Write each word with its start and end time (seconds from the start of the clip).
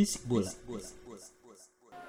Bisik 0.00 0.24
Bola. 0.24 0.48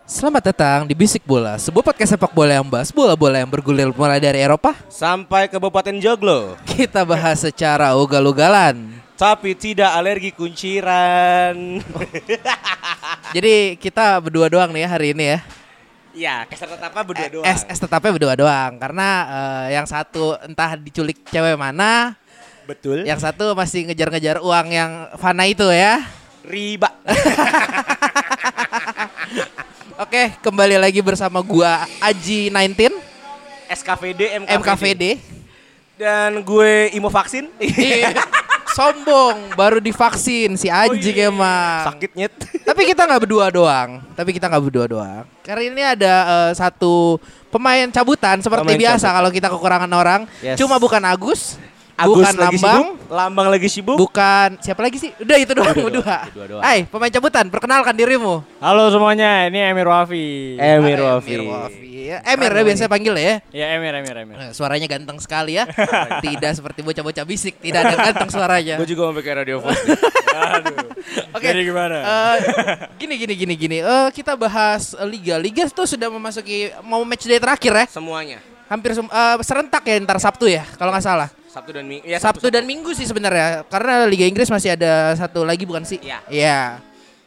Selamat 0.08 0.44
datang 0.48 0.88
di 0.88 0.95
Bisik 0.95 1.27
Bola, 1.27 1.59
sebuah 1.59 1.91
podcast 1.91 2.16
sepak 2.16 2.32
bola 2.32 2.55
yang 2.55 2.63
bahas 2.63 2.88
bola-bola 2.88 3.44
yang 3.44 3.52
bergulir 3.52 3.91
mulai 3.91 4.16
dari 4.16 4.40
Eropa. 4.40 4.80
sampai 4.88 5.52
Kabupaten 5.52 5.99
Joglo, 5.99 6.55
Kita 6.63 7.04
bahas 7.04 7.44
secara 7.44 7.91
ugal-ugalan. 7.99 8.96
tapi 9.20 9.59
tidak 9.59 9.91
alergi 9.91 10.32
kunciran. 10.32 11.84
Jadi 13.35 13.76
kita 13.76 14.23
berdua 14.23 14.48
doang 14.48 14.71
nih 14.71 14.88
ya 14.88 14.90
hari 14.96 15.08
ini 15.12 15.26
ya. 15.27 15.40
ya, 16.16 16.35
keser 16.48 16.71
apa 16.71 17.04
berdua 17.04 17.27
doang. 17.27 17.44
Es, 17.44 17.68
es 17.68 17.76
tetapnya 17.76 18.16
berdua 18.16 18.40
doang 18.40 18.71
karena 18.79 19.07
eh, 19.27 19.76
yang 19.76 19.84
satu 19.84 20.40
entah 20.48 20.79
diculik 20.79 21.27
cewek 21.27 21.60
mana, 21.60 22.16
Betul. 22.63 23.04
yang 23.04 23.20
satu 23.20 23.51
masih 23.51 23.91
ngejar-ngejar 23.91 24.40
uang 24.40 24.68
yang 24.71 25.12
fana 25.20 25.44
itu 25.44 25.68
ya. 25.68 25.99
Riba. 26.46 26.90
Oke, 30.04 30.34
kembali 30.42 30.82
lagi 30.82 31.00
bersama 31.00 31.40
gua 31.46 31.86
Aji 32.02 32.50
19 32.50 32.90
SKVD, 33.72 34.44
MKVD. 34.44 34.58
MKVD. 34.60 35.04
Dan 35.96 36.42
gue 36.42 36.90
Imo 36.98 37.08
vaksin. 37.08 37.48
Ih, 37.62 38.10
Sombong, 38.72 39.52
baru 39.54 39.84
divaksin 39.84 40.56
si 40.56 40.72
anjing 40.72 41.32
emang. 41.32 41.92
Sakit 41.92 42.12
nyet. 42.16 42.34
Tapi 42.68 42.82
kita 42.88 43.04
nggak 43.04 43.22
berdua 43.28 43.52
doang. 43.52 44.00
Tapi 44.16 44.32
kita 44.32 44.48
nggak 44.48 44.64
berdua 44.64 44.86
doang. 44.88 45.24
Karena 45.44 45.64
ini 45.68 45.84
ada 45.84 46.14
eh, 46.28 46.52
satu 46.56 47.20
pemain 47.52 47.88
cabutan 47.92 48.40
seperti 48.40 48.64
Pemain 48.64 48.80
biasa 48.80 49.08
kalau 49.12 49.30
kita 49.30 49.48
kekurangan 49.52 49.92
orang. 49.92 50.22
Yes. 50.40 50.58
Cuma 50.60 50.80
bukan 50.80 51.04
Agus, 51.04 51.60
Agus 52.02 52.16
bukan 52.18 52.34
lagi 52.35 52.57
Lambang, 52.57 52.82
sibuk. 52.82 53.12
Lambang 53.12 53.48
lagi 53.48 53.68
sibuk. 53.68 53.98
bukan 53.99 54.49
siapa 54.57 54.82
lagi 54.82 54.98
sih? 54.98 55.12
Udah 55.16 55.38
itu 55.38 55.52
doang, 55.52 55.77
Udah 55.77 56.18
doang. 56.49 56.62
Hai, 56.62 56.84
pemain 56.84 57.12
cabutan, 57.12 57.46
perkenalkan 57.48 57.94
dirimu. 57.94 58.41
Halo 58.57 58.90
semuanya, 58.90 59.46
ini 59.46 59.62
Emir 59.62 59.85
Wafi. 59.85 60.57
Emir 60.57 60.98
Wafi. 60.99 61.29
Emir 61.29 61.41
Wafi. 61.46 61.90
Ya, 62.02 62.18
Emir 62.26 62.49
ya 62.49 62.63
biasa 62.66 62.90
panggil 62.90 63.13
ya. 63.13 63.34
Ya 63.54 63.66
Emir, 63.72 63.94
Emir, 63.94 64.16
Emir. 64.18 64.35
Eh, 64.35 64.52
Suaranya 64.52 64.84
ganteng 64.84 65.16
sekali 65.18 65.53
ya. 65.53 65.69
Tidak 66.25 66.52
seperti 66.52 66.81
bocah-bocah 66.81 67.24
bisik, 67.24 67.62
tidak 67.62 67.85
ada 67.85 67.96
ganteng 68.02 68.28
suaranya. 68.28 68.75
Gue 68.75 68.90
juga 68.90 69.07
mau 69.07 69.13
pakai 69.13 69.34
radio 69.38 69.62
voice. 69.62 69.85
Aduh. 70.34 70.91
Oke. 71.31 71.46
Jadi 71.46 71.62
gimana? 71.63 71.96
Eh, 72.02 72.35
gini 72.97 73.16
gini 73.16 73.34
gini 73.35 73.53
gini. 73.56 73.78
Eh, 73.79 74.07
kita 74.12 74.34
bahas 74.34 74.91
liga. 75.06 75.38
Liga 75.38 75.63
itu 75.63 75.84
sudah 75.85 76.09
memasuki 76.09 76.74
mau 76.81 77.06
match 77.06 77.24
day 77.24 77.38
terakhir 77.38 77.72
ya. 77.72 77.85
Semuanya. 77.88 78.41
Hampir 78.66 78.91
sem- 78.91 79.07
eh, 79.07 79.35
serentak 79.41 79.84
ya 79.84 79.96
ntar 80.00 80.18
Sabtu 80.18 80.50
ya 80.50 80.66
kalau 80.75 80.89
nggak 80.89 81.06
salah. 81.06 81.29
Sabtu 81.51 81.75
dan 81.75 81.84
Minggu. 81.84 82.03
Ya, 82.07 82.17
Sabtu 82.23 82.47
dan 82.47 82.63
Minggu 82.63 82.95
sih 82.95 83.03
sebenarnya. 83.03 83.67
Karena 83.67 84.07
Liga 84.07 84.23
Inggris 84.23 84.47
masih 84.47 84.79
ada 84.79 85.12
satu 85.19 85.44
lagi 85.44 85.67
bukan 85.67 85.84
sih? 85.84 86.00
Iya. 86.00 86.23
Iya. 86.31 86.62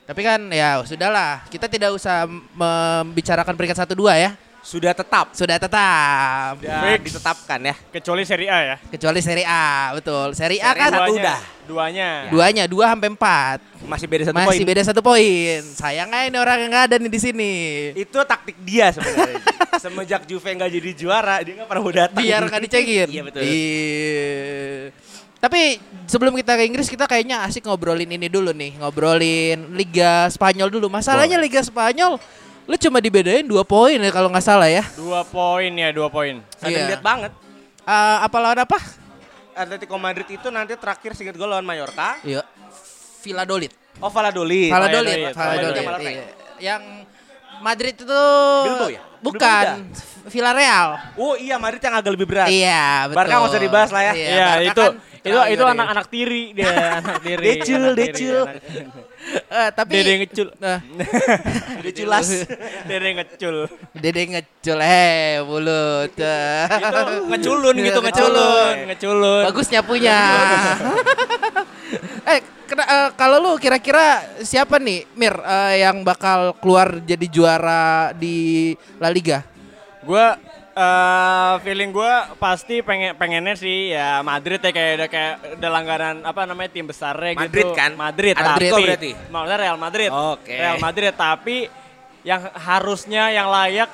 Tapi 0.09 0.21
kan 0.25 0.41
ya 0.49 0.81
sudahlah. 0.81 1.45
Kita 1.53 1.69
tidak 1.69 1.93
usah 1.93 2.25
membicarakan 2.57 3.53
peringkat 3.53 3.85
satu 3.85 3.93
dua 3.93 4.17
ya. 4.17 4.33
Sudah 4.65 4.97
tetap. 4.97 5.37
Sudah 5.37 5.61
tetap. 5.61 6.57
Sudah 6.57 6.81
Fix. 6.97 7.05
ditetapkan 7.13 7.61
ya. 7.61 7.75
Kecuali 7.93 8.25
Serie 8.25 8.49
A 8.49 8.59
ya. 8.65 8.77
Kecuali 8.89 9.21
Seri 9.21 9.45
A, 9.45 9.93
betul. 9.93 10.33
Seri 10.33 10.57
A 10.57 10.73
Serie 10.73 10.81
kan 10.81 10.91
udah. 11.13 11.41
Duanya. 11.65 12.29
duanya 12.29 12.65
dua 12.69 12.93
sampai 12.93 13.09
empat. 13.09 13.59
Masih 13.85 14.07
beda 14.09 14.23
satu 14.29 14.37
Masih 14.37 14.49
poin. 14.61 14.69
beda 14.69 14.83
satu 14.85 15.01
poin. 15.01 15.61
Sayang 15.75 16.09
aja 16.13 16.29
ini 16.29 16.37
orang 16.37 16.57
yang 16.61 16.71
nggak 16.73 16.85
ada 16.93 16.97
nih 17.01 17.11
di 17.13 17.21
sini. 17.21 17.53
Itu 17.97 18.21
taktik 18.25 18.57
dia 18.61 18.93
sebenarnya. 18.93 19.41
Semenjak 19.83 20.23
Juve 20.29 20.49
nggak 20.55 20.71
jadi 20.71 20.91
juara, 20.93 21.41
dia 21.41 21.53
nggak 21.57 21.69
pernah 21.69 21.83
mau 21.83 21.93
datang. 21.93 22.21
biar 22.21 22.43
nggak 22.45 22.63
dicekin. 22.69 23.09
Iya 23.15 23.23
betul. 23.25 23.41
Iya. 23.45 24.93
Tapi 25.45 25.77
sebelum 26.09 26.33
kita 26.41 26.57
ke 26.57 26.65
Inggris 26.65 26.89
kita 26.89 27.05
kayaknya 27.05 27.45
asik 27.45 27.69
ngobrolin 27.69 28.09
ini 28.09 28.33
dulu 28.33 28.57
nih, 28.57 28.81
ngobrolin 28.81 29.77
Liga 29.77 30.25
Spanyol 30.33 30.73
dulu. 30.73 30.89
Masalahnya 30.89 31.37
Liga 31.37 31.61
Spanyol 31.61 32.17
lu 32.65 32.81
cuma 32.81 32.97
dibedain 32.97 33.45
dua 33.45 33.61
poin 33.61 34.01
ya 34.01 34.09
kalau 34.09 34.33
nggak 34.33 34.41
salah 34.41 34.73
ya. 34.73 34.81
Dua 34.97 35.21
poin 35.21 35.69
ya, 35.69 35.93
dua 35.93 36.09
poin. 36.09 36.41
Iya. 36.65 36.97
death 36.97 37.05
banget. 37.05 37.33
Eh, 37.85 38.17
apa 38.25 38.37
lawan 38.41 38.65
apa? 38.65 39.04
Atletico 39.55 39.97
Madrid 39.97 40.27
itu 40.29 40.49
nanti 40.51 40.75
terakhir 40.75 41.15
singkat 41.15 41.39
gue 41.39 41.47
lawan 41.47 41.65
Mallorca. 41.65 42.19
Iya. 42.27 42.43
Valladolid. 43.25 43.73
Oh 44.03 44.11
Valladolid. 44.11 44.69
Valladolid. 44.69 45.33
Valladolid. 45.33 45.35
Valladolid. 45.35 45.85
Valladolid. 45.87 46.15
iya. 46.15 46.27
Yang 46.75 46.83
Madrid 47.63 47.95
itu 47.95 48.23
Bilbao 48.67 48.91
ya? 48.91 49.03
Bukan. 49.23 49.67
Villarreal. 50.29 50.89
Oh 51.17 51.35
iya 51.37 51.57
Madrid 51.57 51.81
yang 51.81 51.95
agak 51.97 52.13
lebih 52.13 52.27
berat. 52.29 52.49
Iya, 52.51 53.09
betul. 53.09 53.17
Barca 53.17 53.35
nggak 53.39 53.51
usah 53.53 53.63
dibahas 53.63 53.91
lah 53.93 54.03
ya. 54.03 54.13
Iya, 54.13 54.29
Iya, 54.29 54.49
itu 54.73 54.85
kan 54.85 54.93
itu 55.25 55.39
itu 55.51 55.65
anak-anak 55.65 56.07
tiri 56.07 56.53
dia, 56.53 56.69
anak 57.01 57.17
tiri. 57.19 57.47
Decul, 57.57 57.85
decul. 57.95 58.39
anak- 58.45 59.03
Eh, 59.25 59.69
tapi 59.73 59.97
Dede 59.97 60.13
ngecul. 60.21 60.53
Nah, 60.61 60.85
Udah 61.81 61.93
jelas. 61.97 62.29
Dede 62.89 63.09
ngecul. 63.17 63.57
Dede 63.97 64.23
ngecul 64.29 64.79
eh 64.79 65.41
mulut. 65.41 66.13
Itu 66.13 66.29
ngeculun 67.25 67.75
gitu, 67.75 67.99
Ngeculun. 67.99 68.05
ngeculun, 68.05 68.75
ngeculun. 68.85 69.43
Bagus 69.49 69.67
nyapunya. 69.73 70.19
eh, 72.27 72.39
kena- 72.67 72.85
eh, 72.85 73.09
kalau 73.15 73.41
lu 73.41 73.53
kira-kira 73.57 74.07
siapa 74.41 74.77
nih 74.77 75.09
Mir 75.15 75.35
eh, 75.35 75.81
yang 75.81 76.03
bakal 76.03 76.53
keluar 76.59 77.01
jadi 77.01 77.27
juara 77.27 77.85
di 78.13 78.73
La 78.99 79.09
Liga? 79.09 79.41
Gua 80.05 80.37
eh 80.75 81.55
feeling 81.63 81.95
gua 81.95 82.35
pasti 82.35 82.83
pengen 82.83 83.15
pengennya 83.15 83.55
sih 83.55 83.95
ya 83.95 84.27
Madrid 84.27 84.59
ya 84.59 84.75
kayak 84.75 84.93
udah 84.99 85.09
kayak 85.09 85.35
udah 85.63 85.71
langganan 85.71 86.15
apa 86.27 86.43
namanya 86.51 86.71
tim 86.75 86.87
besarnya 86.91 87.39
Madrid 87.39 87.63
gitu. 87.63 87.79
kan? 87.79 87.95
Madrid. 87.95 88.35
Atletico 88.35 88.75
tapi, 88.75 88.85
berarti? 88.91 89.11
Maksudnya 89.31 89.59
Real 89.63 89.79
Madrid. 89.79 90.11
Oke. 90.11 90.55
Real 90.59 90.79
Madrid 90.83 91.15
tapi 91.15 91.71
yang 92.27 92.43
harusnya 92.59 93.31
yang 93.31 93.47
layak 93.47 93.87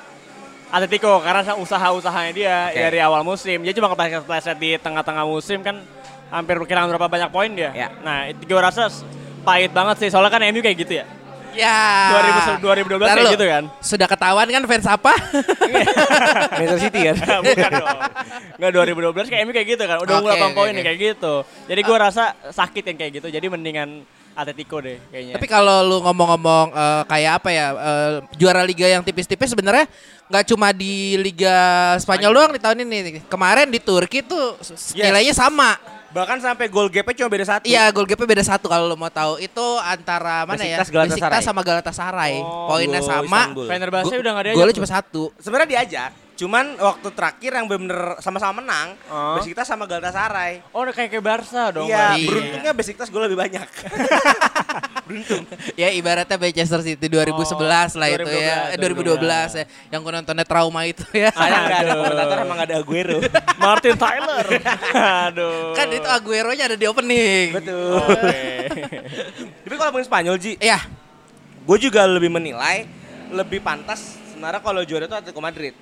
Atletico 0.71 1.21
karena 1.21 1.53
usaha-usahanya 1.53 2.33
dia 2.33 2.55
Oke. 2.73 2.79
dari 2.81 2.99
awal 3.03 3.21
musim. 3.21 3.61
Dia 3.61 3.77
cuma 3.77 3.91
kepleset-kepleset 3.93 4.57
di 4.57 4.79
tengah-tengah 4.81 5.27
musim 5.27 5.61
kan 5.61 5.77
hampir 6.31 6.55
kehilangan 6.63 6.95
berapa 6.95 7.07
banyak 7.11 7.29
poin 7.29 7.51
dia. 7.51 7.69
Ya. 7.75 7.93
Nah, 8.01 8.31
itu 8.31 8.41
gue 8.47 8.57
rasa 8.57 8.87
pahit 9.43 9.69
banget 9.69 10.01
sih 10.01 10.09
soalnya 10.09 10.31
kan 10.31 10.41
MU 10.49 10.63
kayak 10.63 10.77
gitu 10.81 10.93
ya. 11.03 11.05
Ya. 11.51 11.79
2000 12.59 12.63
2012 12.63 13.01
Ntar 13.01 13.17
kayak 13.17 13.33
gitu 13.35 13.45
kan. 13.47 13.63
Sudah 13.83 14.07
ketahuan 14.07 14.47
kan 14.47 14.61
fans 14.67 14.87
apa? 14.87 15.13
Manchester 16.55 16.79
City 16.79 16.99
kan. 17.11 17.15
Bukan 17.43 17.71
dong. 17.75 17.99
Enggak 18.57 18.71
2012 19.25 19.31
kayak 19.31 19.41
MU 19.45 19.51
kayak 19.55 19.67
gitu 19.75 19.83
kan. 19.83 19.97
Udah 19.99 20.13
unggul 20.19 20.31
8 20.31 20.39
oke, 20.39 20.55
poin 20.55 20.71
nih 20.71 20.83
kayak 20.85 20.99
gitu. 20.99 21.33
Jadi 21.67 21.81
gua 21.83 21.97
rasa 22.09 22.23
sakit 22.51 22.83
yang 22.87 22.97
kayak 22.97 23.11
gitu. 23.21 23.27
Jadi 23.27 23.45
mendingan 23.51 23.89
Atletico 24.31 24.79
deh 24.79 24.95
kayaknya. 25.11 25.33
Tapi 25.35 25.47
kalau 25.47 25.83
lu 25.83 25.97
ngomong-ngomong 26.07 26.71
eh, 26.71 27.01
kayak 27.07 27.31
apa 27.43 27.49
ya 27.51 27.67
eh, 27.75 28.11
juara 28.39 28.63
liga 28.63 28.87
yang 28.87 29.03
tipis-tipis 29.03 29.51
sebenarnya 29.51 29.91
nggak 30.31 30.45
cuma 30.47 30.71
di 30.71 31.19
Liga 31.19 31.51
Spanyol 31.99 32.31
doang 32.31 32.51
di 32.55 32.61
tahun 32.63 32.87
ini. 32.87 33.27
Kemarin 33.27 33.67
di 33.67 33.79
Turki 33.83 34.23
tuh 34.23 34.55
Yes. 34.63 34.95
nilainya 34.95 35.35
sama. 35.35 35.75
Bahkan 36.11 36.37
sampai 36.43 36.67
gol 36.67 36.91
gapnya 36.91 37.15
cuma 37.23 37.29
beda 37.31 37.45
satu. 37.47 37.63
Iya, 37.63 37.87
gol 37.95 38.03
gapnya 38.03 38.27
beda 38.27 38.43
satu 38.43 38.67
kalau 38.67 38.85
lo 38.91 38.99
mau 38.99 39.07
tahu. 39.07 39.39
Itu 39.39 39.79
antara 39.79 40.43
mana 40.43 40.59
ya? 40.59 40.75
Besiktas, 40.79 40.91
Galatasaray. 40.91 41.15
Besiktas 41.15 41.43
sama 41.47 41.61
Galatasaray. 41.63 42.33
Oh, 42.43 42.67
Poinnya 42.67 42.99
sama. 42.99 43.55
Fenerbahce 43.55 44.15
udah 44.19 44.31
gak 44.35 44.43
diajak. 44.51 44.57
Golnya 44.59 44.75
cuma 44.75 44.89
satu. 44.91 45.23
Sebenarnya 45.39 45.69
diajak, 45.71 46.11
cuman 46.41 46.73
waktu 46.73 47.07
terakhir 47.13 47.51
yang 47.53 47.69
bener-bener 47.69 48.17
sama-sama 48.17 48.59
menang, 48.59 48.97
Oh. 49.05 49.37
Besiktas 49.37 49.69
sama 49.69 49.85
Galatasaray. 49.85 50.65
Oh, 50.73 50.81
udah 50.81 50.89
kayak 50.91 51.09
kayak 51.11 51.21
Barca 51.21 51.69
dong. 51.69 51.85
Iya, 51.85 52.17
Iya. 52.17 52.25
beruntungnya 52.25 52.73
Besiktas 52.73 53.07
gol 53.07 53.29
lebih 53.29 53.37
banyak. 53.37 53.67
Beruntung. 55.07 55.43
Ya 55.75 55.91
ibaratnya 55.91 56.37
Manchester 56.37 56.81
City 56.81 57.05
2011 57.05 57.93
lah 57.93 58.07
itu 58.07 58.29
ya. 58.31 58.73
Eh, 58.73 58.79
2012 58.79 59.21
ya. 59.53 59.65
Yang 59.91 59.99
gue 60.01 60.11
nontonnya 60.13 60.45
trauma 60.47 60.81
itu 60.83 61.03
ya. 61.11 61.29
Sayang 61.29 61.63
ada 61.63 61.77
Aduh. 61.83 61.95
komentator 61.99 62.37
emang 62.41 62.59
ada 62.63 62.73
Aguero. 62.79 63.17
Martin 63.63 63.95
Tyler. 63.95 64.45
Aduh. 65.27 65.73
kan 65.73 65.87
itu 65.89 66.07
Aguero-nya 66.07 66.63
ada 66.65 66.77
di 66.77 66.85
opening. 66.87 67.47
Betul. 67.53 67.99
Oke. 67.99 68.41
Tapi 69.67 69.73
kalau 69.75 69.89
ngomongin 69.91 70.07
Spanyol 70.07 70.35
Ji, 70.39 70.55
Iya. 70.57 70.79
gue 71.61 71.77
juga 71.77 72.01
lebih 72.07 72.31
menilai 72.31 72.89
lebih 73.29 73.61
pantas 73.61 74.17
sebenarnya 74.31 74.59
kalau 74.59 74.81
juara 74.81 75.05
itu 75.05 75.13
Atletico 75.13 75.39
Madrid. 75.39 75.73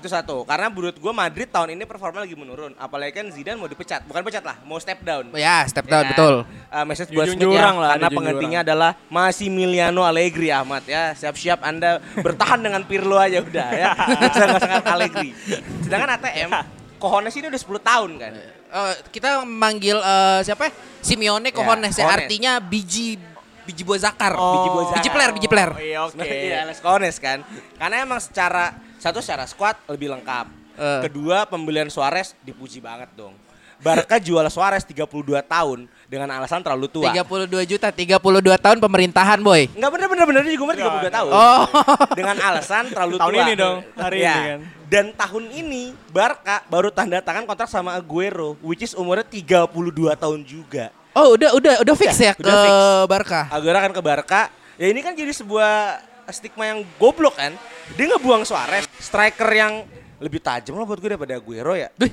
Itu 0.00 0.08
satu, 0.08 0.48
karena 0.48 0.72
menurut 0.72 0.96
gue 0.96 1.12
Madrid 1.12 1.44
tahun 1.52 1.76
ini 1.76 1.84
performa 1.84 2.24
lagi 2.24 2.32
menurun. 2.32 2.72
Apalagi 2.80 3.20
kan 3.20 3.28
Zidane 3.28 3.60
mau 3.60 3.68
dipecat, 3.68 4.00
bukan 4.08 4.24
pecat 4.24 4.40
lah, 4.40 4.56
mau 4.64 4.80
step 4.80 5.04
down. 5.04 5.28
Ya, 5.36 5.68
step 5.68 5.84
Ya 5.84 5.92
down 5.92 6.04
kan? 6.08 6.10
betul. 6.16 6.34
Uh, 6.72 6.84
message 6.88 7.12
buat 7.12 7.28
Smith 7.28 7.52
ya, 7.52 7.68
lah, 7.76 8.00
karena 8.00 8.08
penggantinya 8.08 8.58
adalah 8.64 8.90
Massimiliano 9.12 10.00
Allegri 10.00 10.48
Ahmad 10.48 10.88
ya. 10.88 11.12
Siap-siap 11.12 11.60
Anda 11.60 12.00
bertahan 12.16 12.64
dengan 12.64 12.80
Pirlo 12.88 13.20
aja 13.20 13.44
udah 13.44 13.68
ya. 13.76 13.92
Sangat-sangat 14.40 14.84
Allegri. 14.88 15.36
Sedangkan 15.84 16.16
ATM 16.16 16.50
Kohones 16.96 17.36
ini 17.36 17.52
udah 17.52 17.60
10 17.60 17.76
tahun 17.84 18.10
kan. 18.16 18.32
Eh, 18.70 18.94
kita 19.12 19.44
manggil 19.44 20.00
eh, 20.00 20.40
siapa? 20.48 20.68
ya? 20.68 20.72
Simeone 21.04 21.52
Cojones 21.52 21.92
ya, 21.92 22.08
Cojones. 22.08 22.16
artinya 22.24 22.52
biji 22.56 23.20
biji 23.68 23.84
buah 23.84 24.00
zakar. 24.00 24.32
Oh. 24.36 24.64
Biji 24.64 24.68
buah 24.72 24.86
Biji 24.96 25.10
player, 25.12 25.30
biji 25.36 25.48
player. 25.48 25.70
Oh, 25.76 25.80
iya 25.80 25.98
oke. 26.08 26.24
Iya, 26.24 26.64
Les 26.64 26.80
Cohones 26.80 27.16
kan. 27.20 27.44
Karena 27.76 27.96
emang 28.00 28.20
secara 28.20 28.72
satu 29.00 29.18
secara 29.18 29.48
squad 29.48 29.74
lebih 29.88 30.12
lengkap. 30.12 30.46
Eh. 30.76 31.00
Kedua 31.08 31.44
pembelian 31.44 31.88
Suarez 31.88 32.36
dipuji 32.40 32.78
banget 32.78 33.08
dong. 33.16 33.32
Barca 33.80 34.20
jual 34.20 34.44
Suarez 34.52 34.84
32 34.84 35.08
tahun 35.40 35.88
dengan 36.04 36.28
alasan 36.28 36.60
terlalu 36.60 36.84
tua. 36.84 37.08
32 37.16 37.64
juta, 37.64 37.88
32 37.88 38.20
tahun 38.60 38.76
pemerintahan, 38.76 39.40
boy. 39.40 39.72
Enggak 39.72 39.90
bener 39.96 40.08
bener 40.12 40.24
bener 40.28 40.42
juga 40.44 40.62
umur 40.68 40.76
32 40.76 41.08
tahun. 41.08 41.30
Oh. 41.32 41.64
Dengan 42.12 42.36
alasan 42.44 42.92
terlalu 42.92 43.16
Tahun 43.16 43.32
tua. 43.32 43.40
ini 43.40 43.52
dong, 43.56 43.78
hari 43.96 44.20
Ya. 44.20 44.36
ini 44.36 44.44
kan. 44.44 44.60
Dan 44.84 45.04
tahun 45.16 45.44
ini 45.48 45.82
Barca 46.12 46.60
baru 46.68 46.92
tanda 46.92 47.24
tangan 47.24 47.48
kontrak 47.48 47.72
sama 47.72 47.96
Aguero 47.96 48.60
which 48.60 48.84
is 48.84 48.92
umurnya 48.92 49.24
32 49.24 49.72
tahun 50.12 50.44
juga. 50.44 50.92
Oh, 51.16 51.32
udah 51.32 51.56
udah 51.56 51.74
udah 51.80 51.94
fix 51.96 52.20
Udah, 52.20 52.26
ya 52.26 52.32
ke 52.36 52.42
udah 52.44 52.56
fix. 52.60 52.72
Barca. 53.08 53.40
Aguero 53.48 53.76
akan 53.80 53.92
ke 53.96 54.02
Barca. 54.04 54.42
Ya 54.76 54.86
ini 54.88 55.00
kan 55.00 55.16
jadi 55.16 55.32
sebuah 55.32 56.04
stigma 56.30 56.64
yang 56.70 56.86
goblok 56.96 57.36
kan. 57.36 57.54
Dia 57.94 58.06
ngebuang 58.16 58.42
Suarez, 58.46 58.86
striker 58.98 59.50
yang 59.50 59.84
lebih 60.20 60.40
tajam 60.40 60.76
lah 60.76 60.86
buat 60.86 61.00
gue 61.00 61.10
daripada 61.16 61.34
Aguero 61.36 61.74
ya. 61.74 61.88
Duh, 61.96 62.12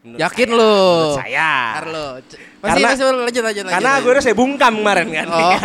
Menurut 0.00 0.20
yakin 0.22 0.48
saya, 0.48 0.56
lo? 0.56 0.72
Menurut 0.72 1.18
saya. 1.20 1.50
Carlo. 1.76 2.06
Masih 2.16 2.38
Karena- 2.64 2.88
masih 2.88 3.04
lanjut 3.04 3.20
lanjut 3.20 3.42
lanjut. 3.44 3.64
Karena 3.68 3.90
lanjut. 3.92 4.00
Aguero 4.00 4.18
saya 4.24 4.36
bungkam 4.36 4.72
kemarin 4.80 5.08
kan. 5.12 5.26
Oh. 5.28 5.58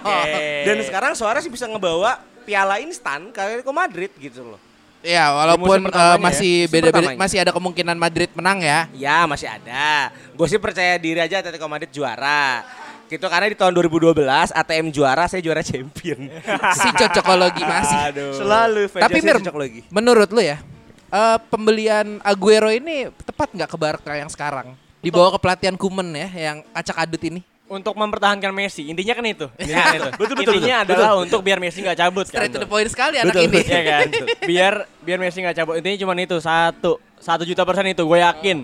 Dan 0.66 0.76
sekarang 0.88 1.12
Suarez 1.12 1.44
bisa 1.44 1.68
ngebawa 1.68 2.24
piala 2.48 2.80
instan 2.80 3.28
ke 3.28 3.38
Atletico 3.44 3.72
Madrid 3.76 4.08
gitu 4.16 4.56
loh. 4.56 4.60
Ya, 4.98 5.30
walaupun 5.30 5.86
ya. 5.94 6.18
masih 6.18 6.66
beda-beda 6.66 7.14
masih 7.14 7.38
ada 7.38 7.54
kemungkinan 7.54 7.94
Madrid 7.94 8.34
menang 8.34 8.58
ya. 8.58 8.90
Ya 8.96 9.28
masih 9.30 9.46
ada. 9.46 10.10
Gue 10.34 10.48
sih 10.50 10.58
percaya 10.58 10.98
diri 10.98 11.22
aja 11.22 11.38
Atletico 11.38 11.68
Madrid 11.70 11.92
juara. 11.92 12.64
Gitu 13.08 13.24
karena 13.24 13.48
di 13.48 13.56
tahun 13.56 13.72
2012 13.72 14.20
ATM 14.52 14.86
juara, 14.92 15.24
saya 15.24 15.40
juara 15.40 15.64
champion. 15.64 16.28
Si 16.78 16.88
cocokologi 16.92 17.64
masih. 17.64 17.98
Aduh. 18.12 18.32
Selalu 18.36 18.82
fans 18.86 19.02
Tapi 19.08 19.18
Mir, 19.20 19.36
cocok 19.40 19.56
lagi. 19.56 19.80
menurut 19.88 20.28
lu 20.28 20.40
ya, 20.40 20.60
eh, 21.08 21.38
pembelian 21.48 22.20
Aguero 22.20 22.68
ini 22.68 23.08
tepat 23.24 23.48
nggak 23.50 23.68
ke 23.68 23.76
Barca 23.76 24.12
yang 24.12 24.28
sekarang? 24.28 24.76
Dibawa 25.00 25.32
ke 25.32 25.38
pelatihan 25.40 25.74
Kuman 25.74 26.12
ya, 26.12 26.28
yang 26.28 26.56
acak 26.70 27.00
adut 27.00 27.22
ini. 27.24 27.40
Untuk 27.68 27.92
mempertahankan 27.94 28.48
Messi, 28.48 28.88
intinya 28.88 29.12
kan 29.12 29.24
itu. 29.24 29.46
Ya, 29.60 29.60
Intinya 29.60 29.84
kan 29.84 29.92
itu. 29.92 30.10
betul, 30.16 30.34
betul, 30.40 30.54
intinya 30.56 30.76
betul, 30.80 30.88
adalah 30.88 31.10
untuk 31.20 31.40
biar 31.44 31.58
Messi 31.60 31.78
nggak 31.80 31.98
cabut 31.98 32.24
kan. 32.24 32.40
Straight 32.40 32.52
to 32.52 32.60
the 32.60 32.68
point 32.68 32.88
sekali 32.88 33.20
anak 33.20 33.36
Betul, 33.36 33.44
ini. 33.44 33.52
betul. 33.60 33.68
Iya 33.68 33.80
kan? 33.84 34.06
biar 34.50 34.74
biar 35.04 35.18
Messi 35.20 35.38
nggak 35.40 35.56
cabut. 35.56 35.74
Intinya 35.76 35.96
cuma 36.00 36.12
itu 36.16 36.36
satu 36.40 36.96
satu 37.20 37.44
juta 37.44 37.62
persen 37.64 37.88
itu 37.88 38.00
gue 38.00 38.18
yakin. 38.18 38.58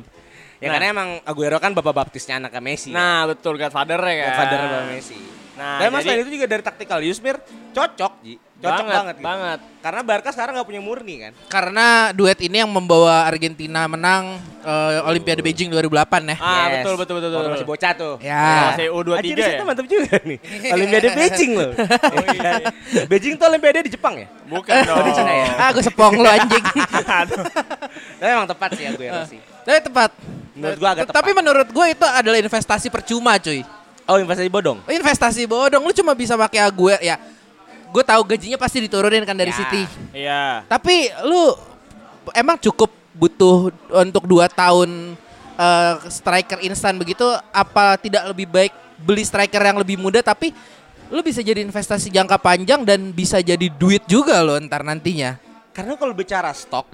Ya 0.56 0.66
Nah. 0.66 0.72
karena 0.72 0.86
emang 0.90 1.08
Aguero 1.22 1.58
kan 1.58 1.70
bapak 1.70 1.92
baptisnya 1.94 2.38
anaknya 2.38 2.60
Messi. 2.60 2.90
Nah 2.90 3.26
betul 3.26 3.54
Godfather 3.54 3.98
ya 3.98 4.14
kan. 4.14 4.26
Godfather 4.28 4.58
bapak 4.60 4.84
Messi. 4.90 5.18
Nah, 5.54 5.78
Dan 5.78 5.94
mas 5.94 6.02
jadi- 6.02 6.18
itu 6.20 6.34
juga 6.34 6.50
dari 6.50 6.62
taktikal 6.62 6.98
Yusmir 6.98 7.38
cocok, 7.70 8.26
Ji. 8.26 8.42
Cocok 8.58 8.74
Banget, 8.80 8.90
banget, 8.90 9.14
gitu. 9.14 9.22
banget. 9.22 9.58
Karena 9.78 10.00
Barca 10.02 10.30
sekarang 10.32 10.52
nggak 10.52 10.66
punya 10.66 10.82
murni 10.82 11.14
kan. 11.20 11.32
Karena 11.46 11.86
duet 12.10 12.38
ini 12.40 12.58
yang 12.58 12.66
membawa 12.66 13.22
Argentina 13.22 13.86
menang 13.86 14.34
eh, 14.60 15.06
Olimpiade 15.06 15.46
Beijing 15.46 15.70
2008 15.70 16.26
ya. 16.26 16.36
Ah 16.36 16.50
Yes. 16.66 16.82
betul 16.82 16.94
betul 16.96 17.14
betul 17.20 17.30
betul. 17.30 17.50
masih 17.54 17.68
bocah 17.68 17.92
tuh. 17.94 18.14
Ya. 18.18 18.72
Masih 18.72 18.86
U23 18.90 19.14
Anjir, 19.14 19.36
ya? 19.36 19.50
itu 19.52 19.64
mantap 19.64 19.86
juga 19.86 20.14
nih. 20.18 20.38
Olimpiade 20.72 21.08
Beijing 21.20 21.52
loh. 21.54 21.70
Beijing 23.10 23.34
tuh 23.36 23.46
Olimpiade 23.46 23.78
di 23.84 23.90
Jepang 23.90 24.14
ya? 24.18 24.26
Bukan 24.44 24.74
dong. 24.90 25.06
di 25.06 25.12
Cina 25.12 25.32
ya? 25.36 25.46
Ah, 25.54 25.68
gue 25.70 25.82
sepong 25.84 26.14
lu 26.16 26.26
anjing. 26.26 26.64
Tapi 28.16 28.26
emang 28.26 28.48
tepat 28.48 28.70
sih 28.74 28.84
Aguero 28.84 29.22
sih. 29.24 29.38
Tapi 29.62 29.78
tepat. 29.80 30.10
Menurut 30.54 30.78
gua 30.78 30.88
agak 30.94 31.04
tepat. 31.10 31.16
Tapi 31.18 31.30
menurut 31.34 31.68
gue 31.68 31.86
itu 31.90 32.06
adalah 32.06 32.38
investasi 32.38 32.86
percuma, 32.88 33.34
cuy. 33.42 33.66
Oh 34.06 34.16
investasi 34.22 34.46
bodong. 34.46 34.78
Investasi 34.86 35.42
bodong, 35.50 35.82
lu 35.82 35.90
cuma 35.90 36.14
bisa 36.14 36.38
pakai 36.38 36.62
Aguero 36.62 37.02
ya. 37.02 37.18
Gue 37.90 38.02
tahu 38.06 38.22
gajinya 38.26 38.58
pasti 38.58 38.86
diturunin 38.86 39.26
kan 39.26 39.34
dari 39.34 39.50
Ya. 39.50 39.58
City. 39.58 39.82
Iya. 40.14 40.42
Tapi 40.70 41.10
lu 41.26 41.54
emang 42.34 42.58
cukup 42.58 42.90
butuh 43.14 43.70
untuk 44.02 44.26
dua 44.26 44.46
tahun 44.50 45.14
eh, 45.58 45.94
striker 46.10 46.62
instan 46.62 46.98
begitu? 46.98 47.26
Apa 47.50 47.98
tidak 47.98 48.30
lebih 48.30 48.46
baik 48.46 48.72
beli 48.98 49.26
striker 49.26 49.58
yang 49.58 49.78
lebih 49.78 49.98
muda 49.98 50.22
tapi 50.22 50.54
lu 51.10 51.20
bisa 51.20 51.42
jadi 51.42 51.60
investasi 51.66 52.08
jangka 52.14 52.38
panjang 52.40 52.86
dan 52.86 53.10
bisa 53.10 53.42
jadi 53.42 53.66
duit 53.74 54.06
juga 54.06 54.38
lo 54.42 54.54
ntar 54.62 54.86
nantinya. 54.86 55.38
Karena 55.74 55.98
kalau 55.98 56.14
bicara 56.14 56.50
stok 56.54 56.86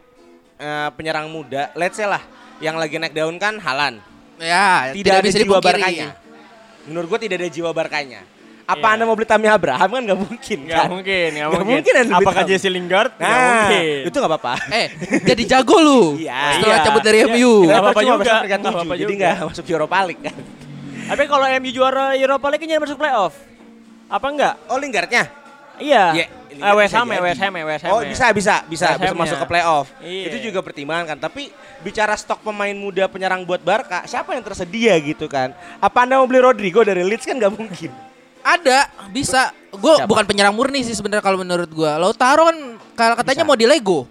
eh, 0.57 0.89
penyerang 0.97 1.29
muda, 1.29 1.73
let's 1.77 1.97
say 2.01 2.09
lah 2.09 2.21
yang 2.61 2.77
lagi 2.77 2.97
naik 2.97 3.13
daun 3.13 3.37
kan 3.37 3.57
Halan. 3.57 3.99
Ya, 4.37 4.93
Tidak, 4.93 5.13
ada 5.17 5.29
jiwa. 5.29 5.61
Barkanya. 5.61 6.17
Menurut 6.85 7.07
gua 7.07 7.19
tidak 7.19 7.37
ada 7.41 7.49
jiwa 7.49 7.71
Barkanya. 7.71 8.25
Apa 8.65 8.87
Iya. 8.87 8.95
Anda 8.95 9.05
mau 9.05 9.19
beli 9.19 9.27
Tammy 9.27 9.51
Abraham 9.51 9.89
kan 9.91 10.01
nggak 10.01 10.21
mungkin 10.21 10.59
Nggak 10.63 10.79
kan? 10.79 10.89
mungkin, 10.89 11.29
nggak 11.29 11.43
Nggak 11.43 11.65
mungkin. 11.67 11.93
mungkin 11.99 12.15
Apakah. 12.15 12.43
Jesse 12.47 12.71
Lingard? 12.71 13.11
Nggak 13.19 13.27
Nah, 13.27 13.51
mungkin. 13.67 13.99
itu 14.07 14.17
nggak 14.17 14.31
apa-apa. 14.31 14.55
Eh, 14.71 14.87
jadi 15.27 15.43
jago 15.45 15.77
lu. 15.77 16.03
Iya. 16.17 16.41
Setelah 16.55 16.79
Iya. 16.79 16.85
cabut 16.87 17.03
dari 17.03 17.19
Iya. 17.19 17.27
MU. 17.35 17.53
Nggak 17.67 17.81
apa-apa 17.83 18.01
juga, 18.01 18.15
tujuh, 18.23 18.69
apa-apa 18.71 18.95
jadi 18.95 19.13
nggak 19.13 19.35
masuk 19.51 19.65
Europa 19.67 19.99
League 20.07 20.23
kan. 20.23 20.37
Tapi 21.11 21.23
kalau 21.27 21.47
MU 21.51 21.71
juara 21.75 22.05
Europa 22.15 22.47
League 22.47 22.63
kan 22.63 22.69
jangan 22.71 22.85
masuk 22.87 22.97
playoff. 22.97 23.35
Apa 24.07 24.27
enggak? 24.31 24.55
Oh 24.71 24.79
Lingardnya? 24.79 25.25
Iya. 25.77 26.05
Iya, 26.15 26.27
Eh, 26.61 26.75
West 26.77 26.95
Ham 26.95 27.07
bisa 27.09 27.13
ya, 27.13 27.17
jadi. 27.17 27.27
West 27.27 27.41
Ham 27.41 27.53
ya, 27.57 27.65
West 27.65 27.83
Ham 27.85 27.91
Oh 27.91 28.01
ya. 28.01 28.09
bisa 28.13 28.27
bisa 28.37 28.55
bisa 28.69 28.87
bisa 29.01 29.15
masuk 29.17 29.37
ke 29.41 29.47
playoff. 29.49 29.87
Iya. 30.05 30.25
Itu 30.29 30.37
juga 30.53 30.61
pertimbangan 30.61 31.17
kan. 31.17 31.19
Tapi 31.19 31.49
bicara 31.81 32.13
stok 32.15 32.45
pemain 32.45 32.77
muda 32.77 33.09
penyerang 33.09 33.43
buat 33.49 33.65
Barca, 33.65 34.05
siapa 34.05 34.37
yang 34.37 34.45
tersedia 34.45 34.95
gitu 35.01 35.25
kan? 35.27 35.57
Apa 35.81 36.05
anda 36.05 36.21
mau 36.21 36.29
beli 36.29 36.45
Rodrigo 36.45 36.85
dari 36.85 37.01
Leeds 37.01 37.25
kan 37.25 37.41
nggak 37.41 37.55
mungkin. 37.57 37.91
Ada, 38.41 38.89
bisa. 39.13 39.53
Gue 39.71 40.01
bukan 40.09 40.25
penyerang 40.25 40.57
murni 40.57 40.81
sih 40.83 40.97
sebenarnya 40.97 41.23
kalau 41.23 41.41
menurut 41.41 41.69
gua. 41.71 42.01
Lautaro 42.01 42.49
kan 42.49 42.59
kalau 42.97 43.15
katanya 43.21 43.45
Bisa. 43.45 43.51
mau 43.53 43.57
di 43.57 43.67
Lego. 43.69 44.09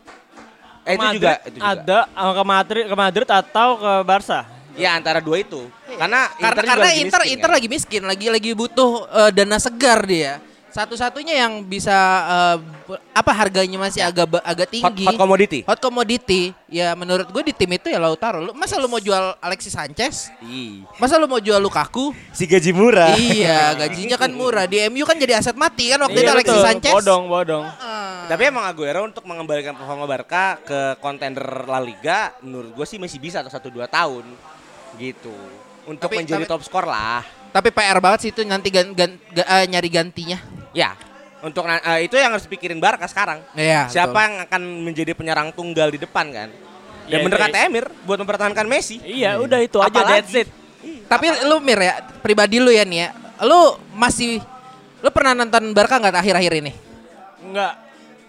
Eh, 0.88 0.96
itu 0.96 1.06
Madrid 1.06 1.18
juga, 1.22 1.34
itu 1.46 1.58
juga. 1.60 1.70
Ada 1.76 2.00
uh, 2.14 2.34
ke 2.34 2.44
Madrid, 2.46 2.86
ke 2.90 2.96
Madrid 2.96 3.30
atau 3.30 3.70
ke 3.78 3.92
Barca. 4.08 4.40
Ya 4.80 4.96
antara 4.96 5.20
dua 5.20 5.44
itu. 5.44 5.68
Karena 6.00 6.32
Karena 6.40 6.40
Inter 6.40 6.64
juga 6.64 6.70
karena 6.72 6.86
lagi 6.88 7.02
Inter 7.04 7.20
miskin, 7.20 7.34
Inter 7.36 7.50
kan? 7.50 7.56
lagi 7.58 7.68
miskin, 7.68 8.02
lagi 8.08 8.28
lagi 8.32 8.50
butuh 8.56 8.92
eh, 9.12 9.30
dana 9.36 9.58
segar 9.60 10.00
dia. 10.08 10.40
Satu-satunya 10.70 11.34
yang 11.36 11.62
bisa 11.62 11.94
eh, 12.24 12.58
b- 12.86 13.02
apa 13.10 13.32
harganya 13.32 13.76
masih 13.76 14.00
agak 14.00 14.26
ba- 14.28 14.44
agak 14.44 14.70
hot, 14.70 14.74
tinggi. 14.94 15.04
hot 15.04 15.16
commodity. 15.16 15.60
Hot 15.64 15.80
commodity. 15.80 16.42
Ya 16.66 16.94
menurut 16.94 17.26
gue 17.26 17.44
di 17.44 17.52
tim 17.52 17.70
itu 17.70 17.88
ya 17.88 17.98
Lautaro. 17.98 18.40
Lu, 18.40 18.52
masa 18.54 18.78
lu 18.78 18.86
mau 18.86 18.98
jual 18.98 19.34
Alexis 19.40 19.74
Sanchez? 19.74 20.30
Ih, 20.40 20.86
Masa 20.96 21.18
lu 21.18 21.26
mau 21.26 21.38
jual 21.38 21.58
Lukaku? 21.58 22.14
Si 22.30 22.46
gaji 22.46 22.70
murah. 22.70 23.14
iya, 23.14 23.74
gajinya 23.76 24.16
kan 24.16 24.30
murah. 24.30 24.64
Di 24.64 24.86
MU 24.88 25.04
kan 25.04 25.16
jadi 25.16 25.36
aset 25.36 25.54
mati 25.54 25.90
kan 25.90 26.00
waktu 26.00 26.16
Iya, 26.16 26.24
itu 26.24 26.32
Alexis 26.32 26.54
betul. 26.54 26.68
Sanchez. 26.68 26.94
Bodong, 26.96 27.24
bodong. 27.26 27.66
Ah. 27.66 28.26
Tapi 28.28 28.42
emang 28.46 28.62
Aguero 28.64 29.02
untuk 29.04 29.26
mengembalikan 29.26 29.74
performa 29.74 30.06
Barca 30.06 30.58
ke 30.60 30.80
kontender 30.98 31.42
La 31.66 31.82
Liga, 31.82 32.38
menurut 32.40 32.72
gue 32.72 32.86
sih 32.86 32.96
masih 32.96 33.18
bisa 33.18 33.42
atau 33.42 33.50
satu 33.50 33.68
dua 33.68 33.86
tahun 33.86 34.22
gitu. 34.96 35.34
Untuk 35.84 36.06
Tapi- 36.06 36.22
menjadi 36.22 36.46
tapi- 36.46 36.52
top 36.52 36.62
skor 36.62 36.86
lah. 36.86 37.26
Tapi 37.50 37.74
PR 37.74 37.98
banget 37.98 38.20
sih 38.22 38.30
itu 38.30 38.46
nanti 38.46 38.70
gan, 38.70 38.94
gan- 38.94 39.18
ga- 39.28 39.50
eh, 39.50 39.66
nyari 39.66 39.90
gantinya. 39.90 40.38
Ya, 40.72 40.94
untuk 41.40 41.66
eh, 41.66 42.06
itu 42.06 42.14
yang 42.14 42.32
harus 42.32 42.46
pikirin 42.46 42.78
Barca 42.78 43.06
sekarang. 43.06 43.42
Iya. 43.54 43.88
Siapa 43.88 44.12
betul. 44.12 44.26
yang 44.26 44.36
akan 44.46 44.62
menjadi 44.86 45.12
penyerang 45.14 45.50
tunggal 45.50 45.90
di 45.90 45.98
depan 45.98 46.30
kan? 46.30 46.50
Dan 47.10 47.10
Ya, 47.10 47.26
bener 47.26 47.38
itu- 47.38 47.46
kata 47.50 47.58
Emir 47.66 47.86
buat 48.06 48.20
mempertahankan 48.22 48.66
Messi. 48.70 49.02
Iya, 49.02 49.42
udah 49.42 49.60
itu 49.60 49.82
aja 49.82 49.90
Apalagi- 49.90 50.30
that's 50.30 50.36
it. 50.36 50.50
Tapi 51.10 51.26
lu 51.44 51.58
Mir 51.60 51.80
ya, 51.82 51.94
pribadi 52.22 52.62
lu 52.62 52.70
ya 52.70 52.86
nih 52.86 53.00
ya. 53.02 53.10
Lu 53.44 53.76
masih 53.98 54.38
lu 55.02 55.10
pernah 55.10 55.34
nonton 55.34 55.74
Barca 55.74 55.98
nggak 55.98 56.22
akhir-akhir 56.22 56.54
ini? 56.62 56.72
Enggak, 57.42 57.74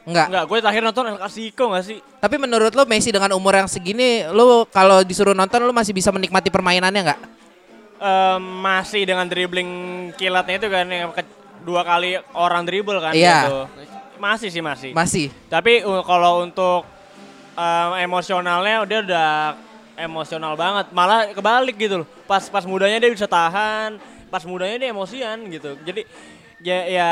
Enggak. 0.09 0.27
enggak. 0.33 0.45
Gue 0.49 0.59
terakhir 0.65 0.83
nonton 0.83 1.05
El 1.07 1.19
Clasico 1.21 1.65
enggak 1.69 1.85
sih? 1.85 1.99
Tapi 2.01 2.37
menurut 2.39 2.73
lu 2.73 2.85
Messi 2.89 3.13
dengan 3.13 3.37
umur 3.37 3.53
yang 3.53 3.69
segini, 3.69 4.25
lu 4.33 4.65
kalau 4.71 5.05
disuruh 5.05 5.37
nonton 5.37 5.61
lu 5.61 5.75
masih 5.77 5.93
bisa 5.93 6.09
menikmati 6.09 6.49
permainannya 6.49 7.03
nggak? 7.05 7.21
Em, 8.01 8.43
masih 8.65 9.05
dengan 9.05 9.29
dribbling 9.29 9.69
kilatnya 10.17 10.57
itu 10.57 10.69
kan 10.73 10.87
yang 10.89 11.13
ke- 11.13 11.40
dua 11.61 11.83
kali 11.83 12.17
orang 12.33 12.63
dribble 12.65 12.99
kan 12.99 13.13
Iya. 13.13 13.39
gitu. 13.47 13.59
Masih 14.17 14.49
sih 14.49 14.61
masih. 14.61 14.91
Masih. 14.93 15.27
Tapi 15.49 15.81
uh, 15.81 16.05
kalau 16.05 16.45
untuk 16.45 16.85
em, 17.55 18.05
emosionalnya 18.05 18.85
udah 18.85 18.99
udah 19.05 19.31
emosional 19.97 20.53
banget. 20.55 20.93
Malah 20.93 21.33
kebalik 21.33 21.77
gitu 21.77 22.05
loh. 22.05 22.09
Pas 22.25 22.45
pas 22.47 22.65
mudanya 22.65 23.01
dia 23.01 23.09
bisa 23.09 23.25
tahan, 23.25 23.97
pas 24.29 24.45
mudanya 24.45 24.77
dia 24.77 24.89
emosian 24.93 25.41
gitu. 25.49 25.77
Jadi 25.83 26.05
ya 26.61 26.79
ya 26.85 27.11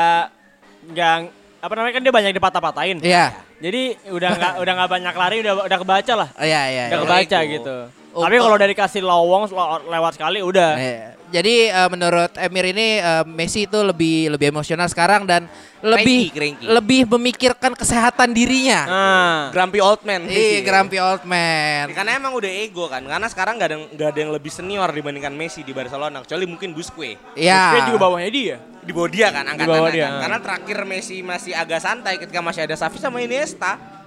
nggak 0.85 1.15
apa 1.59 1.73
namanya 1.75 1.93
kan 1.97 2.03
dia 2.05 2.13
banyak 2.13 2.31
dipatah-patahin. 2.31 2.97
Iya. 3.01 3.33
Jadi 3.59 3.97
udah 4.07 4.29
nggak 4.31 4.53
udah 4.63 4.73
nggak 4.79 4.89
banyak 4.89 5.15
lari 5.17 5.37
udah 5.43 5.53
udah 5.67 5.77
kebaca 5.81 6.13
lah. 6.15 6.29
Oh, 6.37 6.45
Iya, 6.45 6.61
iya. 6.71 6.83
Udah 6.87 6.97
iya. 6.97 7.03
kebaca 7.03 7.37
Ego. 7.41 7.51
gitu. 7.57 7.77
Oh, 8.09 8.25
Tapi 8.25 8.37
kalau 8.37 8.57
dari 8.57 8.73
kasih 8.73 9.05
lowong 9.05 9.47
lo- 9.47 9.85
lewat 9.85 10.17
sekali 10.17 10.41
udah. 10.41 10.71
Iya. 10.75 11.07
Jadi 11.29 11.69
eh, 11.69 11.89
menurut 11.93 12.33
Emir 12.35 12.73
ini 12.73 12.97
eh, 12.97 13.21
Messi 13.23 13.69
itu 13.69 13.77
lebih 13.79 14.33
lebih 14.33 14.49
emosional 14.49 14.89
sekarang 14.89 15.29
dan 15.29 15.45
lebih 15.79 16.33
Cranky, 16.33 16.57
cranky. 16.57 16.65
lebih 16.65 17.01
memikirkan 17.07 17.71
kesehatan 17.77 18.33
dirinya. 18.33 18.81
Nah, 18.83 19.39
Grumpy 19.53 19.77
old 19.77 20.01
man. 20.01 20.25
Ih, 20.25 20.65
grumpy 20.65 20.97
old 20.97 21.21
man. 21.23 21.93
Karena 21.93 22.17
emang 22.17 22.33
udah 22.33 22.49
ego 22.49 22.89
kan. 22.89 23.05
Karena 23.05 23.29
sekarang 23.29 23.61
nggak 23.61 23.69
ada 23.69 23.77
nggak 23.93 24.09
ada 24.09 24.19
yang 24.19 24.31
lebih 24.33 24.49
senior 24.49 24.89
dibandingkan 24.89 25.31
Messi 25.31 25.61
di 25.61 25.69
Barcelona. 25.69 26.25
Kecuali 26.25 26.49
mungkin 26.49 26.73
Busquets. 26.73 27.21
Iya. 27.37 27.77
Busquets 27.77 27.87
juga 27.87 27.99
bawahnya 28.01 28.31
dia. 28.33 28.57
Di 28.81 28.89
bawah 28.89 29.07
dia 29.07 29.27
kan 29.29 29.45
angkatan 29.45 29.69
bawah 29.69 29.91
dia. 29.93 30.07
Karena 30.17 30.37
terakhir 30.41 30.77
Messi 30.83 31.21
masih 31.21 31.53
agak 31.53 31.77
santai 31.77 32.17
ketika 32.17 32.41
masih 32.41 32.65
ada 32.65 32.73
Xavi 32.73 32.97
sama 32.97 33.21
Iniesta. 33.21 33.98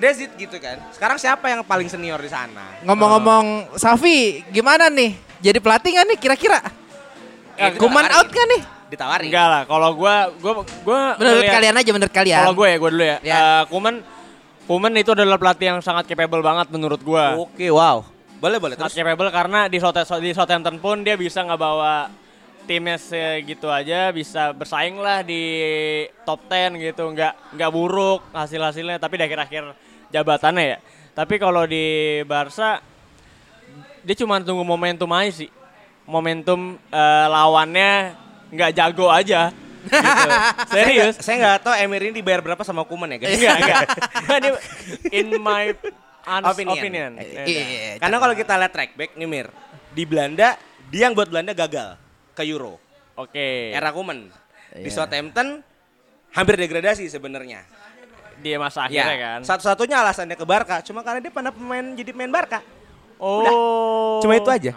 That's 0.00 0.16
it 0.18 0.32
gitu 0.34 0.56
kan. 0.56 0.80
Sekarang 0.96 1.20
siapa 1.20 1.44
yang 1.52 1.60
paling 1.60 1.86
senior 1.86 2.16
di 2.16 2.32
sana? 2.32 2.80
Ngomong-ngomong 2.88 3.76
Safi, 3.76 4.40
gimana 4.48 4.88
nih? 4.88 5.12
Jadi 5.44 5.60
pelatih 5.60 5.92
nggak 5.92 6.06
nih 6.08 6.18
kira-kira? 6.18 6.60
Ya, 7.60 7.76
Kuman 7.76 8.08
out 8.08 8.28
kan 8.32 8.46
nih? 8.56 8.62
Ditawarin. 8.88 9.28
Enggak 9.28 9.46
lah, 9.46 9.62
kalau 9.68 9.92
gua 9.92 10.32
gua 10.40 10.52
gua 10.82 11.00
Menurut 11.20 11.44
ngeliat- 11.44 11.54
kalian 11.54 11.74
aja, 11.76 11.90
menurut 11.92 12.14
kalian. 12.16 12.40
Kalau 12.42 12.54
gue 12.56 12.66
ya, 12.66 12.76
gue 12.80 12.90
dulu 12.90 13.04
ya. 13.04 13.16
Ya. 13.20 13.36
Eh, 13.36 13.62
Kuman 13.68 13.94
Kuman 14.64 14.92
itu 14.96 15.10
adalah 15.12 15.36
pelatih 15.36 15.66
yang 15.76 15.80
sangat 15.84 16.08
capable 16.08 16.40
banget 16.40 16.66
menurut 16.72 17.00
gua. 17.04 17.36
Oke, 17.36 17.68
wow. 17.68 18.00
Boleh, 18.40 18.56
boleh. 18.56 18.74
Sangat 18.80 18.96
Terus 18.96 19.04
capable 19.04 19.28
karena 19.28 19.68
di 19.68 19.78
Southampton, 19.78 20.18
di 20.24 20.32
Southampton 20.32 20.76
pun 20.80 20.96
dia 21.04 21.14
bisa 21.14 21.44
ngebawa 21.44 22.08
timnya 22.64 22.96
segitu 22.96 23.66
aja 23.66 24.14
bisa 24.14 24.54
bersaing 24.54 24.94
lah 24.94 25.26
di 25.26 25.42
top 26.22 26.46
10 26.46 26.78
gitu 26.78 27.02
nggak 27.02 27.58
nggak 27.58 27.70
buruk 27.72 28.22
hasil 28.30 28.62
hasilnya 28.62 29.02
tapi 29.02 29.18
di 29.18 29.26
akhir-akhir 29.26 29.74
jabatannya 30.10 30.64
ya 30.66 30.78
tapi 31.10 31.36
kalau 31.36 31.64
di 31.64 31.84
Barca 32.24 32.78
dia 34.00 34.16
cuma 34.16 34.40
tunggu 34.40 34.62
momentum 34.62 35.10
aja 35.10 35.30
sih 35.36 35.50
momentum 36.04 36.78
eh, 36.80 37.26
lawannya 37.28 38.14
nggak 38.50 38.70
jago 38.72 39.06
aja 39.06 39.54
gitu. 39.80 40.28
serius 40.74 41.14
Saya 41.18 41.36
nggak 41.38 41.56
tahu 41.62 41.74
Emir 41.74 42.02
ini 42.04 42.18
dibayar 42.18 42.40
berapa 42.40 42.60
sama 42.60 42.82
Kuman 42.82 43.08
ya 43.10 43.18
guys. 43.18 43.32
enggak 43.32 43.56
enggak 43.56 43.82
in 45.18 45.38
my 45.38 45.72
honest 46.20 46.52
Opinion. 46.52 46.76
opinion, 46.76 47.10
Iya. 47.48 47.96
Karena 47.96 48.16
kalau 48.18 48.34
kita 48.34 48.52
lihat 48.54 48.72
track 48.72 48.92
back 48.92 49.10
nih 49.14 49.24
Mir, 49.24 49.48
di 49.90 50.04
Belanda 50.04 50.60
dia 50.88 51.08
yang 51.08 51.14
buat 51.14 51.28
Belanda 51.28 51.54
gagal 51.54 51.96
ke 52.34 52.42
Euro. 52.44 52.76
oke 53.14 53.46
Era 53.72 53.88
Kuman. 53.88 54.28
Di 54.70 54.84
Iya. 54.84 54.92
Southampton 54.92 55.64
hampir 56.30 56.54
degradasi 56.56 57.06
sebenarnya. 57.06 57.64
Dia 58.40 58.56
masa 58.56 58.84
akhirnya 58.84 59.12
Ya, 59.12 59.24
kan 59.30 59.40
Satu-satunya 59.44 59.96
alasannya 59.98 60.34
ke 60.34 60.42
Barca 60.42 60.80
cuma 60.80 61.00
karena 61.00 61.20
dia 61.20 61.28
pernah 61.28 61.52
pemain 61.52 61.84
jadi 61.92 62.10
pemain 62.10 62.32
Barca. 62.32 62.60
Oh. 63.20 64.18
Cuma 64.18 64.34
itu 64.34 64.48
aja. 64.48 64.72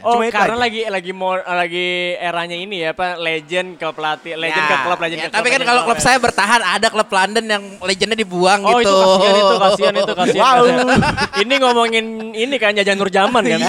Oh, 0.00 0.20
Cuma 0.20 0.28
itu 0.28 0.36
karena 0.36 0.52
aja. 0.52 0.60
lagi 0.60 0.80
lagi 0.84 1.12
mau 1.12 1.32
lagi 1.32 1.88
eranya 2.14 2.52
ini 2.52 2.76
ya, 2.78 2.92
apa 2.92 3.16
legend 3.16 3.76
ke 3.76 3.88
pelatih, 3.88 4.36
legend 4.36 4.60
Ya, 4.60 4.68
ke 4.68 4.76
klub, 4.82 4.98
legend 5.00 5.16
Ya, 5.16 5.24
ke 5.24 5.28
klub. 5.28 5.36
tapi 5.40 5.48
kan 5.48 5.60
kalau 5.64 5.80
klub 5.82 5.96
saya 5.98 6.18
bertahan 6.18 6.60
ada 6.60 6.86
klub 6.88 7.08
London 7.08 7.44
yang 7.46 7.64
legendnya 7.80 8.12
dibuang 8.14 8.60
Oh 8.62 8.76
gitu. 8.78 8.84
itu 8.84 8.96
kasihan 9.00 9.32
itu 9.34 9.54
kasihan 9.56 9.94
itu 9.96 10.12
kasihan. 10.14 10.44
Wow. 10.44 10.60
kasihan. 10.60 11.00
ini 11.40 11.54
ngomongin 11.56 12.04
ini 12.32 12.54
kan 12.56 12.76
jajan 12.76 13.00
Nurjaman 13.00 13.42
kan. 13.46 13.60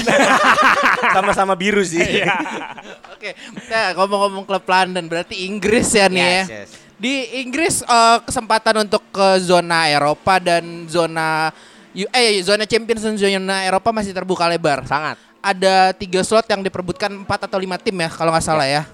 Sama-sama 1.16 1.56
biru 1.56 1.80
sih. 1.82 2.04
Iya. 2.04 2.28
Oke, 3.16 3.32
nah, 3.72 3.96
ngomong-ngomong 3.96 4.44
klub 4.44 4.66
London 4.66 5.08
berarti 5.08 5.48
Inggris 5.48 5.88
ya 5.90 6.08
nih 6.08 6.20
Yes, 6.20 6.28
ya. 6.46 6.56
yes. 6.62 6.72
Di 6.96 7.44
Inggris 7.44 7.84
eh, 7.84 8.18
kesempatan 8.24 8.88
untuk 8.88 9.04
ke 9.12 9.40
zona 9.44 9.92
Eropa 9.92 10.40
dan 10.40 10.88
zona 10.88 11.52
eh 11.96 12.40
zona 12.44 12.64
Champions 12.64 13.04
dan 13.04 13.16
zona 13.20 13.68
Eropa 13.68 13.92
masih 13.92 14.16
terbuka 14.16 14.48
lebar. 14.48 14.88
Sangat. 14.88 15.20
Ada 15.44 15.94
tiga 15.94 16.24
slot 16.26 16.48
yang 16.50 16.64
diperbutkan 16.64 17.12
empat 17.12 17.46
atau 17.46 17.60
lima 17.60 17.78
tim 17.78 17.94
ya 18.00 18.10
kalau 18.10 18.32
nggak 18.32 18.46
salah 18.48 18.66
ya. 18.66 18.88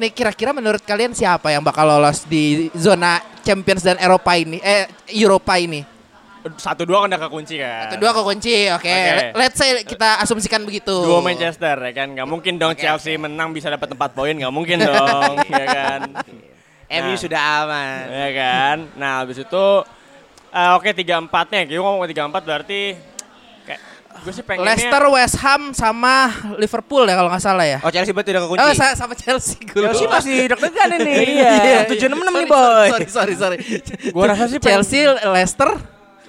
Nih 0.00 0.08
kira-kira 0.10 0.56
menurut 0.56 0.80
kalian 0.80 1.12
siapa 1.12 1.52
yang 1.52 1.60
bakal 1.60 1.84
lolos 1.84 2.24
di 2.24 2.72
zona 2.72 3.20
Champions 3.44 3.84
dan 3.84 4.00
Eropa 4.00 4.32
ini? 4.34 4.56
Eh 4.64 4.88
Eropa 5.12 5.60
ini? 5.60 5.84
Satu 6.56 6.88
dua 6.88 7.04
kan 7.04 7.12
udah 7.12 7.20
kekunci 7.28 7.60
kan. 7.60 7.92
Atau 7.92 8.00
dua 8.00 8.16
kekunci, 8.16 8.72
oke. 8.72 8.80
Oke. 8.80 9.36
Let's 9.36 9.60
say 9.60 9.84
kita 9.84 10.24
asumsikan 10.24 10.64
begitu. 10.64 10.96
Dua 11.04 11.20
Manchester 11.20 11.76
ya 11.76 11.92
kan, 11.92 12.16
nggak 12.16 12.24
mungkin 12.24 12.56
dong 12.56 12.72
Chelsea 12.80 13.20
menang 13.20 13.52
bisa 13.52 13.68
dapat 13.68 13.92
empat 13.92 14.16
poin, 14.16 14.32
nggak 14.32 14.48
mungkin 14.48 14.80
dong, 14.80 15.36
ya 15.52 15.66
kan. 15.68 16.00
MU 16.90 17.12
Nah. 17.12 17.18
sudah 17.18 17.40
aman. 17.62 18.02
ya 18.06 18.28
kan. 18.34 18.76
Nah 18.94 19.12
habis 19.22 19.38
itu, 19.38 19.66
eh, 20.50 20.70
oke 20.74 20.90
tiga 20.92 21.16
empatnya, 21.16 21.62
gue 21.62 21.78
ngomong 21.78 22.02
tiga 22.04 22.26
empat 22.26 22.42
berarti 22.42 22.98
kayak 23.62 23.80
gue 24.20 24.32
sih 24.34 24.42
pengennya. 24.42 24.74
Leicester, 24.74 25.02
West 25.06 25.36
Ham 25.38 25.70
sama 25.70 26.28
Liverpool 26.58 27.06
ya 27.06 27.14
kalau 27.14 27.30
nggak 27.30 27.40
salah 27.40 27.62
ya. 27.62 27.78
Oh 27.78 27.88
Chelsea 27.88 28.10
berarti 28.10 28.30
udah 28.30 28.42
kekunci. 28.42 28.60
Oh, 28.60 28.72
sa- 28.74 28.98
sama 28.98 29.14
Chelsea 29.14 29.62
gue. 29.62 29.80
Chelsea 29.80 30.04
masih 30.04 30.36
deg-degan 30.46 30.90
ini. 30.98 31.14
Iya. 31.38 31.86
Tujuh 31.86 32.06
enam 32.06 32.20
enam 32.20 32.34
Sorry, 32.34 32.42
nih 32.42 32.50
boy. 32.50 32.88
Sorry, 32.90 33.06
sorry, 33.08 33.34
sorry. 33.34 33.56
Gua 34.10 34.24
rasa 34.26 34.44
sih 34.46 34.58
Chelsea, 34.58 35.06
Leicester, 35.06 35.70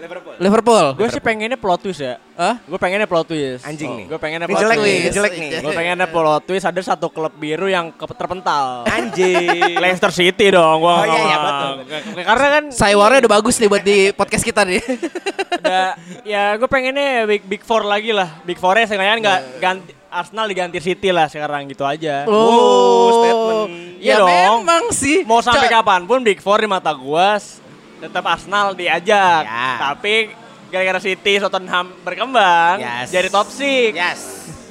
Liverpool. 0.01 0.33
Liverpool. 0.35 0.85
Gue 0.95 1.07
sih 1.07 1.19
pengennya 1.19 1.55
plot 1.55 1.79
twist 1.79 2.01
ya. 2.01 2.17
Hah? 2.33 2.57
Gue 2.59 2.75
pengennya 2.75 3.05
plot 3.05 3.25
twist. 3.27 3.61
Anjing 3.61 3.91
nih. 3.93 4.05
Gue 4.07 4.17
pengennya 4.17 4.47
plot 4.47 4.59
jelek 4.59 4.75
nih, 4.75 4.83
twist. 4.83 4.97
ini 4.99 5.09
jelek 5.13 5.33
nih. 5.33 5.49
Gue 5.59 5.71
pengennya 5.71 6.07
plot 6.07 6.41
twist 6.43 6.65
ada 6.65 6.81
satu 6.81 7.07
klub 7.07 7.33
biru 7.33 7.67
yang 7.67 7.89
ke- 7.89 8.09
terpental. 8.11 8.83
Anjing. 8.85 9.77
Leicester 9.77 10.09
City 10.11 10.49
dong. 10.49 10.81
Gua 10.81 10.91
Oh, 10.91 11.03
iya, 11.03 11.19
iya, 11.19 11.37
ngomong. 11.37 11.75
Karena 12.17 12.47
kan 12.51 12.63
Saywarnya 12.69 13.19
udah 13.21 13.31
bagus 13.31 13.55
nih 13.55 13.67
buat 13.67 13.81
di 13.81 13.97
podcast 14.11 14.41
kita 14.41 14.61
nih. 14.63 14.81
udah 15.61 15.87
ya 16.23 16.55
gue 16.55 16.65
pengennya 16.65 17.23
big 17.25 17.43
big 17.43 17.61
four 17.61 17.83
lagi 17.83 18.09
lah. 18.09 18.41
Big 18.41 18.57
fournya 18.57 18.83
seenggaknya 18.83 19.15
nggak 19.19 19.39
ganti 19.57 19.91
Arsenal 20.07 20.43
diganti 20.43 20.79
City 20.79 21.07
lah 21.07 21.25
sekarang 21.25 21.69
gitu 21.69 21.85
aja. 21.85 22.25
Oh, 22.25 23.07
statement. 23.15 23.69
Ya 23.95 24.03
Iya 24.03 24.15
dong. 24.17 24.27
memang 24.27 24.83
sih. 24.91 25.21
Mau 25.23 25.39
sampai 25.39 25.69
Co- 25.69 25.77
kapan 25.77 26.03
pun 26.03 26.19
Big 26.19 26.41
Four 26.41 26.57
di 26.57 26.67
mata 26.67 26.89
gua 26.91 27.37
s- 27.37 27.60
tetap 28.01 28.25
Arsenal 28.25 28.73
diajak. 28.73 29.43
Ya. 29.43 29.69
Tapi 29.79 30.33
gara-gara 30.67 30.99
City 30.99 31.37
Tottenham 31.37 31.93
berkembang 32.01 32.79
Yes. 32.79 33.07
jadi 33.07 33.27
top 33.27 33.47
6. 33.47 33.93
Yes. 33.93 34.21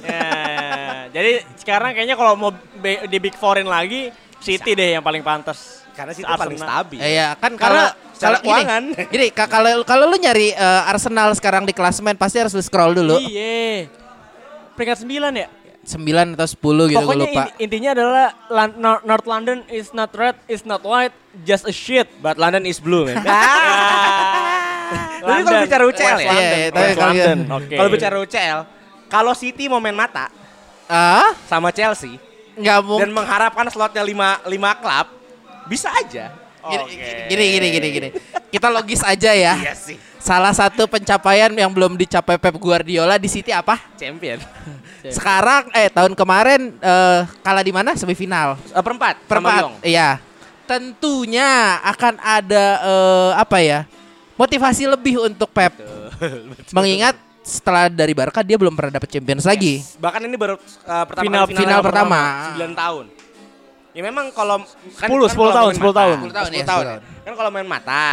Ya, 0.01 0.25
jadi 1.11 1.33
sekarang 1.55 1.93
kayaknya 1.93 2.17
kalau 2.17 2.33
mau 2.35 2.51
be- 2.75 3.05
di 3.05 3.19
Big 3.19 3.37
Fourin 3.37 3.65
lagi 3.65 4.09
City 4.39 4.73
deh 4.73 4.97
yang 4.97 5.05
paling 5.05 5.21
pantas. 5.21 5.85
Karena 5.93 6.11
sih 6.11 6.21
itu 6.21 6.27
Arsenal. 6.27 6.41
paling 6.43 6.59
stabil. 6.59 6.99
Eh, 6.99 7.11
Iya, 7.13 7.29
kan 7.37 7.53
Karena 7.55 7.93
kalau 7.93 8.11
secara 8.11 8.37
keuangan. 8.41 8.83
Gini, 9.07 9.27
ka- 9.29 9.45
kalau 9.47 9.85
kalau 9.85 10.05
lu 10.07 10.17
nyari 10.17 10.51
eh, 10.51 10.83
Arsenal 10.89 11.29
sekarang 11.35 11.63
di 11.63 11.71
klasemen 11.71 12.17
pasti 12.17 12.41
harus 12.41 12.51
lu 12.51 12.61
scroll 12.61 12.97
dulu. 12.97 13.21
Iya. 13.21 13.93
Peringkat 14.73 15.05
9 15.05 15.13
ya? 15.37 15.49
9 15.91 15.99
atau 16.33 16.47
10 16.47 16.55
gitu 16.87 16.95
gue 16.95 16.95
Pokoknya 16.97 17.27
lupa. 17.27 17.43
in- 17.51 17.57
intinya 17.61 17.91
adalah 17.93 18.27
Lan- 18.47 18.77
North 19.03 19.27
London 19.27 19.59
is 19.69 19.91
not 19.91 20.11
red, 20.13 20.39
is 20.47 20.63
not 20.63 20.81
white, 20.81 21.11
just 21.43 21.65
a 21.65 21.73
shit. 21.73 22.07
But 22.17 22.37
London 22.37 22.63
is 22.63 22.79
blue, 22.79 23.05
man. 23.05 23.19
London, 25.21 25.45
kalau 25.45 25.61
bicara 25.63 25.83
UCL 25.85 26.01
West 26.09 26.21
ya? 26.21 26.29
London, 26.29 26.41
Iya, 26.41 26.57
iya, 26.57 26.69
tapi 26.69 26.83
West 26.83 26.97
kalau- 26.97 27.13
London. 27.13 27.39
Oke. 27.53 27.75
Kalau 27.77 27.91
bicara 27.91 28.15
UCL, 28.19 28.59
kalau 29.07 29.33
City 29.35 29.65
mau 29.67 29.79
main 29.79 29.93
mata 29.93 30.31
Ah, 30.87 31.35
sama 31.45 31.71
Chelsea 31.71 32.19
nggak 32.53 32.77
dan 32.77 32.85
mungkin. 32.85 33.11
mengharapkan 33.13 33.63
slotnya 33.69 34.03
5 34.03 34.43
5 34.43 34.51
klub, 34.77 35.07
bisa 35.67 35.87
aja. 35.93 36.35
Gini, 36.61 36.83
Oke. 36.83 37.09
gini, 37.31 37.45
gini, 37.49 37.67
gini, 37.71 37.89
gini. 37.91 38.09
Kita 38.49 38.69
logis 38.69 39.01
aja 39.01 39.33
ya. 39.33 39.55
Iya 39.57 39.73
sih. 39.73 39.97
Salah 40.19 40.53
satu 40.53 40.85
pencapaian 40.85 41.49
yang 41.49 41.71
belum 41.71 41.97
dicapai 41.97 42.37
Pep 42.37 42.53
Guardiola 42.55 43.17
di 43.17 43.25
City 43.27 43.49
apa? 43.49 43.81
Champion. 43.97 44.37
Sekarang 45.09 45.73
eh 45.73 45.89
tahun 45.89 46.13
kemarin 46.13 46.77
eh, 46.77 47.21
kalah 47.41 47.65
di 47.65 47.73
mana? 47.73 47.97
Semifinal. 47.97 48.61
Eh, 48.71 48.83
perempat, 48.85 49.25
sama 49.25 49.25
Perempat. 49.25 49.63
Iya. 49.81 50.21
Tentunya 50.69 51.81
akan 51.81 52.15
ada 52.21 52.65
eh, 52.85 53.31
apa 53.41 53.59
ya? 53.65 53.89
Motivasi 54.37 54.85
lebih 54.89 55.21
untuk 55.25 55.49
Pep. 55.53 55.73
Mengingat 56.77 57.17
setelah 57.41 57.89
dari 57.89 58.13
Barca 58.13 58.45
dia 58.45 58.61
belum 58.61 58.77
pernah 58.77 59.01
dapat 59.01 59.09
Champions 59.09 59.49
lagi. 59.49 59.81
Bahkan 59.97 60.21
ini 60.29 60.37
baru 60.37 60.55
uh, 60.61 61.05
pertama 61.09 61.25
Final- 61.25 61.47
kali 61.49 61.57
final 61.57 61.81
yang 61.81 61.87
pertama. 61.89 62.21
9 62.57 62.77
tahun. 62.77 63.05
Ya 63.91 64.03
memang 64.07 64.27
kalau 64.31 64.63
kan, 64.95 65.09
10, 65.11 65.35
10 65.35 65.35
kalau 65.35 65.51
tahun, 65.51 65.73
main 65.75 65.83
10 65.83 65.99
tahun. 65.99 66.17
mata, 66.17 66.31
10 66.31 66.39
tahun, 66.39 66.51
10 66.55 66.55
ya, 66.55 66.65
tahun 66.69 66.85
10 66.85 66.95
ya. 66.95 66.99
Kan 67.27 67.33
kalau 67.35 67.51
main 67.51 67.67
mata. 67.67 68.09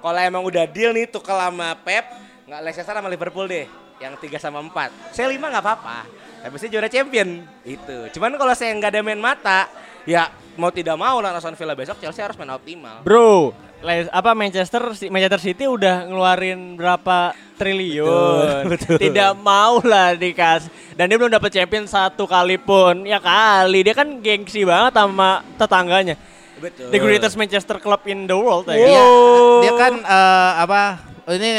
Kalau 0.00 0.20
emang 0.22 0.42
udah 0.46 0.64
deal 0.70 0.92
nih 0.96 1.04
tuh 1.10 1.20
sama 1.20 1.76
Pep, 1.82 2.04
nggak 2.50 2.60
Leicester 2.66 2.90
sama 2.90 3.06
Liverpool 3.06 3.46
deh. 3.46 3.70
Yang 4.02 4.26
3 4.26 4.42
sama 4.42 4.58
4. 4.58 5.14
Saya 5.14 5.30
5 5.30 5.38
nggak 5.38 5.62
apa-apa. 5.62 5.98
Tapi 6.42 6.54
saya 6.58 6.70
juara 6.74 6.88
champion. 6.90 7.46
Itu. 7.62 8.10
Cuman 8.18 8.34
kalau 8.34 8.50
saya 8.58 8.74
nggak 8.74 8.90
ada 8.90 9.00
main 9.06 9.22
mata, 9.22 9.70
ya 10.02 10.34
mau 10.58 10.74
tidak 10.74 10.98
mau 10.98 11.22
lah 11.22 11.38
Aston 11.38 11.54
Villa 11.54 11.78
besok 11.78 12.02
Chelsea 12.02 12.18
harus 12.18 12.34
main 12.34 12.50
optimal. 12.50 13.06
Bro, 13.06 13.54
apa 14.10 14.30
Manchester 14.34 14.82
Manchester 15.08 15.40
City 15.40 15.64
udah 15.70 16.10
ngeluarin 16.10 16.74
berapa 16.74 17.38
triliun. 17.54 18.66
Tidak 18.98 19.32
mau 19.38 19.78
lah 19.86 20.18
dikasih. 20.18 20.98
Dan 20.98 21.06
dia 21.06 21.16
belum 21.20 21.30
dapat 21.30 21.54
champion 21.54 21.86
satu 21.86 22.26
kali 22.26 22.58
pun. 22.58 23.06
Ya 23.06 23.22
kali, 23.22 23.86
dia 23.86 23.94
kan 23.94 24.18
gengsi 24.18 24.66
banget 24.66 24.96
sama 24.98 25.46
tetangganya. 25.54 26.18
Betul. 26.58 26.88
The 26.92 26.98
greatest 26.98 27.38
Manchester 27.38 27.78
club 27.78 28.02
in 28.10 28.26
the 28.26 28.34
world 28.34 28.66
ya. 28.68 28.74
Dia, 28.74 29.04
dia 29.64 29.72
kan 29.78 29.92
eh, 30.02 30.52
apa? 30.60 30.82
Ini 31.30 31.50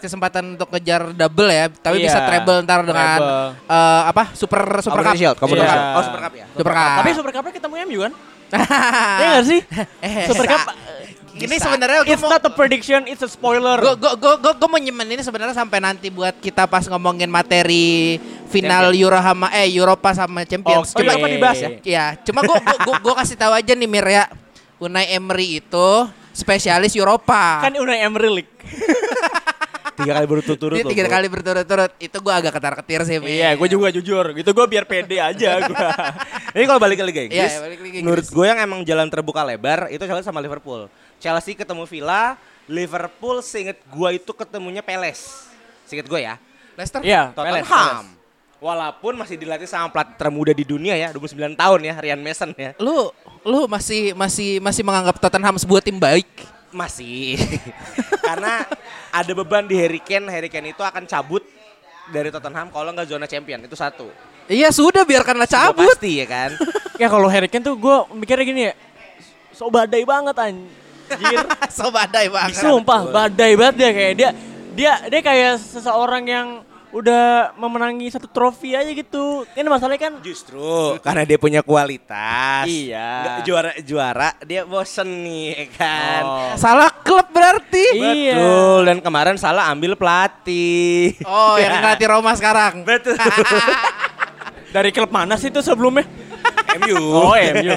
kesempatan 0.00 0.56
untuk 0.56 0.68
kejar 0.72 1.12
double 1.12 1.50
ya, 1.52 1.68
tapi 1.68 2.00
Iya, 2.00 2.04
bisa 2.08 2.18
treble 2.24 2.58
ntar 2.64 2.80
dengan 2.82 3.18
treble. 3.20 3.48
eh, 3.68 4.02
apa? 4.08 4.22
Super 4.32 4.60
super 4.80 5.00
cup. 5.04 5.14
Shield, 5.14 5.36
Community 5.36 5.62
Iya. 5.62 5.72
Shield. 5.72 5.86
Oh, 5.92 6.02
Super 6.02 6.20
Cup 6.20 6.32
ya. 6.34 6.46
Super 6.56 6.72
cup. 6.72 6.96
Tapi 6.96 7.10
Super 7.12 7.32
Cup-nya 7.36 7.52
ketemu 7.52 7.74
MU 7.86 7.98
kan? 8.02 8.12
Iya 9.20 9.26
nggak 9.30 9.44
sih? 9.46 9.60
Eh, 10.02 10.26
Super 10.26 10.46
Cup 10.48 10.62
ini 11.40 11.56
sebenarnya 11.56 12.04
gue 12.04 12.12
It's 12.12 12.24
not 12.24 12.42
a 12.42 12.52
prediction, 12.52 13.06
it's 13.06 13.22
a 13.22 13.30
spoiler. 13.30 13.78
Gue 13.80 13.94
gue 13.96 14.12
gue 14.18 14.52
gue 14.52 14.68
mau 14.68 14.76
nyimpen 14.76 15.08
ini 15.08 15.22
sebenarnya 15.22 15.56
sampai 15.56 15.78
nanti 15.80 16.12
buat 16.12 16.36
kita 16.36 16.66
pas 16.66 16.84
ngomongin 16.84 17.30
materi 17.30 18.18
final 18.50 18.92
Euro 18.92 19.16
sama 19.16 19.48
eh 19.54 19.70
Europa 19.70 20.12
sama 20.12 20.44
Champions. 20.44 20.92
Oke. 20.92 21.00
Cuma 21.00 21.16
apa 21.16 21.26
dibahas 21.30 21.58
ya? 21.58 21.70
Ya, 21.80 22.04
cuma 22.20 22.44
gue 22.44 22.56
gue 22.58 22.94
gue 23.00 23.14
kasih 23.14 23.36
tahu 23.38 23.52
aja 23.54 23.72
nih 23.72 23.88
Mir 23.88 24.06
ya. 24.06 24.24
Unai 24.80 25.12
Emery 25.12 25.60
itu 25.60 25.88
spesialis 26.32 26.96
Europa. 26.96 27.60
Kan 27.68 27.76
Unai 27.76 28.00
Emery 28.00 28.42
League. 28.42 28.52
Tiga 30.00 30.12
kali 30.16 30.26
berturut-turut 30.26 30.76
Dia 30.80 30.84
tiga 30.88 31.06
kali 31.06 31.26
berturut-turut. 31.28 31.90
Itu 32.00 32.16
gue 32.18 32.34
agak 32.34 32.52
ketar-ketir 32.56 33.00
sih. 33.04 33.16
Iya, 33.20 33.54
gue 33.54 33.68
juga 33.68 33.92
jujur. 33.92 34.24
Gitu 34.32 34.50
gue 34.50 34.66
biar 34.66 34.84
pede 34.88 35.20
aja 35.20 35.50
gue. 35.60 35.88
Ini 36.56 36.64
kalau 36.66 36.80
balik 36.80 36.98
ke 36.98 37.04
Liga 37.04 37.22
Inggris, 37.28 37.52
Iya, 37.52 37.60
balik 37.62 37.76
ke 37.78 37.84
Liga 37.84 37.96
menurut 38.02 38.26
gue 38.26 38.46
yang 38.48 38.58
emang 38.58 38.80
jalan 38.82 39.06
terbuka 39.06 39.44
lebar 39.44 39.86
itu 39.92 40.02
Chelsea 40.02 40.26
sama 40.26 40.40
Liverpool. 40.42 40.90
Chelsea 41.20 41.52
ketemu 41.52 41.84
Villa, 41.84 42.34
Liverpool 42.66 43.44
seinget 43.44 43.78
gue 43.84 44.10
itu 44.16 44.32
ketemunya 44.32 44.80
Peles. 44.80 45.46
Seinget 45.84 46.08
gue 46.08 46.20
ya. 46.22 46.40
Leicester. 46.74 47.04
Peles, 47.04 47.66
Tottenham. 47.66 48.04
Walaupun 48.60 49.16
masih 49.16 49.40
dilatih 49.40 49.64
sama 49.64 49.88
pelatih 49.88 50.20
termuda 50.20 50.52
di 50.52 50.68
dunia 50.68 50.92
ya, 50.92 51.08
29 51.16 51.56
tahun 51.56 51.80
ya, 51.80 51.94
Ryan 51.96 52.20
Mason 52.20 52.50
ya. 52.52 52.76
Lu 52.76 53.08
lu 53.40 53.64
masih 53.64 54.12
masih 54.12 54.60
masih 54.60 54.84
menganggap 54.84 55.16
Tottenham 55.16 55.56
sebuah 55.56 55.80
tim 55.80 55.96
baik. 55.96 56.28
Masih. 56.70 57.38
Karena 58.28 58.62
ada 59.10 59.32
beban 59.34 59.66
di 59.66 59.74
Harry 59.74 59.98
Kane, 59.98 60.30
Harry 60.30 60.46
Kane 60.46 60.70
itu 60.70 60.82
akan 60.82 61.06
cabut 61.06 61.42
dari 62.10 62.30
Tottenham 62.30 62.70
kalau 62.70 62.90
nggak 62.90 63.06
zona 63.10 63.26
champion, 63.26 63.62
itu 63.62 63.74
satu. 63.78 64.10
Iya 64.50 64.74
sudah 64.74 65.06
biarkanlah 65.06 65.46
cabut. 65.46 65.86
Pasti 65.94 66.22
ya 66.22 66.26
kan. 66.26 66.50
Ya 67.00 67.08
kalau 67.08 67.32
Harry 67.32 67.48
Kane 67.48 67.64
tuh 67.64 67.80
gue 67.80 67.96
mikirnya 68.12 68.44
gini 68.44 68.62
ya. 68.68 68.74
So 69.56 69.72
badai 69.72 70.04
banget 70.04 70.36
anjir. 70.36 71.48
so 71.80 71.88
badai 71.88 72.28
banget. 72.28 72.60
Sumpah 72.60 73.08
badai 73.08 73.56
banget 73.56 73.74
dia 73.80 73.90
kayak 73.96 74.14
dia 74.20 74.30
dia 74.76 74.92
dia 75.08 75.20
kayak 75.24 75.56
seseorang 75.64 76.28
yang 76.28 76.60
udah 76.90 77.54
memenangi 77.54 78.10
satu 78.10 78.26
trofi 78.26 78.74
aja 78.74 78.90
gitu. 78.90 79.46
Kan 79.54 79.66
masalahnya 79.70 80.10
kan 80.10 80.12
Justru 80.20 80.98
karena 81.00 81.22
dia 81.22 81.38
punya 81.38 81.62
kualitas. 81.62 82.66
Iya. 82.66 83.40
Juara 83.46 83.72
juara 83.82 84.28
dia 84.42 84.66
bosen 84.66 85.08
nih 85.22 85.44
ya 85.54 85.66
kan. 85.74 86.22
Oh. 86.26 86.52
Salah 86.58 86.90
klub 86.90 87.30
berarti. 87.30 87.84
Iya. 87.94 88.34
Betul 88.36 88.80
dan 88.90 88.98
kemarin 88.98 89.36
salah 89.38 89.70
ambil 89.70 89.94
pelatih. 89.94 91.14
Oh, 91.22 91.56
yang 91.56 91.76
ngelatih 91.80 92.06
Roma 92.10 92.34
sekarang. 92.34 92.82
Betul. 92.82 93.14
dari 94.74 94.90
klub 94.94 95.10
mana 95.10 95.34
sih 95.38 95.50
itu 95.50 95.62
sebelumnya? 95.62 96.06
MU. 96.78 96.98
Oh, 97.10 97.34
MU. 97.34 97.72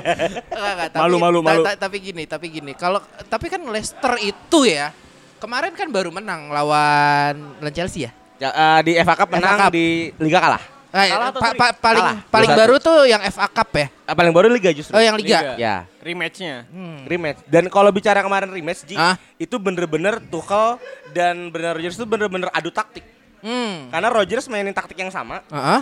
Malu, 1.02 1.18
malu, 1.18 1.40
ta- 1.42 1.46
malu. 1.50 1.64
ta- 1.66 1.80
tapi 1.90 1.98
gini, 1.98 2.24
tapi 2.30 2.54
gini. 2.54 2.78
Kalau 2.78 3.02
tapi 3.26 3.50
kan 3.50 3.62
Leicester 3.66 4.14
itu 4.22 4.70
ya 4.70 4.94
kemarin 5.42 5.74
kan 5.76 5.90
baru 5.90 6.14
menang 6.14 6.54
lawan 6.54 7.58
lawan 7.60 7.74
Chelsea 7.74 8.06
ya. 8.08 8.12
Ya, 8.44 8.50
eh, 8.52 8.80
di 8.84 8.92
FA 8.98 9.16
Cup 9.16 9.28
FA 9.28 9.34
menang 9.34 9.58
Cup. 9.58 9.72
di 9.72 9.86
Liga 10.20 10.40
kalah. 10.40 10.64
Eh, 10.92 11.10
Kalah 11.10 11.32
pa- 11.32 11.56
pa- 11.56 11.74
paling 11.74 12.06
Kalah. 12.06 12.18
paling 12.30 12.50
2-1. 12.52 12.60
baru 12.60 12.76
tuh 12.78 13.00
yang 13.08 13.22
FA 13.26 13.48
Cup 13.48 13.70
ya. 13.74 13.88
Eh, 13.90 14.14
paling 14.14 14.30
baru 14.30 14.46
Liga 14.46 14.70
justru. 14.70 14.92
Oh, 14.92 15.00
yang 15.00 15.16
Liga. 15.16 15.40
Liga. 15.40 15.54
Ya. 15.56 15.76
Rematchnya. 15.98 16.68
Rematch. 17.04 17.40
Dan 17.48 17.66
kalau 17.68 17.90
bicara 17.90 18.20
kemarin 18.20 18.46
rematch, 18.48 18.84
Ji, 18.84 18.94
Ah. 18.94 19.16
itu 19.36 19.56
bener-bener 19.58 20.22
Tuchel 20.22 20.78
dan 21.10 21.50
Brendan 21.50 21.74
Rodgers 21.74 21.96
itu 21.96 22.04
bener-bener 22.04 22.52
adu 22.52 22.70
taktik. 22.70 23.02
Hmm. 23.40 23.90
Karena 23.90 24.08
Rodgers 24.08 24.46
mainin 24.46 24.70
taktik 24.70 24.96
yang 24.96 25.10
sama. 25.10 25.42
Heeh. 25.48 25.82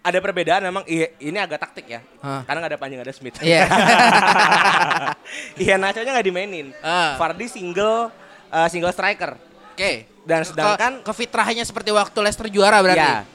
Ada 0.00 0.18
perbedaan 0.18 0.62
memang 0.62 0.82
iya, 0.84 1.10
ini 1.16 1.38
agak 1.38 1.58
taktik 1.58 1.86
ya. 1.88 2.00
Ah. 2.18 2.42
Karena 2.42 2.62
nggak 2.62 2.72
ada 2.72 2.78
panjang 2.78 3.00
ada 3.00 3.10
Smith. 3.10 3.40
Iya. 3.40 3.66
Iya 5.56 5.74
Nacho 5.76 6.02
nya 6.02 6.12
nggak 6.12 6.26
dimainin. 6.26 6.66
Ah. 6.78 7.16
Vardy 7.16 7.46
single 7.46 8.12
eh, 8.48 8.68
single 8.68 8.90
striker. 8.90 9.34
Oke. 9.72 9.92
Dan 10.22 10.46
sedangkan- 10.46 11.02
ke, 11.02 11.10
kefitrahannya 11.10 11.64
seperti 11.64 11.90
waktu 11.90 12.18
Leicester 12.20 12.46
juara 12.46 12.78
berarti. 12.78 13.02
Ya. 13.02 13.26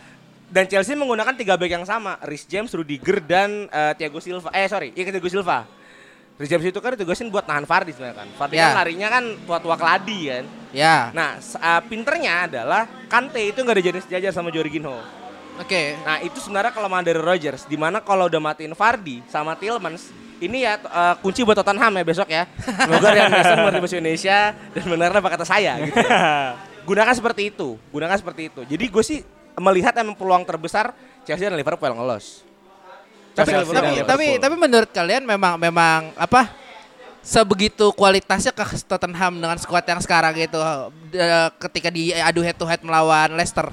Dan 0.47 0.63
Chelsea 0.65 0.95
menggunakan 0.95 1.35
tiga 1.35 1.59
back 1.59 1.67
yang 1.69 1.83
sama, 1.83 2.15
Rhys 2.23 2.47
James, 2.47 2.71
Rudiger 2.71 3.19
dan 3.19 3.67
eh, 3.67 3.93
Thiago 3.99 4.23
Silva. 4.23 4.47
Eh 4.55 4.63
sorry, 4.65 4.95
iya 4.95 5.11
Thiago 5.11 5.27
Silva. 5.27 5.67
Rhys 6.39 6.47
James 6.47 6.63
itu 6.63 6.79
kan 6.79 6.95
ditugasin 6.95 7.27
buat 7.27 7.43
nahan 7.43 7.65
Vardy 7.67 7.91
sebenarnya 7.91 8.23
kan. 8.23 8.27
Vardy 8.37 8.55
Ya. 8.55 8.71
kan 8.71 8.75
larinya 8.77 9.07
kan 9.11 9.23
tua-tua 9.43 9.75
keladi 9.75 10.31
kan. 10.31 10.45
Ya. 10.71 11.11
Nah, 11.11 11.35
eh, 11.35 11.81
pinternya 11.89 12.47
adalah 12.47 12.87
Kante 13.09 13.41
itu 13.43 13.59
nggak 13.59 13.77
dijadiin 13.81 14.03
sejajar 14.05 14.31
sama 14.31 14.47
Jorginho. 14.47 14.95
Oke. 15.57 15.97
Nah, 16.05 16.21
itu 16.21 16.37
sebenarnya 16.37 16.69
kelemahan 16.71 17.03
dari 17.03 17.17
Rodgers. 17.19 17.65
Di 17.65 17.75
mana 17.75 17.99
kalau 17.99 18.29
udah 18.29 18.39
matiin 18.39 18.71
Vardy 18.71 19.25
sama 19.27 19.57
Tillmans, 19.57 20.13
ini 20.41 20.63
ya 20.65 20.77
eh, 20.77 21.15
kunci 21.21 21.41
buat 21.41 21.57
Tottenham 21.57 21.93
ya 21.97 22.03
besok 22.05 22.27
ya. 22.29 22.43
Semoga 22.61 23.09
Ryan 23.13 23.31
Mason 23.31 23.57
bahasa 23.61 23.95
Indonesia 23.97 24.37
dan 24.53 24.83
benarnya 24.85 25.19
apa 25.19 25.29
kata 25.33 25.45
saya 25.45 25.71
gitu. 25.81 25.97
ya. 25.97 26.19
Gunakan 26.87 27.13
seperti 27.19 27.51
itu, 27.51 27.75
gunakan 27.91 28.15
seperti 28.15 28.47
itu. 28.47 28.61
Jadi 28.63 28.85
gue 28.87 29.03
sih 29.03 29.19
melihat 29.59 29.91
emang 29.99 30.15
peluang 30.15 30.47
terbesar 30.47 30.95
Chelsea 31.27 31.43
dan 31.43 31.59
Liverpool 31.59 31.91
yang 31.91 31.99
lolos. 31.99 32.47
Tapi, 33.35 33.51
Chelsea 33.51 33.75
tapi, 33.75 33.87
Liverpool. 33.91 34.07
tapi 34.07 34.25
tapi 34.39 34.55
menurut 34.55 34.89
kalian 34.95 35.27
memang 35.27 35.59
memang 35.59 36.15
apa 36.15 36.47
sebegitu 37.19 37.91
kualitasnya 37.91 38.55
ke 38.55 38.63
Tottenham 38.87 39.35
dengan 39.35 39.59
skuad 39.59 39.83
yang 39.83 39.99
sekarang 39.99 40.31
itu 40.39 40.55
eh, 41.11 41.51
ketika 41.59 41.91
diadu 41.91 42.39
head 42.39 42.55
to 42.55 42.63
head 42.63 42.79
melawan 42.79 43.35
Leicester. 43.35 43.67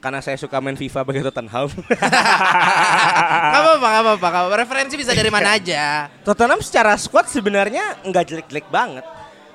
Karena 0.00 0.24
saya 0.24 0.40
suka 0.40 0.56
main 0.64 0.74
FIFA 0.74 1.04
bagi 1.04 1.20
Tottenham. 1.20 1.68
Gak 3.52 3.60
apa-apa, 3.60 3.86
gak 3.86 4.02
apa-apa. 4.02 4.26
gak. 4.26 4.44
Referensi 4.64 4.94
bisa 4.96 5.12
dari 5.12 5.28
mana 5.28 5.60
aja. 5.60 6.08
Tottenham 6.24 6.64
secara 6.64 6.96
squad 6.96 7.28
sebenarnya 7.28 8.00
nggak 8.02 8.24
jelek-jelek 8.24 8.66
banget. 8.72 9.04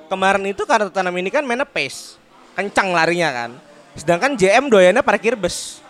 Kemarin 0.06 0.46
itu 0.46 0.62
karena 0.62 0.86
Tottenham 0.86 1.18
ini 1.18 1.34
kan 1.34 1.42
mainnya 1.42 1.66
pace, 1.66 2.14
kencang 2.54 2.94
larinya 2.94 3.28
kan. 3.34 3.50
Sedangkan 3.98 4.38
JM 4.38 4.70
doyannya 4.70 5.02
parkir 5.02 5.34
bus. 5.34 5.82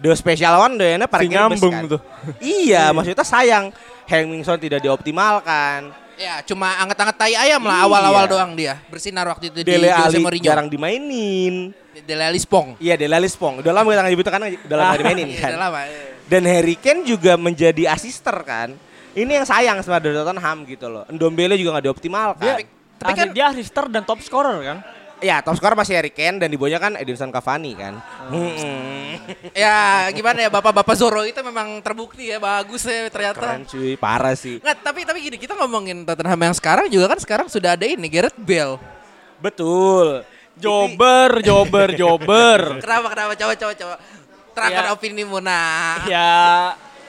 Do 0.00 0.10
special 0.16 0.58
one 0.58 0.74
doyannya 0.80 1.06
parkir 1.06 1.30
bus 1.30 1.60
nyambung 1.60 1.74
kan. 1.76 1.84
tuh. 1.94 2.00
Iya, 2.42 2.90
maksudnya 2.90 3.22
sayang 3.22 3.70
Hengmingson 4.10 4.58
tidak 4.58 4.82
dioptimalkan. 4.82 5.94
Ya, 6.14 6.42
cuma 6.42 6.76
anget-anget 6.76 7.16
tai 7.16 7.32
ayam 7.32 7.62
lah 7.62 7.80
Iya. 7.80 7.86
awal-awal 7.88 8.24
doang 8.26 8.52
dia. 8.52 8.76
Bersinar 8.90 9.24
waktu 9.24 9.48
itu 9.48 9.62
di 9.62 9.72
Dele 9.72 9.88
Jose 9.88 10.12
Ali 10.12 10.20
Mourinho. 10.20 10.44
jarang 10.44 10.68
dimainin. 10.68 11.72
Dele 12.00 12.24
Ali 12.26 12.36
Spong. 12.36 12.76
Iya, 12.76 12.98
Dele 12.98 13.14
Ali 13.14 13.24
Spong. 13.24 13.62
Udah 13.62 13.72
lama 13.72 13.88
kita 13.88 14.00
nggak 14.02 14.12
nyebut 14.12 14.26
karena 14.26 14.46
udah 14.52 14.76
lama 14.76 14.94
dimainin 14.98 15.28
Iya, 15.32 15.40
kan. 15.40 15.50
udah 15.50 15.60
lama. 15.62 15.80
iya. 15.86 16.02
Dan 16.26 16.42
Harry 16.44 16.76
Kane 16.76 17.02
juga 17.02 17.34
menjadi 17.34 17.88
asister 17.88 18.36
kan. 18.42 18.76
Ini 19.10 19.42
yang 19.42 19.46
sayang 19.48 19.80
sebenarnya 19.80 20.04
dari 20.04 20.16
Tottenham 20.16 20.58
gitu 20.64 20.86
loh. 20.86 21.04
Ndombele 21.08 21.56
juga 21.56 21.74
nggak 21.74 21.86
dioptimalkan. 21.86 22.42
Dia, 22.42 22.54
Tapi 22.54 22.66
tapi 23.00 23.12
kan- 23.16 23.32
dia 23.32 23.44
asister 23.48 23.84
dan 23.88 24.02
top 24.04 24.20
scorer 24.20 24.60
kan? 24.60 24.78
Ya, 25.20 25.40
top 25.40 25.52
scorer 25.54 25.76
masih 25.76 25.94
Harry 25.94 26.08
Kane 26.08 26.40
dan 26.40 26.48
di 26.48 26.56
bawahnya 26.56 26.80
kan 26.80 26.92
Edinson 26.96 27.28
Cavani 27.28 27.76
kan. 27.76 28.00
Hmm. 28.26 29.20
Ya, 29.52 30.08
gimana 30.10 30.40
ya 30.40 30.48
Bapak-bapak 30.48 30.96
Zoro 30.96 31.22
itu 31.22 31.36
memang 31.40 31.80
terbukti 31.80 32.24
ya 32.26 32.40
bagus 32.40 32.84
ya 32.84 33.04
ternyata. 33.06 33.36
Keren 33.56 33.64
cuy, 33.64 33.94
parah 33.94 34.32
sih. 34.32 34.58
Nggak, 34.58 34.76
tapi 34.80 35.04
tapi 35.04 35.18
gini, 35.20 35.36
kita 35.36 35.52
ngomongin 35.54 36.02
Tottenham 36.02 36.40
yang 36.40 36.56
sekarang 36.56 36.88
juga 36.88 37.12
kan 37.12 37.20
sekarang 37.20 37.46
sudah 37.46 37.76
ada 37.76 37.84
ini 37.84 38.08
Gareth 38.08 38.36
Bale. 38.36 38.80
Betul. 39.38 40.24
Jober, 40.56 41.40
jober, 41.40 41.88
jober. 42.00 42.80
Kenapa 42.80 43.06
kenapa 43.12 43.32
coba 43.34 43.52
coba 43.54 43.72
coba. 43.74 43.94
Terangkan 44.50 44.84
Ya. 44.84 44.92
opinimu 44.92 45.38
nah. 45.38 46.00
ya 46.04 46.30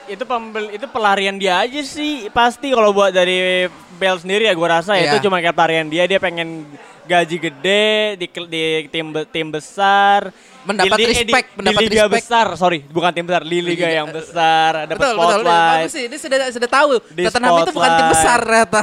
itu 0.04 0.22
pembel 0.22 0.70
itu 0.70 0.86
pelarian 0.86 1.38
dia 1.38 1.62
aja 1.62 1.78
sih 1.80 2.26
pasti 2.28 2.74
kalau 2.74 2.90
buat 2.90 3.10
dari 3.10 3.66
Bell 3.96 4.18
sendiri 4.18 4.46
ya 4.46 4.54
gue 4.54 4.66
rasa 4.68 4.98
Iya. 4.98 5.14
itu 5.14 5.26
cuma 5.26 5.38
kayak 5.38 5.54
pelarian 5.54 5.86
dia 5.86 6.06
dia 6.06 6.18
pengen 6.18 6.66
gaji 7.04 7.36
gede 7.36 7.86
di, 8.14 8.26
di 8.46 8.62
tim 8.88 9.06
tim 9.28 9.48
besar 9.48 10.30
Mendapat 10.62 10.94
Di- 10.94 11.06
respect, 11.08 11.48
di, 11.48 11.56
mendapat 11.58 11.80
di 11.80 11.86
liga 11.88 12.06
respect. 12.06 12.16
besar 12.22 12.46
sorry 12.54 12.78
bukan 12.86 13.10
tim 13.10 13.26
besar 13.26 13.42
di 13.42 13.58
liga 13.58 13.82
Liga- 13.82 13.96
yang 13.96 14.08
besar 14.08 14.86
dapat 14.86 14.94
betul 14.94 15.10
betul. 15.12 15.26
spotlight 15.42 15.82
Bagus 15.82 15.90
sih, 15.90 16.04
dia 16.06 16.18
sudah 16.18 16.38
sudah 16.48 16.70
tahu 16.70 16.88
Di 17.10 17.22
Tottenham 17.26 17.52
itu 17.58 17.72
bukan 17.72 17.90
tim 17.90 18.08
besar 18.08 18.38
ternyata. 18.40 18.82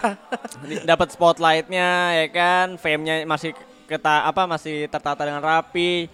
Dapat 0.84 1.08
spotlightnya 1.10 1.90
ya 2.14 2.26
kan 2.28 2.68
fame-nya 2.76 3.24
masih 3.24 3.56
keta 3.86 4.16
apa 4.24 4.44
masih 4.46 4.86
tertata 4.86 5.24
dengan 5.24 5.40
rapi 5.40 6.12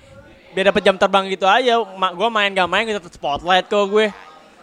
biar 0.54 0.70
dapat 0.70 0.82
jam 0.82 0.96
terbang 0.96 1.28
gitu 1.28 1.44
aja 1.44 1.76
Ma, 1.92 2.14
gue 2.14 2.30
main 2.30 2.48
gak 2.48 2.70
main 2.70 2.86
tetap 2.86 3.10
spotlight 3.10 3.66
kok 3.66 3.86
gue 3.86 4.08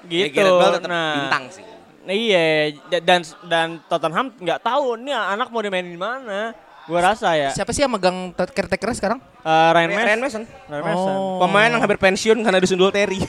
Ya, 0.04 0.26
gitu 0.26 0.38
tetap 0.38 0.82
nah 0.84 1.14
bintang 1.20 1.44
sih. 1.50 1.62
iya 2.04 2.46
da- 2.88 3.02
dan 3.02 3.20
dan 3.42 3.68
Tottenham 3.84 4.30
nggak 4.32 4.58
tahu 4.60 4.98
nih 4.98 5.12
anak 5.12 5.46
mau 5.46 5.58
dimainin 5.58 5.90
di 5.90 6.00
mana 6.00 6.54
gue 6.92 7.00
rasa 7.00 7.32
ya 7.32 7.50
Siapa 7.50 7.72
sih 7.72 7.80
yang 7.80 7.96
megang 7.96 8.36
caretaker 8.36 8.92
sekarang? 8.92 9.18
Eh, 9.40 9.68
Ryan, 9.72 9.88
Mas- 9.88 10.04
Ryan 10.04 10.20
Mason. 10.20 10.42
Ryan 10.68 10.84
Mason. 10.84 11.16
Oh. 11.16 11.40
Pemain 11.40 11.72
yang 11.72 11.80
hampir 11.80 11.96
pensiun 11.96 12.38
karena 12.38 12.60
disundul 12.60 12.92
Terry. 12.92 13.16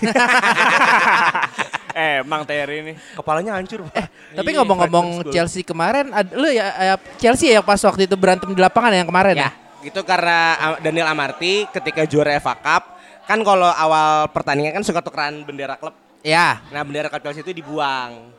Emang 1.94 2.42
Terry 2.44 2.76
ini. 2.82 2.94
Kepalanya 3.14 3.56
hancur, 3.56 3.86
Pak. 3.88 4.10
Tapi 4.34 4.50
ngomong-ngomong. 4.58 5.30
Chelsea 5.30 5.62
kemarin, 5.62 6.10
ad- 6.10 6.34
lu 6.34 6.50
ya 6.50 6.74
eh, 6.76 6.98
Chelsea 7.18 7.54
ya 7.54 7.62
pas 7.62 7.78
waktu 7.80 8.04
itu 8.04 8.18
berantem 8.18 8.50
di 8.50 8.60
lapangan 8.60 8.92
yang 8.92 9.08
kemarin 9.08 9.36
ya? 9.38 9.50
Ya, 9.50 9.52
itu 9.86 10.02
karena 10.02 10.38
ah, 10.58 10.76
Daniel 10.82 11.08
Amarty 11.08 11.70
ketika 11.70 12.04
juara 12.04 12.36
FA 12.42 12.58
Cup 12.58 12.84
kan 13.24 13.40
kalau 13.40 13.72
awal 13.72 14.28
pertandingan 14.36 14.76
kan 14.76 14.84
suka 14.84 15.00
tukeran 15.00 15.46
bendera 15.46 15.78
klub. 15.78 15.94
Ya. 16.26 16.60
Nah, 16.74 16.84
bendera 16.84 17.08
klub 17.08 17.24
Chelsea 17.24 17.42
itu 17.42 17.54
dibuang. 17.56 18.34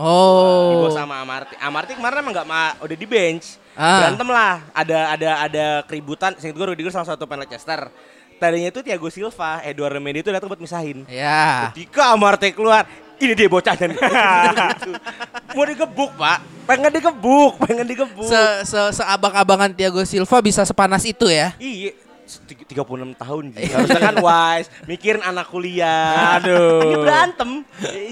Oh. 0.00 0.72
Dibawa 0.72 0.90
sama 0.96 1.14
Amarty. 1.20 1.54
Amarty 1.60 1.92
kemarin 1.92 2.24
emang 2.24 2.32
nggak 2.32 2.48
ma- 2.48 2.74
udah 2.80 2.96
di 2.96 3.04
bench. 3.04 3.59
Ah. 3.78 4.06
Berantem 4.06 4.28
lah. 4.28 4.54
Ada 4.74 4.98
ada 5.14 5.30
ada 5.46 5.66
keributan. 5.86 6.34
Seingat 6.38 6.56
gue 6.56 6.66
Rudiger 6.74 6.92
salah 6.94 7.08
satu 7.14 7.26
pemain 7.26 7.46
Leicester. 7.46 7.90
Tadinya 8.40 8.72
itu 8.72 8.80
Thiago 8.80 9.12
Silva, 9.12 9.60
Eduardo 9.68 10.00
Mendy 10.00 10.24
itu 10.24 10.32
datang 10.32 10.48
buat 10.48 10.56
misahin. 10.56 11.04
Ya. 11.12 11.68
Ketika 11.76 12.16
Amarty 12.16 12.56
keluar, 12.56 12.88
ini 13.20 13.36
dia 13.36 13.52
bocahnya 13.52 13.92
nih. 13.92 14.00
Gitu. 14.00 14.90
Mau 15.60 15.64
digebuk, 15.68 16.10
Pak. 16.16 16.38
Pengen 16.64 16.88
digebuk, 16.88 17.52
pengen 17.60 17.84
digebuk. 17.84 18.24
Se, 18.24 18.64
se 18.64 18.80
seabang-abangan 18.96 19.76
Thiago 19.76 20.00
Silva 20.08 20.40
bisa 20.40 20.64
sepanas 20.64 21.04
itu 21.04 21.28
ya? 21.28 21.52
Iya, 21.60 21.92
36 22.38 22.70
tahun 23.16 23.44
Ji. 23.50 23.66
Harusnya 23.66 24.00
kan 24.00 24.16
wise, 24.20 24.68
mikirin 24.86 25.18
anak 25.20 25.50
kuliah. 25.50 26.38
Aduh. 26.38 26.86
Ini 26.86 26.96
berantem, 27.00 27.50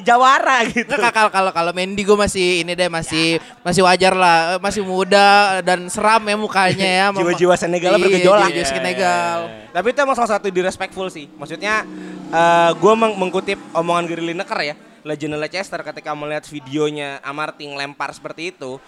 jawara 0.02 0.66
gitu. 0.66 0.90
Nggak, 0.90 1.14
kalau 1.14 1.30
kalau 1.30 1.50
kalau 1.52 1.70
Mendy 1.70 2.02
gue 2.02 2.18
masih 2.18 2.66
ini 2.66 2.74
deh 2.74 2.90
masih 2.90 3.38
masih 3.62 3.86
wajar 3.86 4.12
lah 4.12 4.36
Eh, 4.48 4.58
masih 4.58 4.82
muda 4.82 5.60
dan 5.60 5.86
seram 5.86 6.24
ya 6.24 6.34
mukanya 6.34 6.88
ya 6.88 7.06
Jiwa-jiwa 7.18 7.54
Senegal 7.54 7.94
Iya, 7.94 8.02
bergejolak. 8.02 8.48
jiwa-jiwa 8.48 8.66
Senegal 8.66 9.38
Tapi 9.68 9.86
itu 9.92 9.98
emang 10.00 10.16
salah 10.16 10.32
satu 10.34 10.48
disrespectful 10.48 11.06
sih. 11.06 11.28
Maksudnya 11.36 11.84
eh 12.28 12.70
gue 12.72 12.92
mengkutip 12.96 13.58
omongan 13.72 14.08
Gary 14.08 14.32
Lineker 14.32 14.58
ya, 14.64 14.74
legend 15.04 15.36
Leicester 15.36 15.80
ketika 15.82 16.16
melihat 16.16 16.48
videonya 16.48 17.20
Amarty 17.20 17.68
lempar 17.68 18.10
seperti 18.10 18.50
itu. 18.50 18.80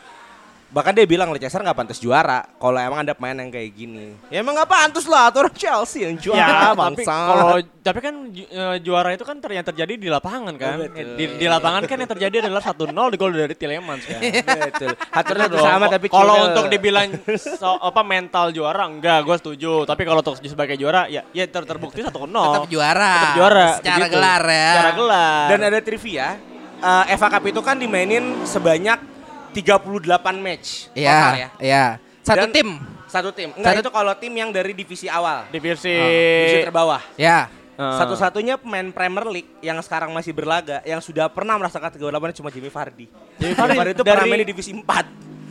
Bahkan 0.70 0.94
dia 0.94 1.02
bilang 1.02 1.28
Leicester 1.28 1.58
nggak 1.58 1.74
pantas 1.74 1.98
juara 1.98 2.46
kalau 2.54 2.78
emang 2.78 3.02
ada 3.02 3.10
pemain 3.10 3.34
yang 3.34 3.50
kayak 3.50 3.74
gini. 3.74 4.14
Ya 4.30 4.38
emang 4.38 4.54
nggak 4.54 4.70
pantas 4.70 5.02
lah, 5.02 5.26
tuh 5.28 5.42
orang 5.42 5.50
Chelsea 5.52 6.06
yang 6.06 6.14
juara 6.14 6.38
Ya, 6.38 6.46
tapi 6.70 6.78
bangsa. 7.02 7.10
kalau 7.26 7.46
tapi 7.80 7.98
kan 7.98 8.14
ju- 8.28 8.46
eh, 8.46 8.76
juara 8.78 9.10
itu 9.10 9.24
kan 9.24 9.34
ter- 9.36 9.50
yang 9.50 9.66
terjadi 9.66 9.98
di 9.98 10.06
lapangan 10.06 10.54
kan. 10.54 10.78
Oh, 10.78 10.86
betul. 10.86 11.18
Di, 11.18 11.24
di 11.36 11.46
lapangan 11.46 11.82
kan 11.84 11.96
yang 11.96 12.06
terjadi 12.08 12.36
adalah 12.40 12.62
1-0 12.62 12.86
di 12.86 13.16
gol 13.16 13.30
dari 13.32 13.50
Tielemans 13.52 14.04
kan. 14.04 14.20
Betul. 14.70 14.88
Haturnya 15.10 15.46
dong. 15.48 15.58
sama 15.60 15.86
tapi 15.86 16.06
kalau 16.06 16.34
untuk 16.46 16.64
dibilang 16.68 17.08
so, 17.34 17.74
apa 17.76 18.00
mental 18.00 18.54
juara 18.54 18.86
enggak, 18.86 19.18
gue 19.20 19.36
setuju. 19.36 19.82
Tapi 19.82 20.02
kalau 20.04 20.20
untuk 20.20 20.38
sebagai 20.38 20.78
juara 20.78 21.04
ya 21.06 21.26
ya 21.28 21.44
ter 21.44 21.66
terbukti 21.66 21.98
1-0. 21.98 22.14
tetap 22.14 22.70
juara 22.70 23.10
Tetap 23.18 23.34
juara. 23.34 23.66
secara 23.74 23.96
begitu. 23.98 24.14
gelar 24.14 24.42
ya 24.44 24.70
Secara 24.70 24.90
gelar. 24.94 25.46
Dan 25.48 25.58
ada 25.64 25.78
trivia, 25.80 26.28
eh, 26.78 27.04
FA 27.12 27.28
Cup 27.28 27.42
itu 27.44 27.58
kan 27.58 27.74
dimainin 27.74 28.22
sebanyak 28.46 28.98
38 29.52 30.06
match 30.36 30.88
total 30.88 30.96
Iya 30.96 31.20
ya. 31.34 31.48
iya 31.58 31.84
satu 32.22 32.46
Dan- 32.46 32.52
tim 32.52 32.70
Satu 33.10 33.34
tim. 33.34 33.50
Enggak 33.52 33.74
Satu- 33.74 33.82
itu 33.82 33.90
kalau 33.90 34.12
tim 34.14 34.30
yang 34.30 34.50
dari 34.50 34.70
divisi 34.70 35.10
awal. 35.10 35.50
divisi 35.50 35.90
Divisi 35.90 36.62
terbawah. 36.62 37.02
ya 37.16 37.50
Eh, 37.74 37.96
Satu-satunya 37.96 38.54
pemain 38.54 38.84
Premier 38.90 39.24
League 39.26 39.50
yang 39.58 39.80
sekarang 39.80 40.12
masih 40.12 40.30
berlaga 40.30 40.84
yang 40.84 41.00
sudah 41.00 41.26
pernah 41.26 41.56
merasakan 41.56 41.90
38 41.90 42.06
cuma 42.36 42.48
Jimmy 42.48 42.68
Vardy. 42.68 43.08
Jimmy 43.34 43.54
Vardy 43.56 43.72
Vardy 43.74 43.92
itu 43.92 44.02
pernah 44.04 44.20
dari- 44.20 44.30
main 44.30 44.40
di 44.40 44.48
divisi 44.48 44.70
4. 44.70 45.06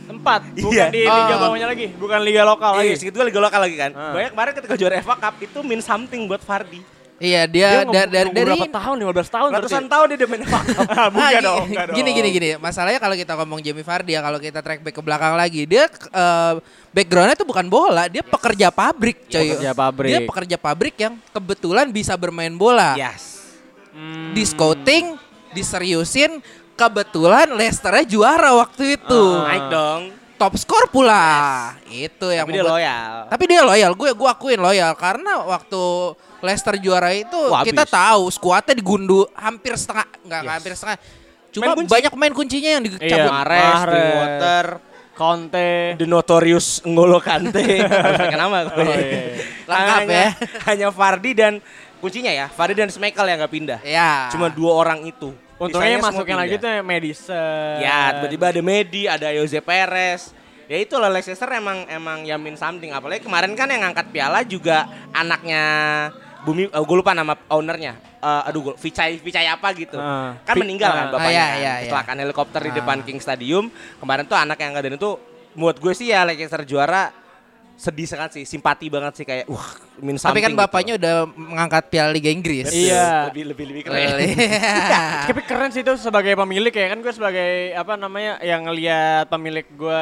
tempat 0.06 0.40
bukan 0.56 0.72
Iya. 0.72 0.86
di 0.90 1.00
liga 1.02 1.34
Oh. 1.34 1.38
bawahnya 1.40 1.66
lagi, 1.66 1.86
bukan 1.92 2.18
liga 2.20 2.42
lokal 2.42 2.70
Iya, 2.72 2.82
lagi. 2.82 2.98
segitu 2.98 3.18
liga 3.20 3.38
lokal 3.38 3.60
lagi 3.60 3.76
kan. 3.76 3.90
Ah. 3.92 4.10
Banyak 4.10 4.30
kemarin 4.32 4.52
ketika 4.56 4.74
juara 4.74 4.94
FA 4.98 5.14
Cup 5.16 5.34
itu 5.38 5.58
mean 5.60 5.78
something 5.78 6.26
buat 6.26 6.40
Vardy. 6.40 6.82
Iya 7.20 7.44
Dia 7.44 7.84
dia, 7.84 7.84
da- 7.86 8.10
dari 8.10 8.28
dari 8.30 8.48
berapa 8.48 8.66
tahun? 8.66 8.96
15 8.98 9.28
tahun 9.28 9.48
Ratusan 9.52 9.68
berarti. 9.78 9.92
tahun 9.92 10.06
dia 10.10 10.26
main 10.26 10.42
FA 10.42 10.60
Cup. 10.66 10.88
Bukan 11.12 11.40
dong, 11.42 11.66
gini 11.92 12.10
gini 12.10 12.28
gini 12.30 12.48
masalahnya 12.56 12.96
kalau 12.96 13.14
kita 13.14 13.32
ngomong 13.34 13.60
Jamie 13.60 13.84
Vardy 13.84 14.12
ya 14.12 14.20
kalau 14.20 14.38
kita 14.38 14.58
track 14.58 14.80
back 14.80 14.92
ke 14.92 15.02
belakang 15.02 15.34
lagi 15.34 15.62
dia 15.64 15.84
eh, 15.86 16.54
backgroundnya 16.90 17.36
tuh 17.36 17.44
bukan 17.44 17.66
bola 17.66 18.04
dia 18.06 18.20
pekerja 18.20 18.68
pabrik 18.68 19.24
coy 19.26 19.52
Pekerja 19.52 19.72
pabrik. 19.72 20.08
dia 20.08 20.20
pekerja 20.22 20.56
pabrik 20.56 20.94
yang 20.96 21.14
kebetulan 21.28 21.86
bisa 21.88 22.12
bermain 22.14 22.50
bola 22.50 22.96
Yes. 22.96 23.52
Hmm. 23.90 24.32
di 24.32 24.40
scouting 24.40 25.18
diseriusin 25.50 26.40
kebetulan 26.74 27.50
Leicesternya 27.50 28.06
juara 28.06 28.54
waktu 28.54 28.96
itu 28.96 29.22
Ah. 29.36 29.46
Naik 29.46 29.66
dong. 29.68 30.02
Top 30.40 30.56
skor 30.56 30.88
pula 30.88 31.76
itu 31.86 32.24
yang 32.26 32.48
Tapi 32.48 32.56
dia 32.56 32.64
loyal. 32.64 33.12
tapi 33.28 33.44
dia 33.44 33.60
loyal 33.60 33.92
gue 33.92 34.10
gue 34.10 34.28
akuin 34.30 34.56
loyal 34.56 34.96
karena 34.96 35.44
waktu 35.44 35.82
Leicester 36.40 36.74
juara 36.74 37.12
itu 37.12 37.36
Wah, 37.46 37.60
kita 37.60 37.84
habis. 37.84 37.92
tahu 37.92 38.22
skuadnya 38.30 38.72
digundu 38.72 39.28
hampir 39.36 39.76
setengah 39.76 40.08
enggak 40.24 40.40
Yes. 40.40 40.52
hampir 40.56 40.72
setengah 40.72 40.98
cuma 41.50 41.64
Main 41.66 41.76
kunci. 41.76 41.90
banyak 41.92 42.10
pemain 42.10 42.32
kuncinya 42.32 42.70
yang 42.70 42.82
Iya. 42.82 42.92
dicabut 42.96 43.30
Mahrez, 43.30 43.60
Mahrez. 43.60 43.84
Drinkwater, 43.84 44.66
Conte. 45.12 45.70
The 45.94 46.06
Notorious 46.06 46.68
N'Golo 46.82 47.20
Kante. 47.20 47.60
Gue. 47.60 48.80
Oh, 48.80 48.96
iya. 48.96 49.20
Lengkap 49.66 49.96
hanya, 50.00 50.16
ya. 50.16 50.28
Hanya 50.72 50.88
Fardi 50.88 51.30
dan 51.34 51.52
kuncinya 51.98 52.32
ya, 52.32 52.48
Fardi 52.48 52.72
dan 52.72 52.88
Schmeichel 52.88 53.26
yang 53.26 53.36
nggak 53.36 53.52
pindah. 53.52 53.78
ya 53.82 54.32
Cuma 54.32 54.48
dua 54.48 54.72
orang 54.74 55.04
itu. 55.04 55.36
Untungnya 55.60 56.00
masukin 56.00 56.36
lagi 56.40 56.56
tuh 56.56 56.72
Madison. 56.80 57.76
Ya, 57.84 58.16
tiba-tiba 58.16 58.46
ada 58.48 58.60
Medi, 58.64 59.04
ada 59.04 59.28
Jose 59.36 59.60
Perez. 59.60 60.32
Ya 60.70 60.78
itu 60.80 60.94
lah 60.96 61.10
Leicester 61.10 61.50
emang 61.52 61.84
emang 61.90 62.24
yamin 62.24 62.56
something. 62.56 62.94
Apalagi 62.94 63.26
kemarin 63.26 63.52
kan 63.58 63.68
yang 63.68 63.84
ngangkat 63.84 64.06
piala 64.14 64.40
juga 64.46 64.88
anaknya 65.12 65.62
Bumi, 66.40 66.72
gue 66.72 66.96
lupa 66.96 67.12
nama 67.12 67.36
ownernya. 67.52 68.00
Eh, 68.00 68.42
aduh, 68.48 68.72
gue 68.72 68.74
Vicai 68.80 69.20
Vicai 69.20 69.44
apa 69.44 69.76
gitu. 69.76 70.00
Ah. 70.00 70.40
kan 70.48 70.56
meninggal 70.56 70.88
kan 70.88 71.04
ah. 71.04 71.12
bapaknya. 71.12 71.28
Ah, 71.28 71.32
iya, 71.36 71.44
kan. 71.44 71.60
iya, 71.60 71.72
iya. 71.76 71.84
Kecelakaan 71.84 72.18
helikopter 72.24 72.60
di 72.64 72.70
Ah. 72.72 72.76
depan 72.80 72.98
King 73.04 73.20
Stadium. 73.20 73.64
Kemarin 74.00 74.24
tuh 74.24 74.38
anak 74.40 74.56
yang 74.56 74.72
ngadain 74.72 74.96
itu 74.96 75.10
buat 75.52 75.76
gue 75.76 75.92
sih 75.92 76.14
ya 76.14 76.24
Leicester 76.24 76.64
juara 76.64 77.12
sedih 77.80 78.04
sangat 78.04 78.36
sih, 78.36 78.44
simpati 78.44 78.92
banget 78.92 79.12
sih 79.16 79.24
kayak 79.24 79.48
wah 79.48 79.64
min 80.04 80.20
tapi 80.20 80.44
kan 80.44 80.52
gitu. 80.52 80.60
bapaknya 80.60 81.00
udah 81.00 81.14
mengangkat 81.32 81.88
piala 81.88 82.12
Liga 82.12 82.28
Inggris 82.28 82.68
Betul. 82.68 82.92
Iya. 82.92 83.32
Lebih 83.32 83.44
lebih 83.56 83.64
lebih 83.72 83.82
keren. 83.88 84.08
Iya. 84.20 84.28
Tapi 85.32 85.40
keren 85.48 85.70
sih 85.72 85.80
itu 85.80 85.92
sebagai 85.96 86.36
pemilik 86.36 86.68
ya 86.68 86.86
kan 86.92 87.00
gue 87.00 87.12
sebagai 87.16 87.72
apa 87.72 87.96
namanya 87.96 88.36
yang 88.44 88.68
ngelihat 88.68 89.32
pemilik 89.32 89.64
gue 89.64 90.00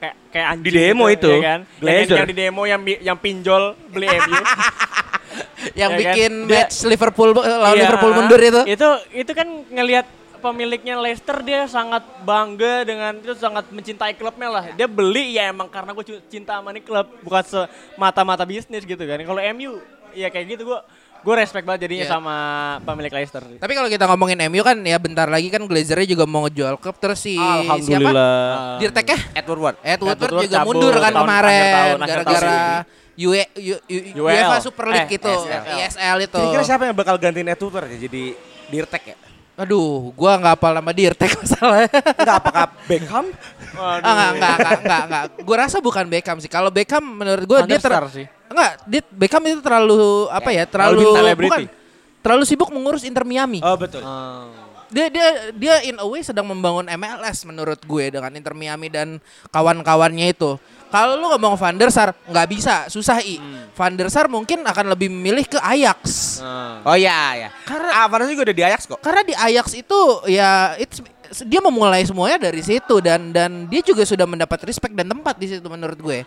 kayak 0.00 0.14
kayak 0.32 0.46
anjing 0.48 0.64
Di 0.64 0.72
demo 0.72 1.04
gitu, 1.12 1.28
itu, 1.28 1.30
ya 1.36 1.40
kan 1.44 1.60
yang, 1.84 2.08
yang 2.08 2.28
di 2.30 2.36
demo 2.38 2.62
yang 2.64 2.80
yang 3.04 3.18
pinjol 3.20 3.62
beli 3.92 4.08
MU 4.24 4.40
yang 5.76 5.90
Ya 5.92 5.96
kan? 5.96 6.00
bikin 6.00 6.32
Dia- 6.48 6.64
match 6.64 6.76
Liverpool 6.88 7.30
lawan 7.36 7.76
Iya, 7.76 7.84
Liverpool 7.84 8.12
mundur 8.16 8.40
itu 8.40 8.60
itu 8.64 8.88
itu 9.12 9.32
kan 9.36 9.48
ngelihat 9.68 10.06
pemiliknya 10.38 10.94
Leicester 10.96 11.38
dia 11.40 11.64
sangat 11.64 12.00
bangga 12.22 12.82
dengan 12.82 13.12
itu 13.14 13.34
sangat 13.34 13.68
mencintai 13.68 14.14
klubnya 14.14 14.48
lah 14.48 14.64
dia 14.70 14.86
beli 14.86 15.34
ya 15.34 15.48
emang 15.48 15.66
karena 15.66 15.90
gue 15.90 16.00
cinta 16.24 16.56
sama 16.56 16.70
nih 16.70 16.80
klub 16.80 17.06
bukan 17.20 17.44
semata-mata 17.44 18.42
bisnis 18.42 18.82
gitu 18.82 18.98
kan 18.98 19.18
kalau 19.18 19.42
MU 19.52 19.82
ya 20.10 20.26
kayak 20.26 20.46
gitu 20.50 20.64
gue 20.66 20.80
gue 21.18 21.34
respect 21.34 21.62
banget 21.62 21.84
jadinya 21.84 22.04
Iya. 22.04 22.14
sama 22.14 22.36
pemilik 22.80 23.10
Leicester 23.12 23.42
Tapi 23.42 23.72
kalau 23.74 23.86
kita 23.86 24.06
ngomongin 24.06 24.38
MU 24.46 24.62
kan 24.62 24.78
ya 24.78 24.96
bentar 24.96 25.26
lagi 25.26 25.48
kan 25.48 25.60
Glazernya 25.60 26.06
juga 26.08 26.24
mau 26.24 26.46
ngejual 26.46 26.78
klub 26.78 26.94
terus 26.96 27.18
si 27.18 27.34
siapa? 27.80 28.10
Dirtek 28.78 29.06
ya? 29.08 29.18
Edward 29.36 29.60
Ward. 29.60 29.76
Ed 29.82 29.98
Woodward 29.98 30.14
Woodward 30.22 30.46
juga 30.46 30.56
cabut 30.56 30.72
mundur 30.72 30.94
kan 30.94 31.10
tahun- 31.10 31.18
kemarin 31.20 31.62
gara-gara 32.00 32.54
tahun. 32.78 32.96
UE, 33.18 33.42
U- 33.50 33.82
U- 33.82 34.06
UEL. 34.14 34.30
UEFA 34.30 34.56
Super 34.62 34.86
League 34.88 35.10
Eh, 35.10 35.18
itu, 35.18 35.26
ESL. 35.26 35.74
ESL 35.74 36.16
itu. 36.22 36.38
Kira-kira 36.38 36.62
siapa 36.64 36.82
yang 36.86 36.94
bakal 36.94 37.18
gantiin 37.18 37.50
Edward 37.50 37.74
Ward 37.74 37.88
ya 37.90 37.98
jadi 37.98 38.24
Dirtek 38.70 39.04
ya? 39.04 39.16
Aduh, 39.58 40.14
gua 40.14 40.38
nggak 40.38 40.54
hafal 40.54 40.72
nama 40.78 40.90
Dirtek 40.94 41.34
masalahnya. 41.42 41.90
Enggak 41.90 42.36
apakah 42.38 42.64
Beckham? 42.86 43.26
Waduh. 43.74 44.06
Ah, 44.06 44.14
enggak, 44.14 44.30
enggak, 44.30 44.54
enggak, 44.54 44.78
enggak, 44.78 45.02
enggak. 45.02 45.24
Gua 45.42 45.56
rasa 45.58 45.76
bukan 45.82 46.04
Beckham 46.06 46.38
sih. 46.38 46.46
Kalau 46.46 46.70
Beckham 46.70 47.02
menurut 47.02 47.42
gua 47.42 47.66
dia 47.66 47.82
ter 47.82 47.90
sih. 48.14 48.26
Enggak, 48.46 48.72
dia 48.86 49.02
Beckham 49.10 49.42
itu 49.50 49.58
terlalu 49.58 50.30
apa 50.30 50.50
ya? 50.54 50.62
Terlalu 50.62 51.02
terlalu 51.02 51.16
selebriti. 51.18 51.50
bukan. 51.50 51.62
Terlalu 52.18 52.44
sibuk 52.46 52.70
mengurus 52.70 53.02
Inter 53.02 53.26
Miami. 53.26 53.58
Oh 53.58 53.74
betul. 53.74 54.02
Dia 54.88 55.12
dia 55.12 55.26
dia 55.52 55.74
in 55.84 56.00
a 56.00 56.06
way 56.08 56.24
sedang 56.24 56.48
membangun 56.48 56.88
MLS 56.88 57.44
menurut 57.44 57.76
gue 57.76 58.04
dengan 58.08 58.32
Inter 58.32 58.56
Miami 58.56 58.88
dan 58.88 59.20
kawan-kawannya 59.52 60.32
itu. 60.32 60.56
Kalau 60.88 61.20
lu 61.20 61.28
ngomong 61.28 61.60
Van 61.60 61.76
der 61.76 61.92
Sar 61.92 62.16
nggak 62.24 62.48
bisa, 62.48 62.88
susah 62.88 63.20
i. 63.20 63.36
Van 63.76 63.92
der 63.92 64.08
Sar 64.08 64.32
mungkin 64.32 64.64
akan 64.64 64.96
lebih 64.96 65.12
memilih 65.12 65.44
ke 65.44 65.60
Ajax. 65.60 66.00
Nah. 66.40 66.80
Oh 66.88 66.96
iya 66.96 67.36
ya. 67.36 67.48
Karena- 67.68 67.92
ah, 67.92 68.06
Van 68.08 68.24
der 68.24 68.32
Sar 68.32 68.32
juga 68.32 68.44
udah 68.48 68.56
di 68.56 68.64
Ajax 68.64 68.80
kok. 68.88 69.00
Karena 69.04 69.20
di 69.20 69.34
Ajax 69.36 69.66
itu 69.76 70.00
ya 70.24 70.72
it's- 70.80 71.04
dia 71.44 71.60
memulai 71.60 72.08
semuanya 72.08 72.48
dari 72.48 72.64
situ 72.64 73.04
dan 73.04 73.28
dan 73.36 73.68
dia 73.68 73.84
juga 73.84 74.08
sudah 74.08 74.24
mendapat 74.24 74.64
respect 74.64 74.96
dan 74.96 75.12
tempat 75.12 75.36
di 75.36 75.52
situ 75.52 75.68
menurut 75.68 76.00
gue. 76.00 76.24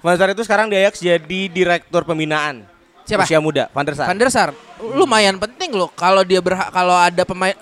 Van 0.00 0.16
der 0.16 0.20
Sar 0.24 0.30
itu 0.32 0.42
sekarang 0.48 0.72
di 0.72 0.80
Ajax 0.80 1.04
jadi 1.04 1.40
direktur 1.52 2.08
pembinaan. 2.08 2.64
Siapa? 3.04 3.28
Usia 3.28 3.40
muda, 3.44 3.68
Van 3.76 3.84
der 3.84 3.92
Sar. 3.92 4.06
Van 4.08 4.16
der 4.16 4.30
Sar 4.32 4.48
lumayan 4.96 5.36
penting 5.36 5.76
loh 5.76 5.92
kalau 5.92 6.24
dia 6.24 6.40
berhak 6.40 6.72
kalau 6.72 6.96
ada 6.96 7.28
pemain 7.28 7.52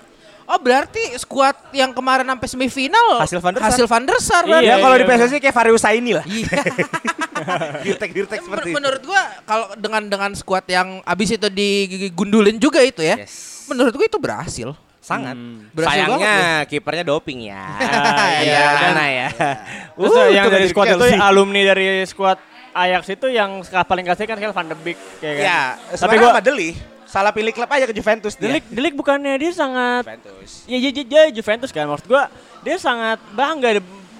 Oh 0.47 0.55
berarti 0.55 0.99
skuad 1.17 1.51
yang 1.71 1.91
kemarin 1.91 2.23
sampai 2.23 2.47
semifinal 2.47 3.19
Hasil 3.19 3.37
Van 3.37 3.51
der 3.51 3.59
Sar. 3.59 3.67
hasil 3.67 3.85
Van 3.85 3.99
der 4.01 4.17
Sar 4.17 4.41
Iya, 4.41 4.49
berarti. 4.49 4.63
ya 4.65 4.75
kalau 4.79 4.95
iya, 4.95 5.01
di 5.01 5.05
PSSI 5.05 5.37
kayak 5.37 5.51
Farius 5.53 5.81
Saini 5.81 6.11
lah. 6.13 6.23
Iya. 6.23 6.47
dirtek 7.85 8.11
dirtek 8.11 8.39
seperti 8.41 8.69
Men- 8.69 8.75
menurut 8.77 9.01
gua 9.03 9.21
kalau 9.43 9.67
dengan 9.75 10.03
dengan 10.03 10.31
skuad 10.33 10.63
yang 10.65 11.03
abis 11.03 11.29
itu 11.33 11.47
digundulin 11.47 12.57
juga 12.57 12.79
itu 12.79 12.99
ya. 12.99 13.19
Yes. 13.19 13.67
Menurut 13.67 13.91
gua 13.91 14.05
itu 14.05 14.17
berhasil. 14.17 14.69
Sangat. 14.97 15.35
Hmm. 15.35 15.67
Berhasil 15.69 16.03
Sayangnya 16.03 16.35
kipernya 16.63 17.03
doping 17.05 17.39
ya. 17.45 17.63
Iya, 18.37 18.41
Iya, 18.41 18.59
dan- 18.63 18.83
mana 18.89 19.05
ya. 19.05 19.27
Terus 19.93 20.11
Uh, 20.13 20.27
yang 20.29 20.45
dari 20.47 20.67
squad 20.67 20.85
itu 20.85 20.95
Chelsea. 21.01 21.19
alumni 21.21 21.61
dari 21.65 21.85
squad 22.03 22.39
Ajax 22.71 23.03
itu 23.09 23.27
yang 23.27 23.51
paling 23.83 24.05
kasih 24.05 24.23
kan 24.23 24.37
Van 24.37 24.65
de 24.65 24.77
Beek 24.77 24.97
kayak 25.17 25.33
kan. 25.33 25.43
Ya, 25.43 25.61
Tapi 25.89 25.99
tapi 25.99 26.15
gua 26.17 26.31
gua 26.31 26.41
Deli 26.41 26.71
salah 27.07 27.31
pilih 27.31 27.49
klub 27.49 27.67
aja 27.67 27.83
ke 27.83 27.91
Juventus 27.91 28.33
dia. 28.33 28.45
Delik, 28.45 28.63
Delik 28.67 28.93
bukannya 28.93 29.33
dia 29.35 29.49
sangat 29.49 30.03
Juventus. 30.03 30.49
ya, 30.63 30.77
ya, 30.77 30.89
ya, 30.89 31.03
ya, 31.03 31.23
Juventus 31.31 31.71
kan 31.71 31.87
maksud 31.87 32.05
gua 32.05 32.27
dia 32.61 32.75
sangat 32.75 33.17
bangga 33.31 33.79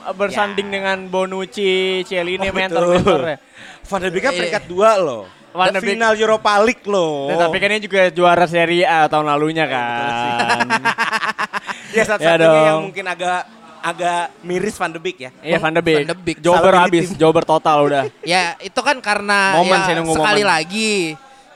bersanding 0.10 0.65
Ya. 0.65 0.73
dengan 0.73 0.97
Bonucci, 1.06 1.76
Cielini, 2.02 2.47
Oh, 2.47 2.56
mentor-mentornya. 2.56 3.38
Van 3.84 4.00
de 4.00 4.10
Beek 4.10 4.19
kan 4.21 4.32
Iya. 4.32 4.39
peringkat 4.39 4.63
dua 4.65 4.95
loh. 4.95 5.28
Van 5.50 5.67
de 5.67 5.78
Beek- 5.78 5.89
final 5.89 6.13
Europa 6.13 6.52
League 6.58 6.86
loh. 6.86 7.28
Nah, 7.28 7.38
tapi 7.41 7.58
kan 7.58 7.69
ini 7.69 7.82
juga 7.82 8.08
juara 8.08 8.45
Serie 8.45 8.84
A 8.84 9.06
tahun 9.06 9.26
lalunya 9.26 9.67
kan. 9.67 10.63
ya 11.95 12.04
satu-satunya 12.06 12.38
dong. 12.39 12.65
yang 12.65 12.80
mungkin 12.84 13.06
agak 13.06 13.41
agak 13.80 14.23
miris 14.41 14.76
Van 14.76 14.91
de 14.91 15.00
Beek 15.00 15.17
ya. 15.19 15.32
Iya 15.39 15.58
Van 15.58 15.71
de 15.71 15.82
Beek. 15.82 15.97
Van 15.97 16.10
de 16.10 16.15
Beek. 16.17 16.38
Salah 16.39 16.84
habis, 16.84 17.08
jobber 17.15 17.43
total 17.43 17.78
udah. 17.84 18.04
Ya 18.28 18.56
itu 18.60 18.80
kan 18.80 18.95
karena 19.00 19.56
Momen 19.56 19.76
ya, 19.78 19.95
sekali 20.04 20.41
momen. 20.41 20.47
lagi 20.47 20.91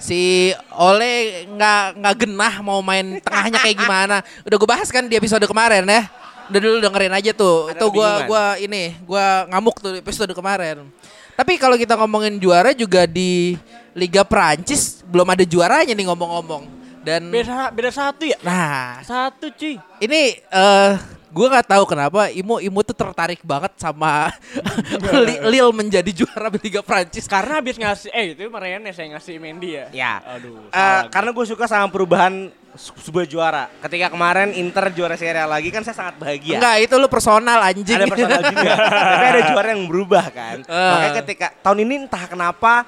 si 0.01 0.51
Ole 0.73 1.45
nggak 1.45 2.01
nggak 2.01 2.15
genah 2.25 2.53
mau 2.65 2.81
main 2.81 3.21
tengahnya 3.21 3.61
kayak 3.61 3.77
gimana. 3.77 4.17
Udah 4.43 4.57
gue 4.57 4.69
bahas 4.69 4.89
kan 4.89 5.05
di 5.05 5.15
episode 5.15 5.45
kemarin 5.45 5.85
ya. 5.85 6.09
Udah 6.51 6.59
dulu 6.59 6.77
dengerin 6.83 7.13
aja 7.15 7.31
tuh. 7.31 7.71
Ada 7.71 7.79
itu 7.79 7.85
gua 7.87 8.09
kebingungan. 8.09 8.27
gua 8.27 8.43
ini 8.59 8.83
gua 9.05 9.25
ngamuk 9.47 9.77
tuh 9.79 9.91
di 9.95 9.99
episode 10.03 10.33
kemarin. 10.35 10.89
Tapi 11.37 11.55
kalau 11.55 11.79
kita 11.79 11.95
ngomongin 11.95 12.35
juara 12.41 12.75
juga 12.75 13.07
di 13.07 13.55
Liga 13.95 14.27
Prancis 14.27 14.99
belum 15.07 15.31
ada 15.31 15.45
juaranya 15.47 15.95
nih 15.95 16.05
ngomong-ngomong. 16.11 16.63
Dan 17.01 17.33
Beda 17.33 17.73
beda 17.73 17.89
satu 17.89 18.29
ya? 18.29 18.37
nah 18.45 19.01
Satu 19.01 19.49
cuy. 19.57 19.79
ini 19.97 20.37
eh 20.37 20.93
gue 21.31 21.47
nggak 21.47 21.63
tahu 21.65 21.83
kenapa 21.87 22.27
Imo 22.29 22.59
Imo 22.59 22.83
tuh 22.83 22.91
tertarik 22.91 23.39
banget 23.41 23.71
sama 23.79 24.35
Li- 25.25 25.41
Lille 25.47 25.71
menjadi 25.71 26.11
juara 26.11 26.51
Liga 26.51 26.83
Prancis 26.83 27.23
Karena 27.23 27.63
habis 27.63 27.79
ngasih 27.79 28.11
eh 28.11 28.35
itu 28.35 28.43
Marianne 28.47 28.91
saya 28.91 29.15
ngasih 29.15 29.39
Mendy 29.39 29.79
ya. 29.79 29.85
Ya. 29.95 30.13
Aduh. 30.27 30.67
Eh, 30.67 30.69
salah. 30.69 31.07
karena 31.07 31.29
gue 31.31 31.45
suka 31.47 31.65
sama 31.65 31.87
perubahan 31.87 32.51
se- 32.75 32.91
sebuah 32.99 33.25
juara. 33.25 33.63
Ketika 33.79 34.11
kemarin 34.11 34.51
Inter 34.53 34.91
juara 34.91 35.15
Serie 35.15 35.39
A 35.39 35.47
lagi 35.47 35.71
kan 35.71 35.81
saya 35.81 35.95
sangat 35.95 36.19
bahagia. 36.19 36.59
Enggak, 36.59 36.75
itu 36.83 36.93
lu 36.99 37.07
personal 37.07 37.59
anjing. 37.63 37.95
Ada 37.95 38.07
personal 38.11 38.41
juga. 38.43 38.73
Tapi 39.15 39.25
ada 39.25 39.41
juara 39.47 39.67
yang 39.71 39.83
berubah 39.87 40.25
kan. 40.29 40.57
Eh. 40.61 40.91
Makanya 40.91 41.11
ketika 41.23 41.47
tahun 41.63 41.79
ini 41.81 41.93
entah 42.05 42.27
kenapa 42.27 42.83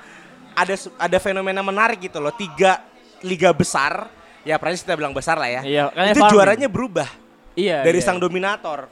ada 0.52 0.76
ada 1.00 1.18
fenomena 1.18 1.64
menarik 1.64 2.04
gitu 2.04 2.20
loh. 2.20 2.36
Tiga 2.36 2.84
liga 3.24 3.56
besar, 3.56 4.12
ya 4.44 4.60
Prancis 4.60 4.84
kita 4.84 5.00
bilang 5.00 5.16
besar 5.16 5.40
lah 5.40 5.48
ya. 5.48 5.62
Iya, 5.64 5.84
itu 6.12 6.20
farming. 6.20 6.32
juaranya 6.36 6.68
berubah 6.68 7.08
iya. 7.54 7.82
dari 7.86 8.00
iya. 8.00 8.06
sang 8.06 8.18
dominator. 8.20 8.90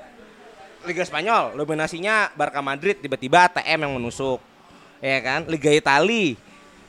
Liga 0.82 1.06
Spanyol 1.06 1.54
dominasinya 1.54 2.34
Barca 2.34 2.58
Madrid 2.66 2.98
tiba-tiba 2.98 3.46
ATM 3.46 3.86
yang 3.86 3.94
menusuk. 4.02 4.42
Ya 4.98 5.22
kan? 5.22 5.46
Liga 5.46 5.70
Itali 5.70 6.38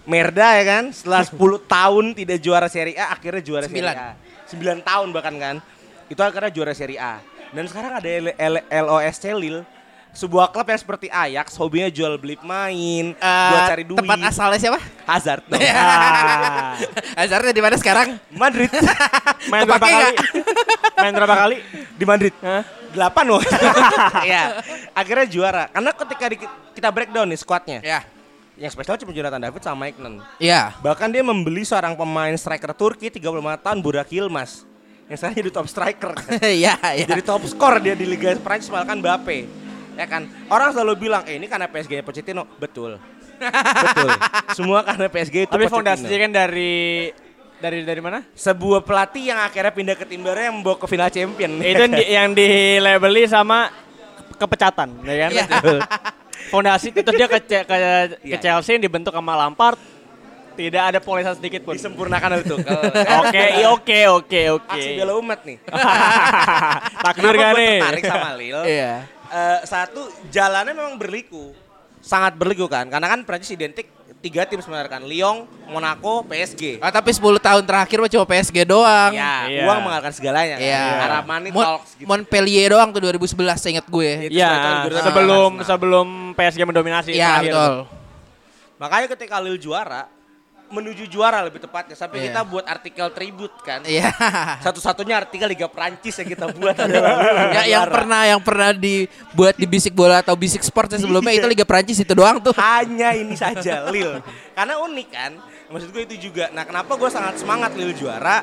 Merda 0.03 0.59
ya 0.59 0.65
kan 0.67 0.85
setelah 0.91 1.23
10 1.23 1.39
tahun 1.77 2.05
tidak 2.17 2.39
juara 2.43 2.67
Serie 2.73 2.97
A 2.99 3.13
akhirnya 3.15 3.43
juara 3.45 3.67
Serie. 3.69 3.93
A. 3.93 4.17
9 4.49 4.81
tahun 4.83 5.09
bahkan 5.13 5.35
kan. 5.37 5.57
Itu 6.09 6.21
akhirnya 6.25 6.51
juara 6.51 6.73
Serie 6.73 6.99
A. 6.99 7.21
Dan 7.53 7.69
sekarang 7.69 8.01
ada 8.01 8.09
L- 8.09 8.37
L- 8.37 8.67
LOSC 8.89 9.29
Lille 9.37 9.63
sebuah 10.13 10.53
klub 10.53 10.69
yang 10.69 10.81
seperti 10.81 11.07
Ajax 11.09 11.57
hobinya 11.57 11.89
jual 11.89 12.21
beli 12.21 12.37
pemain 12.37 13.17
Eh, 13.17 13.49
buat 13.49 13.63
cari 13.65 13.85
duit. 13.85 13.99
Tempat 14.05 14.19
asalnya 14.29 14.59
siapa? 14.61 14.81
Hazard. 15.09 15.45
Ah. 15.73 16.77
Hazardnya 17.17 17.53
di 17.53 17.63
mana 17.65 17.77
sekarang? 17.81 18.21
Madrid. 18.33 18.69
Main 19.53 19.65
berapa 19.65 19.81
kali? 19.89 20.15
Main 20.99 21.13
berapa 21.13 21.35
kali? 21.37 21.57
di 21.95 22.05
Madrid. 22.05 22.35
Hah? 22.41 22.63
Delapan 22.93 23.25
loh. 23.27 23.43
Iya. 24.29 24.61
Akhirnya 24.93 25.27
juara. 25.27 25.65
Karena 25.69 25.91
ketika 25.91 26.25
di- 26.29 26.51
kita 26.73 26.89
breakdown 26.89 27.27
nih 27.27 27.41
squadnya. 27.41 27.79
Ya. 27.81 28.01
Yang 28.55 28.77
spesial 28.77 29.01
cuma 29.01 29.11
Jonathan 29.11 29.41
David 29.41 29.63
sama 29.65 29.89
Maignan. 29.89 30.21
Iya. 30.37 30.77
Bahkan 30.79 31.09
dia 31.09 31.25
membeli 31.25 31.65
seorang 31.65 31.97
pemain 31.97 32.37
striker 32.37 32.77
Turki 32.77 33.09
35 33.09 33.25
tahun 33.59 33.79
Burak 33.81 34.13
Yilmaz. 34.13 34.69
Yang 35.09 35.17
sekarang 35.19 35.37
jadi 35.41 35.51
top 35.51 35.67
striker 35.67 36.13
kan. 36.15 36.31
Iya, 36.61 36.75
iya. 36.95 37.07
jadi 37.09 37.23
top 37.25 37.43
skor 37.49 37.81
dia 37.81 37.97
di 37.97 38.05
Liga 38.05 38.37
Prancis 38.39 38.69
malah 38.69 38.87
kan 38.87 39.01
Mbappe. 39.01 39.49
Ya 39.93 40.05
kan? 40.09 40.25
Orang 40.49 40.73
selalu 40.73 41.05
bilang, 41.05 41.21
"Eh, 41.29 41.37
ini 41.37 41.49
karena 41.49 41.69
PSG 41.69 41.97
-nya 41.97 42.05
Pochettino." 42.05 42.45
Betul. 42.57 42.97
Betul. 43.43 44.09
Semua 44.57 44.81
karena 44.81 45.09
PSG 45.09 45.37
itu 45.45 45.51
Tapi 45.51 45.65
Pochettino. 45.65 45.77
fondasinya 45.81 46.19
kan 46.21 46.33
dari 46.33 47.11
dari 47.63 47.81
dari 47.81 48.03
mana? 48.03 48.27
sebuah 48.29 48.83
pelatih 48.83 49.31
yang 49.31 49.39
akhirnya 49.39 49.71
pindah 49.71 49.95
ke 49.95 50.05
tim 50.05 50.19
baru 50.19 50.43
yang 50.43 50.59
membawa 50.59 50.75
ke 50.75 50.87
final 50.87 51.07
champion. 51.09 51.51
itu 51.57 51.79
yang 51.79 51.93
di, 51.93 52.05
yang 52.05 52.29
dilabeli 52.33 53.23
sama 53.25 53.71
ke- 54.27 54.37
kepecatan, 54.37 54.89
ya 55.01 55.17
kan? 55.17 55.31
Iya. 55.31 55.45
Fondasi 56.45 56.91
itu 56.91 57.07
dia 57.09 57.25
ke, 57.25 57.39
ke, 57.39 57.59
ke 57.63 57.77
Iya. 58.21 58.37
Chelsea 58.37 58.75
yang 58.75 58.83
dibentuk 58.83 59.15
sama 59.15 59.39
Lampard 59.39 59.79
tidak 60.53 60.83
ada 60.85 60.99
polisan 60.99 61.33
sedikit 61.33 61.63
pun. 61.63 61.73
disempurnakan 61.73 62.45
itu. 62.45 62.61
Oke, 63.25 63.45
oke, 63.65 63.99
oke, 64.13 64.41
oke. 64.53 64.69
Aksi 64.69 64.91
bela 64.95 65.17
umat 65.17 65.41
nih. 65.43 65.57
Takdir 67.05 67.35
gak 67.35 67.53
nih? 67.57 67.77
tertarik 67.79 68.05
sama 68.05 68.29
Lille? 68.37 68.63
Iya. 68.67 68.93
Eh, 69.33 69.59
satu 69.65 70.01
jalannya 70.29 70.77
memang 70.77 71.01
berliku, 71.01 71.57
sangat 71.99 72.37
berliku 72.37 72.69
kan, 72.69 72.85
karena 72.85 73.09
kan 73.09 73.25
Prancis 73.25 73.49
identik 73.49 73.89
tiga 74.23 74.47
tim 74.47 74.57
sebenarnya 74.57 74.87
kan, 74.89 75.03
Lyon, 75.03 75.45
Monaco, 75.67 76.23
PSG. 76.23 76.79
Ah, 76.79 76.89
tapi 76.89 77.11
10 77.11 77.19
tahun 77.37 77.63
terakhir 77.63 77.99
mah 77.99 78.07
cuma 78.09 78.23
PSG 78.25 78.63
doang. 78.63 79.11
Ya, 79.11 79.45
Iya. 79.45 79.67
uang 79.67 79.79
mengalahkan 79.83 80.15
segalanya. 80.15 80.57
Kan? 80.57 80.63
Iya. 80.63 80.85
Arab 81.03 81.25
money 81.27 81.51
Mon- 81.51 81.67
talks 81.67 81.91
gitu. 81.93 82.07
Montpellier 82.07 82.71
doang 82.71 82.89
tuh 82.89 83.03
2011 83.03 83.59
seingat 83.59 83.83
gue. 83.85 84.31
Iya, 84.31 84.51
2018. 84.87 85.03
sebelum 85.03 85.51
Nah. 85.53 85.67
sebelum 85.67 86.07
PSG 86.33 86.63
mendominasi 86.63 87.11
Iya, 87.11 87.43
terakhir. 87.43 87.51
betul. 87.51 87.75
Makanya 88.79 89.07
ketika 89.11 89.37
Lille 89.39 89.59
juara, 89.59 90.07
menuju 90.73 91.05
juara 91.05 91.45
lebih 91.45 91.61
tepatnya, 91.61 91.93
sampai 91.93 92.19
Iya. 92.19 92.27
kita 92.33 92.41
buat 92.43 92.65
artikel 92.65 93.07
tribute 93.13 93.53
kan. 93.61 93.85
Iya. 93.85 94.09
Satu-satunya 94.59 95.21
artikel 95.21 95.47
Liga 95.47 95.69
Prancis 95.69 96.17
yang 96.17 96.29
kita 96.29 96.49
buat 96.49 96.73
adalah 96.89 97.13
ya, 97.53 97.63
yang 97.71 97.85
pernah 97.87 98.21
yang 98.25 98.41
pernah 98.41 98.73
dibuat 98.73 99.55
di 99.55 99.67
Bisik 99.67 99.93
Bola 99.93 100.19
atau 100.19 100.33
Bisik 100.33 100.61
Sports 100.61 100.97
sebelumnya 100.97 101.31
Iya. 101.31 101.45
itu 101.45 101.49
Liga 101.49 101.63
Prancis 101.63 101.99
itu 101.99 102.13
doang 102.13 102.41
tuh. 102.41 102.57
hanya 102.57 103.13
ini 103.13 103.37
saja 103.37 103.87
Lille 103.87 104.25
karena 104.53 104.81
unik 104.81 105.09
kan 105.09 105.33
maksud 105.69 105.89
gue 105.89 106.03
itu 106.05 106.17
juga 106.27 106.49
nah 106.51 106.63
kenapa 106.63 106.93
gue 106.93 107.09
sangat 107.09 107.37
semangat 107.37 107.73
Lille 107.73 107.93
juara 107.93 108.41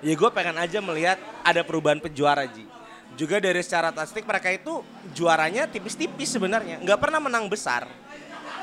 ya 0.00 0.12
gue 0.12 0.30
pengen 0.30 0.56
aja 0.56 0.78
melihat 0.78 1.16
ada 1.40 1.62
perubahan 1.62 1.98
penjuara 1.98 2.44
Ji 2.44 2.66
juga 3.14 3.38
dari 3.38 3.58
secara 3.58 3.90
statistik 3.90 4.22
mereka 4.22 4.48
itu 4.48 4.82
juaranya 5.10 5.64
tipis-tipis 5.64 6.28
sebenarnya 6.28 6.78
nggak 6.78 6.98
pernah 6.98 7.18
menang 7.18 7.46
besar 7.46 7.86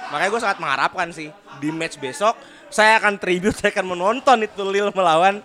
makanya 0.07 0.29
gue 0.29 0.41
sangat 0.41 0.57
mengharapkan 0.57 1.07
sih 1.09 1.31
di 1.57 1.69
match 1.69 1.95
besok 1.95 2.35
saya 2.71 2.97
akan 3.03 3.19
tribute 3.19 3.53
saya 3.59 3.69
akan 3.75 3.93
menonton 3.93 4.47
itu 4.47 4.63
Lille 4.63 4.89
melawan 4.95 5.43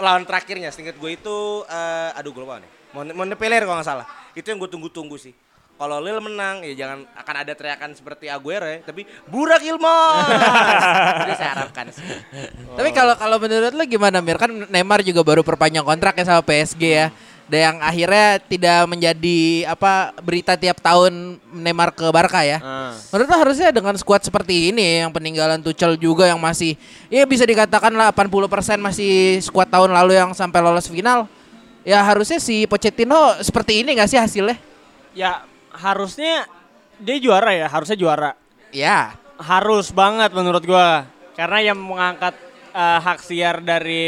lawan 0.00 0.22
terakhirnya 0.24 0.72
seingat 0.72 0.96
gue 0.96 1.10
itu 1.12 1.36
eh, 1.68 2.16
aduh 2.16 2.30
gue 2.32 2.42
lupa 2.46 2.62
nih 2.62 2.70
Mon- 2.96 3.14
Montpellier 3.14 3.66
kalau 3.66 3.82
nggak 3.82 3.88
salah 3.90 4.06
itu 4.32 4.46
yang 4.46 4.56
gue 4.62 4.70
tunggu-tunggu 4.70 5.18
sih 5.20 5.34
kalau 5.80 5.96
Lille 5.96 6.20
menang 6.20 6.60
ya 6.60 6.76
jangan 6.76 7.08
akan 7.16 7.34
ada 7.40 7.52
teriakan 7.56 7.96
seperti 7.96 8.28
Aguero 8.28 8.68
ya, 8.68 8.84
tapi 8.84 9.08
Burak 9.32 9.64
Yilmaz. 9.64 10.28
Itu 11.24 11.32
saya 11.40 11.56
harapkan 11.56 11.88
sih. 11.88 12.04
Tapi 12.76 12.92
kalau 12.92 13.16
kalau 13.16 13.40
menurut 13.40 13.72
lu 13.72 13.88
gimana 13.88 14.20
Mir? 14.20 14.36
Kan 14.36 14.68
Neymar 14.68 15.00
juga 15.00 15.24
baru 15.24 15.40
perpanjang 15.40 15.80
kontrak 15.80 16.20
ya 16.20 16.28
sama 16.28 16.44
PSG 16.44 16.82
ya. 16.84 17.08
Dan 17.50 17.58
yang 17.66 17.76
akhirnya 17.82 18.38
tidak 18.46 18.86
menjadi 18.86 19.66
apa 19.66 20.14
berita 20.22 20.54
tiap 20.54 20.78
tahun 20.78 21.34
Neymar 21.50 21.90
ke 21.90 22.06
Barca 22.14 22.46
ya. 22.46 22.62
Ah. 22.62 22.94
Menurut 23.10 23.26
lu 23.26 23.36
harusnya 23.42 23.74
dengan 23.74 23.98
skuad 23.98 24.22
seperti 24.22 24.70
ini 24.70 25.02
yang 25.02 25.10
peninggalan 25.10 25.58
Tuchel 25.58 25.98
juga 25.98 26.30
yang 26.30 26.38
masih 26.38 26.78
ya 27.10 27.26
bisa 27.26 27.42
dikatakan 27.42 27.90
lah 27.90 28.14
80% 28.14 28.78
masih 28.78 29.42
skuad 29.42 29.66
tahun 29.66 29.90
lalu 29.90 30.14
yang 30.14 30.30
sampai 30.30 30.62
lolos 30.62 30.86
final. 30.86 31.26
Ya 31.82 31.98
harusnya 32.06 32.38
si 32.38 32.70
Pochettino 32.70 33.42
seperti 33.42 33.82
ini 33.82 33.98
gak 33.98 34.14
sih 34.14 34.20
hasilnya? 34.22 34.54
Ya 35.10 35.42
harusnya 35.74 36.46
dia 37.02 37.18
juara 37.18 37.50
ya, 37.50 37.66
harusnya 37.66 37.98
juara. 37.98 38.30
Ya. 38.70 39.18
Harus 39.40 39.90
banget 39.90 40.30
menurut 40.36 40.62
gua. 40.62 41.08
Karena 41.34 41.72
yang 41.72 41.80
mengangkat 41.80 42.36
eh, 42.70 42.98
hak 43.00 43.18
siar 43.20 43.60
dari 43.60 44.02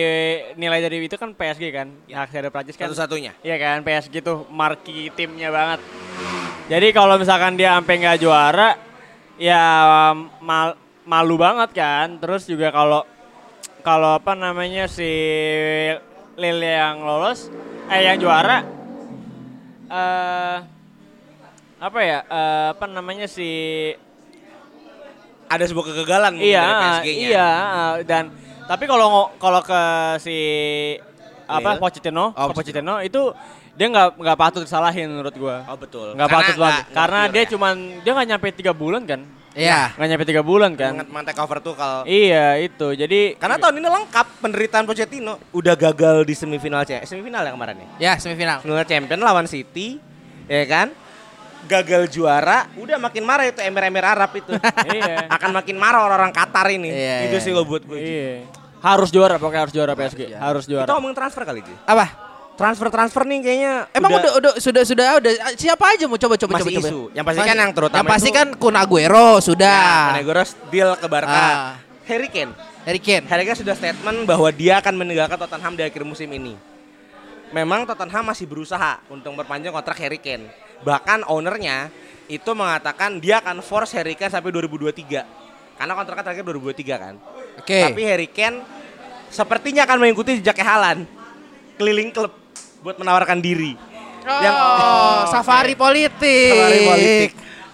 nilai 0.54 0.78
dari 0.78 1.02
itu 1.02 1.14
kan 1.14 1.32
PSG 1.32 1.64
kan. 1.70 1.88
Hak 2.06 2.28
siar 2.28 2.42
dari 2.42 2.52
Prancis 2.52 2.76
kan. 2.76 2.86
Satu-satunya. 2.86 3.34
Iya 3.40 3.56
kan 3.56 3.82
PSG 3.82 4.20
tuh 4.20 4.46
marki 4.48 5.10
timnya 5.12 5.50
banget. 5.50 5.80
Jadi 6.66 6.88
kalau 6.90 7.18
misalkan 7.18 7.54
dia 7.54 7.74
sampai 7.74 7.94
nggak 7.98 8.18
juara, 8.18 8.78
ya 9.36 9.62
mal- 10.38 10.78
malu 11.02 11.36
banget 11.36 11.74
kan. 11.74 12.16
Terus 12.16 12.46
juga 12.46 12.70
kalau 12.70 13.02
kalau 13.82 14.16
apa 14.16 14.32
namanya 14.32 14.86
si 14.86 15.10
Lille 16.32 16.70
yang 16.70 17.02
lolos, 17.02 17.50
eh 17.90 18.06
yang 18.06 18.16
juara, 18.16 18.62
eh 19.90 20.56
apa 21.76 21.98
ya? 22.00 22.18
eh, 22.22 22.66
apa 22.72 22.86
namanya 22.86 23.26
si 23.26 23.50
Ada 25.50 25.68
sebuah 25.68 25.84
kegagalan 25.92 26.40
iya 26.40 26.64
dari 26.64 26.74
PSG-nya. 26.80 27.26
iya 27.28 27.50
dan 28.08 28.24
tapi 28.66 28.84
kalau 28.86 29.30
kalau 29.36 29.60
ke 29.60 29.82
si 30.18 30.36
apa 31.46 31.76
Iya. 31.76 31.80
Pochettino, 31.80 32.24
Oh, 32.32 32.46
ke 32.48 32.54
Pochettino 32.54 32.94
itu 33.02 33.22
dia 33.72 33.86
nggak 33.88 34.20
nggak 34.20 34.38
patut 34.38 34.62
disalahin 34.64 35.08
menurut 35.08 35.34
gua. 35.36 35.64
Oh 35.68 35.76
betul. 35.76 36.12
Nggak 36.12 36.28
patut 36.28 36.56
banget. 36.60 36.84
Karena 36.92 37.20
dia 37.28 37.42
ya. 37.44 37.48
cuman 37.56 37.74
dia 38.00 38.10
nggak 38.12 38.28
nyampe 38.28 38.46
tiga 38.52 38.72
bulan 38.72 39.02
kan? 39.08 39.20
Iya. 39.52 39.92
Nggak 39.96 40.08
nyampe 40.12 40.24
tiga 40.28 40.42
bulan 40.44 40.70
kan? 40.76 40.92
Kan 41.04 41.24
take 41.28 41.40
over 41.40 41.58
tuh 41.60 41.74
kalau 41.76 42.04
Iya 42.04 42.56
itu. 42.60 42.88
Jadi 42.96 43.36
karena 43.36 43.56
tahun 43.60 43.80
ini 43.80 43.88
lengkap 43.88 44.26
penderitaan 44.40 44.84
Pochettino 44.88 45.36
udah 45.52 45.74
gagal 45.76 46.24
di 46.24 46.34
semifinal 46.36 46.84
C 46.88 47.00
semifinal 47.04 47.44
ya 47.44 47.52
kemarin 47.52 47.76
ya. 47.76 47.88
Ya, 48.00 48.12
semifinal. 48.16 48.60
Semifinal 48.64 48.86
champion 48.88 49.20
lawan 49.20 49.44
City, 49.48 50.00
ya 50.48 50.64
kan? 50.68 50.92
Gagal 51.62 52.10
juara, 52.10 52.66
udah 52.74 52.98
makin 52.98 53.22
marah 53.22 53.46
itu 53.46 53.62
emir-emir 53.62 54.02
Arab 54.02 54.34
itu. 54.34 54.50
iya. 54.96 55.30
Akan 55.30 55.54
makin 55.54 55.78
marah 55.78 56.02
orang-orang 56.04 56.34
Qatar 56.34 56.66
ini. 56.74 56.90
Iya, 56.90 57.16
itu 57.30 57.36
iya, 57.38 57.44
sih 57.44 57.50
lo 57.54 57.62
buat 57.62 57.86
gue. 57.86 57.98
Iya. 57.98 58.32
Harus 58.82 59.14
juara 59.14 59.38
pokoknya 59.38 59.60
harus 59.62 59.74
juara 59.74 59.92
PSG. 59.94 60.34
Harus 60.34 60.64
juara. 60.66 60.84
Kita 60.90 60.98
ngomongin 60.98 61.16
transfer 61.16 61.42
kali 61.46 61.62
Ji. 61.62 61.74
Apa? 61.86 62.06
Transfer-transfer 62.52 63.24
nih 63.24 63.38
kayaknya 63.40 63.72
Emang 63.96 64.12
udah, 64.12 64.32
udah 64.36 64.52
sudah 64.60 64.82
sudah 64.84 65.06
udah 65.16 65.32
siapa 65.56 65.96
aja 65.96 66.04
mau 66.04 66.20
coba 66.20 66.36
coba 66.36 66.60
Masih 66.60 66.68
coba 66.68 66.78
coba. 66.84 66.88
isu. 66.90 67.00
Yang 67.16 67.24
pasti 67.24 67.40
kan 67.40 67.56
yang 67.56 67.72
terutama 67.72 68.02
Yang 68.04 68.12
pasti 68.12 68.28
itu- 68.28 68.36
kan 68.36 68.48
Kun 68.60 68.76
Aguero 68.76 69.28
sudah. 69.40 69.80
Ya, 70.20 70.44
deal 70.68 70.90
ke 71.00 71.06
Barca. 71.08 71.32
Ah. 71.32 71.72
Harry 72.04 72.28
Kane. 72.28 72.52
Harry 72.84 73.00
Kane. 73.00 73.24
Harry 73.30 73.44
Kane 73.46 73.58
sudah 73.62 73.74
statement 73.78 74.26
bahwa 74.26 74.50
dia 74.50 74.82
akan 74.82 74.94
meninggalkan 74.98 75.38
Tottenham 75.38 75.78
di 75.78 75.82
akhir 75.86 76.02
musim 76.02 76.28
ini. 76.28 76.58
Memang 77.54 77.86
Tottenham 77.86 78.24
masih 78.26 78.44
berusaha 78.48 78.98
untuk 79.06 79.30
memperpanjang 79.32 79.72
kontrak 79.72 79.96
Harry 80.02 80.18
Kane. 80.18 80.50
Bahkan 80.82 81.26
ownernya 81.30 81.90
itu 82.26 82.50
mengatakan 82.54 83.18
dia 83.18 83.38
akan 83.42 83.62
force 83.62 83.94
Harry 83.98 84.14
Kane 84.18 84.30
sampai 84.30 84.50
2023. 84.54 85.78
Karena 85.78 85.92
kontraknya 85.98 86.24
terakhir 86.26 86.44
2023 86.46 86.96
kan. 87.02 87.14
Oke. 87.58 87.78
Tapi 87.82 88.02
Harry 88.06 88.28
Kane 88.30 88.62
sepertinya 89.32 89.82
akan 89.88 89.98
mengikuti 89.98 90.38
jejaknya 90.38 90.66
Halan. 90.66 90.98
Keliling 91.78 92.10
klub 92.14 92.32
buat 92.82 92.96
menawarkan 92.98 93.38
diri. 93.40 93.74
Yang 94.22 94.54
Oh, 94.54 95.26
safari 95.30 95.74
politik. 95.74 96.54
Safari 96.54 96.80
politik. 96.86 97.30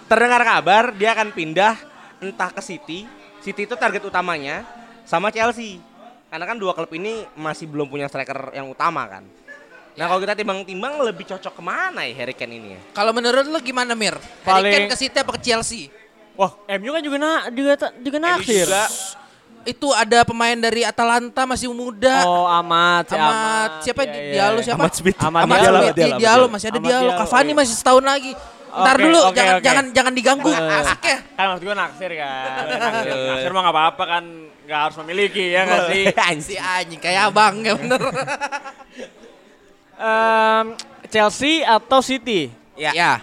Terdengar 0.09 0.41
kabar 0.41 0.83
dia 0.97 1.13
akan 1.13 1.29
pindah 1.29 1.77
entah 2.17 2.49
ke 2.49 2.61
City. 2.65 3.05
City 3.39 3.69
itu 3.69 3.77
target 3.77 4.01
utamanya 4.01 4.65
sama 5.05 5.29
Chelsea. 5.29 5.77
Karena 6.29 6.45
kan 6.45 6.57
dua 6.57 6.73
klub 6.73 6.89
ini 6.93 7.25
masih 7.37 7.65
belum 7.69 7.89
punya 7.89 8.09
striker 8.09 8.53
yang 8.53 8.69
utama 8.69 9.05
kan. 9.05 9.25
Nah 9.99 10.07
kalau 10.07 10.23
kita 10.23 10.31
timbang-timbang 10.33 10.95
lebih 11.03 11.27
cocok 11.27 11.51
ke 11.51 11.61
mana 11.61 12.07
ya 12.07 12.15
Harry 12.15 12.31
Kane 12.31 12.55
ini 12.55 12.69
ya? 12.71 12.81
Kalau 12.95 13.11
menurut 13.11 13.43
lu 13.43 13.59
gimana 13.59 13.91
Mir? 13.91 14.15
Harry 14.15 14.47
Paling- 14.47 14.71
Kane 14.71 14.85
ke 14.87 14.95
City 14.95 15.17
apa 15.19 15.35
ke 15.35 15.41
Chelsea? 15.43 15.91
Wah, 16.33 16.55
MU 16.71 16.89
kan 16.89 17.03
juga 17.03 17.17
na 17.19 17.31
juga 17.51 17.75
juga 17.99 18.17
naksir. 18.17 18.63
Itu 19.67 19.91
ada 19.91 20.23
pemain 20.23 20.55
dari 20.55 20.87
Atalanta 20.87 21.43
masih 21.43 21.67
muda. 21.67 22.23
Oh, 22.23 22.47
amat, 22.47 23.11
si 23.11 23.13
Amat, 23.13 23.27
amat. 23.27 23.69
siapa 23.83 24.01
Iya, 24.01 24.15
iya, 24.15 24.31
Diallo 24.31 24.55
iya. 24.55 24.65
siapa? 24.71 24.79
Ahmad 24.79 24.93
Smith. 24.95 25.17
Ahmad 25.19 25.41
Ahmad 25.43 25.57
Diallo, 25.59 25.67
Smith, 25.67 25.83
Diallo, 25.83 25.99
Diallo 25.99 26.19
Diallo. 26.23 26.45
masih 26.47 26.65
ada 26.65 26.73
Ahmad 26.73 26.87
Diallo. 26.89 27.03
Diallo, 27.11 27.19
Cavani 27.19 27.43
iya. 27.45 27.57
masih 27.59 27.75
setahun 27.75 28.05
lagi. 28.07 28.31
Ntar 28.69 28.95
Oke, 28.95 29.03
dulu 29.03 29.19
oke, 29.19 29.33
jangan 29.35 29.55
oke. 29.57 29.65
jangan 29.65 29.85
jangan 29.91 30.13
diganggu. 30.15 30.51
Eh, 30.53 30.77
Asik 30.79 31.01
ya. 31.03 31.17
Kan 31.35 31.45
maksud 31.51 31.63
gue 31.65 31.75
naksir 31.75 32.11
kan. 32.15 32.63
naksir, 32.71 33.15
naksir 33.27 33.51
mah 33.51 33.61
gak 33.61 33.75
apa-apa 33.75 34.03
kan. 34.07 34.23
Gak 34.63 34.79
harus 34.79 34.95
memiliki 35.03 35.43
ya 35.49 35.61
gak 35.67 35.81
sih? 35.91 36.03
Si 36.47 36.55
anjing 36.55 37.01
kayak 37.03 37.27
abang 37.27 37.59
ya 37.59 37.75
bener. 37.75 37.99
Em, 39.99 40.65
Chelsea 41.11 41.67
atau 41.67 41.99
City? 41.99 42.47
Ya. 42.79 42.95
ya. 42.95 43.13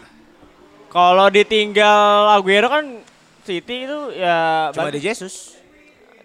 Kalau 0.92 1.32
ditinggal 1.32 2.36
Aguero 2.36 2.68
kan 2.68 3.00
City 3.48 3.88
itu 3.88 4.00
ya 4.12 4.68
Cuma 4.76 4.92
ada 4.92 5.00
Jesus. 5.00 5.56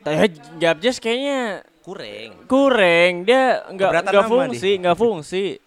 Tapi 0.03 0.35
Gabjes 0.59 0.99
kayaknya 0.99 1.63
Kurang. 1.81 2.45
kurang 2.45 3.25
dia 3.25 3.65
nggak 3.73 4.05
nggak 4.05 4.25
fungsi 4.29 4.77
nggak 4.77 4.97
fungsi 4.97 5.57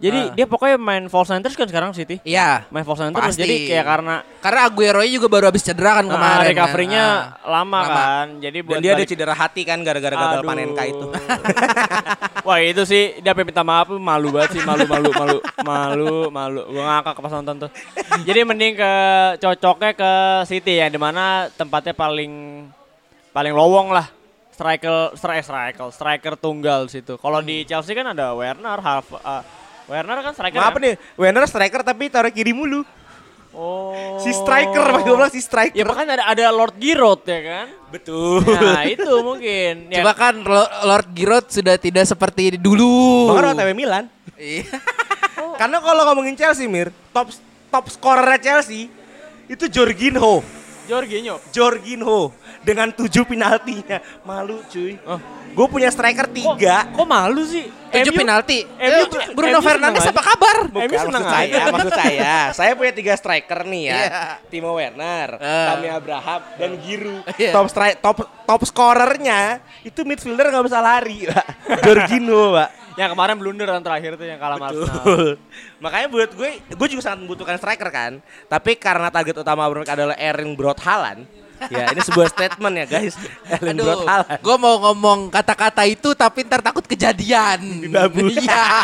jadi 0.00 0.20
Ah. 0.22 0.32
dia 0.32 0.46
pokoknya 0.46 0.74
main 0.74 1.04
false 1.06 1.28
nine 1.28 1.38
terus 1.38 1.54
kan 1.54 1.64
sekarang 1.64 1.92
City 1.92 2.16
Iya. 2.22 2.64
main 2.68 2.82
false 2.82 3.00
nine 3.00 3.12
terus 3.12 3.36
jadi 3.36 3.56
kayak 3.68 3.86
karena 3.86 4.16
Karena 4.40 4.60
Aguero 4.64 5.04
juga 5.04 5.28
baru 5.28 5.44
habis 5.46 5.60
cedera 5.60 5.92
kan 5.94 6.06
ah, 6.06 6.10
kemarin. 6.10 6.40
kan. 6.40 6.48
recovery-nya 6.50 7.04
Ah. 7.04 7.20
lama, 7.46 7.78
lama. 7.78 7.84
kan 7.86 8.26
jadi 8.40 8.58
Dan 8.58 8.64
buat 8.64 8.78
dia 8.78 8.90
ada 8.90 8.96
balik- 8.98 9.10
cedera 9.10 9.34
hati 9.34 9.62
kan 9.62 9.78
gara-gara 9.80 10.16
gagal 10.16 10.40
panenka 10.42 10.82
itu. 10.82 11.04
Wah 12.40 12.58
itu 12.58 12.82
sih 12.82 13.20
dia 13.20 13.36
minta 13.36 13.60
maaf 13.60 13.92
malu 13.92 14.32
banget 14.32 14.56
sih 14.56 14.62
malu 14.62 14.84
malu 14.86 15.12
malu 15.12 15.36
malu 15.60 16.10
malu 16.30 16.60
gua 16.66 16.82
ngakak 16.90 17.20
pas 17.20 17.32
nonton 17.32 17.56
tuh. 17.60 17.70
Jadi 18.24 18.40
mending 18.42 18.74
ke 18.74 18.92
cocoknya 19.38 19.92
ke 19.92 20.12
City 20.46 20.74
ya 20.74 20.88
di 20.88 20.96
mana 20.96 21.52
tempatnya 21.52 21.92
paling 21.92 22.64
paling 23.30 23.52
lowong 23.52 23.92
lah 23.92 24.08
striker 24.50 25.12
striker 25.14 25.44
striker 25.44 25.88
striker 25.90 26.34
tunggal 26.34 26.84
situ. 26.86 27.14
Kalau 27.14 27.40
di 27.40 27.62
Chelsea 27.62 27.92
kan 27.92 28.08
ada 28.08 28.32
Werner, 28.32 28.76
Half, 28.78 29.12
uh, 29.14 29.44
Werner 29.90 30.18
kan 30.22 30.32
striker. 30.32 30.58
Maaf 30.62 30.78
ya? 30.78 30.80
nih, 30.86 30.94
Werner 31.18 31.44
striker 31.50 31.80
tapi 31.82 32.06
taruh 32.06 32.30
kiri 32.30 32.54
mulu. 32.54 32.86
Oh. 33.50 34.14
Si 34.22 34.30
striker, 34.30 35.02
gue 35.02 35.10
bilang 35.10 35.26
si 35.26 35.42
striker. 35.42 35.74
Ya 35.74 35.82
makanya 35.82 36.22
ada 36.22 36.24
ada 36.30 36.44
Lord 36.54 36.78
Giroud 36.78 37.26
ya 37.26 37.40
kan. 37.42 37.66
Betul. 37.90 38.46
Nah 38.46 38.86
itu 38.86 39.10
mungkin. 39.26 39.74
Ya, 39.90 40.06
Coba 40.06 40.14
kan 40.14 40.34
Lo- 40.38 40.72
Lord 40.86 41.10
Giroud 41.10 41.46
sudah 41.50 41.74
tidak 41.74 42.06
seperti 42.06 42.54
dulu. 42.54 43.34
Bahkan 43.34 43.58
OTW 43.58 43.74
Milan. 43.74 44.06
Iya. 44.38 44.70
Karena 45.58 45.82
kalau 45.82 46.02
ngomongin 46.06 46.38
Chelsea, 46.38 46.70
Mir, 46.70 46.94
top 47.10 47.34
top 47.74 47.90
skorernya 47.90 48.38
Chelsea 48.38 48.86
itu 49.50 49.66
Jorginho. 49.66 50.46
Jorginho. 50.90 51.34
Jorginho 51.54 52.34
dengan 52.60 52.90
tujuh 52.90 53.22
penaltinya. 53.22 54.02
Malu 54.26 54.58
cuy. 54.66 54.98
Oh. 55.06 55.20
Gue 55.50 55.66
punya 55.66 55.90
striker 55.90 56.30
Kok, 56.30 56.34
tiga. 56.34 56.86
kok 56.94 57.06
malu 57.06 57.42
sih? 57.42 57.66
Tujuh 57.90 58.14
MU 58.14 58.22
penalti. 58.22 58.62
MU 58.62 59.02
Eh, 59.02 59.34
Bruno 59.34 59.58
MU 59.58 59.66
Fernandes 59.66 60.06
apa 60.06 60.22
kabar? 60.22 60.56
MU 60.70 60.78
Bukan, 60.78 60.94
seneng 61.10 61.22
maksud 61.26 61.34
saya, 61.34 61.58
maksud 61.74 61.90
saya, 61.92 62.34
saya 62.54 62.72
punya 62.78 62.92
tiga 62.94 63.18
striker 63.18 63.66
nih 63.66 63.82
ya. 63.90 63.94
Iya. 63.98 64.22
Timo 64.46 64.78
Werner, 64.78 65.42
Eh. 65.42 65.66
Tammy 65.66 65.88
Abraham, 65.90 66.40
dan 66.54 66.70
Giroud. 66.78 67.26
Iya. 67.34 67.50
Top 67.50 67.66
strike, 67.66 67.98
top 67.98 68.18
top 68.46 68.62
scorernya 68.62 69.58
itu 69.82 70.06
midfielder 70.06 70.54
nggak 70.54 70.66
bisa 70.70 70.78
lari, 70.78 71.26
Pak. 71.26 71.46
Jorginho, 71.86 72.54
Pak. 72.54 72.68
Yang 72.98 73.10
kemarin 73.14 73.36
blunder 73.36 73.66
kan 73.66 73.82
terakhir 73.82 74.12
tuh 74.14 74.26
yang 74.26 74.38
kalah 74.38 74.58
Arsenal. 74.58 74.86
Betul. 74.90 75.26
Makanya 75.78 76.06
buat 76.08 76.30
gue, 76.32 76.50
gue 76.58 76.88
juga 76.88 77.02
sangat 77.02 77.18
membutuhkan 77.22 77.56
striker 77.56 77.88
kan. 77.88 78.12
Tapi 78.46 78.74
karena 78.74 79.08
target 79.08 79.36
utama 79.36 79.66
mereka 79.66 79.94
adalah 79.94 80.14
Erling 80.14 80.52
Brot 80.54 80.78
Haaland, 80.78 81.24
ya 81.68 81.88
ini 81.88 82.00
sebuah 82.00 82.28
statement 82.28 82.74
ya 82.76 82.86
guys. 82.88 83.14
Erling 83.46 83.78
Brot 83.78 84.00
Aduh, 84.00 84.06
Haaland. 84.06 84.40
gue 84.42 84.56
mau 84.58 84.76
ngomong 84.84 85.18
kata-kata 85.28 85.82
itu 85.84 86.12
tapi 86.12 86.42
ntar 86.42 86.60
takut 86.60 86.82
kejadian. 86.82 87.60
Babu. 87.88 88.26
Iya. 88.28 88.62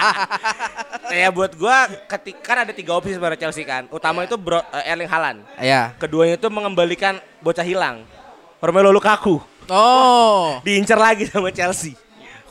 Ya 1.06 1.30
buat 1.30 1.54
gue, 1.54 1.76
ketika 2.10 2.42
kan 2.42 2.58
ada 2.66 2.74
tiga 2.74 2.90
opsi 2.90 3.14
sebenarnya 3.14 3.38
Chelsea 3.38 3.62
kan. 3.62 3.86
Utama 3.88 4.26
itu 4.26 4.34
Bro, 4.34 4.58
eh, 4.58 4.90
Erling 4.90 5.06
Haaland. 5.06 5.38
Iya. 5.54 5.94
Keduanya 6.02 6.34
itu 6.34 6.50
mengembalikan 6.50 7.22
bocah 7.38 7.62
hilang. 7.62 8.02
Romelu 8.58 8.90
Lukaku 8.90 9.38
Oh. 9.70 10.58
diincar 10.62 10.98
lagi 10.98 11.30
sama 11.30 11.50
Chelsea. 11.50 11.94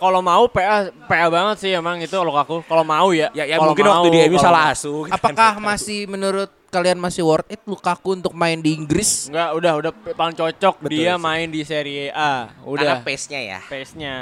Kalau 0.05 0.21
mau 0.21 0.43
PA 0.45 0.75
PA 1.03 1.25
banget 1.27 1.55
sih 1.59 1.71
emang 1.71 1.97
itu 1.97 2.13
Lukaku. 2.15 2.61
Kalau 2.61 2.81
mau 2.81 3.09
ya. 3.09 3.27
Ya, 3.31 3.43
ya 3.43 3.57
Kalau 3.57 3.73
mungkin 3.73 3.83
mau, 3.83 3.93
waktu 3.97 4.07
di 4.07 4.19
MU 4.23 4.37
kalau 4.37 4.45
salah 4.45 4.63
asuh. 4.69 5.01
kan. 5.05 5.17
Apakah 5.17 5.51
masih 5.57 6.05
menurut 6.05 6.49
kalian 6.69 6.95
masih 6.95 7.23
worth 7.23 7.47
it 7.47 7.61
Lukaku 7.63 8.13
untuk 8.13 8.31
main 8.31 8.57
di 8.57 8.71
Inggris? 8.71 9.25
Enggak, 9.27 9.49
udah 9.53 9.73
udah 9.75 9.91
paling 10.13 10.35
cocok 10.35 10.75
Betul 10.79 10.91
dia 10.91 11.11
sih. 11.11 11.19
main 11.19 11.47
di 11.47 11.61
Serie 11.61 12.11
A. 12.11 12.53
Karena 12.53 12.67
Udah. 12.67 12.95
pace-nya 13.01 13.39
ya. 13.41 13.59
Pace-nya. 13.61 14.15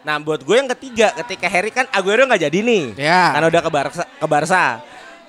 Nah 0.00 0.20
buat 0.20 0.40
gue 0.40 0.52
yang 0.54 0.68
ketiga 0.70 1.16
ketika 1.18 1.48
Harry 1.48 1.72
kan 1.72 1.88
Aguero 1.88 2.22
nggak 2.22 2.44
jadi 2.44 2.58
nih. 2.60 2.84
Ya. 2.94 3.32
Karena 3.32 3.46
udah 3.48 3.60
ke 3.60 3.70
Barca. 3.70 4.04
Ke 4.06 4.26
Barca. 4.26 4.64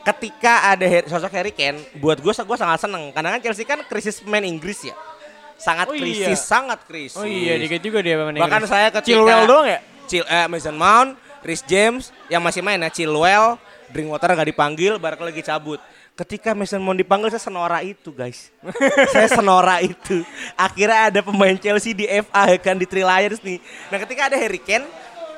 Ketika 0.03 0.53
ada 0.69 0.85
Harry- 0.85 1.07
sosok 1.07 1.33
Harry 1.33 1.49
Kane, 1.49 1.81
buat 1.95 2.19
gue 2.19 2.29
gue 2.29 2.57
sangat 2.59 2.77
seneng. 2.77 3.09
Karena 3.09 3.33
kan 3.33 3.39
Chelsea 3.41 3.63
kan 3.63 3.81
krisis 3.81 4.19
pemain 4.19 4.43
Inggris 4.43 4.83
ya. 4.83 4.93
Sangat 5.55 5.87
Oh 5.87 5.95
krisis, 5.95 6.27
iya. 6.27 6.35
sangat 6.35 6.83
krisis. 6.83 7.15
Oh 7.15 7.23
iya, 7.23 7.55
dikit 7.55 7.79
juga 7.79 8.03
dia 8.03 8.19
pemain 8.19 8.35
Bahkan 8.35 8.59
Inggris. 8.59 8.69
saya 8.69 8.91
ketika 8.91 9.07
Chilwell 9.07 9.47
doang 9.47 9.63
ya? 9.65 9.79
Chil 10.05 10.23
eh, 10.25 10.47
Mason 10.47 10.73
Mount, 10.73 11.17
Rhys 11.41 11.61
James 11.65 12.09
yang 12.29 12.41
masih 12.41 12.61
main 12.61 12.79
ya 12.79 12.89
Chilwell, 12.89 13.57
Drinkwater 13.89 14.33
nggak 14.33 14.49
dipanggil, 14.53 14.97
Barca 14.97 15.25
lagi 15.25 15.41
cabut. 15.41 15.77
Ketika 16.15 16.55
Mason 16.55 16.79
Mount 16.79 16.95
dipanggil 16.95 17.27
saya 17.27 17.43
senora 17.43 17.83
itu 17.83 18.13
guys. 18.15 18.49
saya 19.13 19.27
senora 19.27 19.83
itu. 19.83 20.23
Akhirnya 20.55 21.11
ada 21.11 21.19
pemain 21.19 21.57
Chelsea 21.59 21.91
di 21.91 22.07
FA 22.07 22.55
kan 22.55 22.79
di 22.79 22.87
Three 22.87 23.03
Lions 23.03 23.43
nih. 23.43 23.59
Nah 23.91 23.97
ketika 23.99 24.31
ada 24.31 24.37
Harry 24.39 24.63
Kane, 24.63 24.87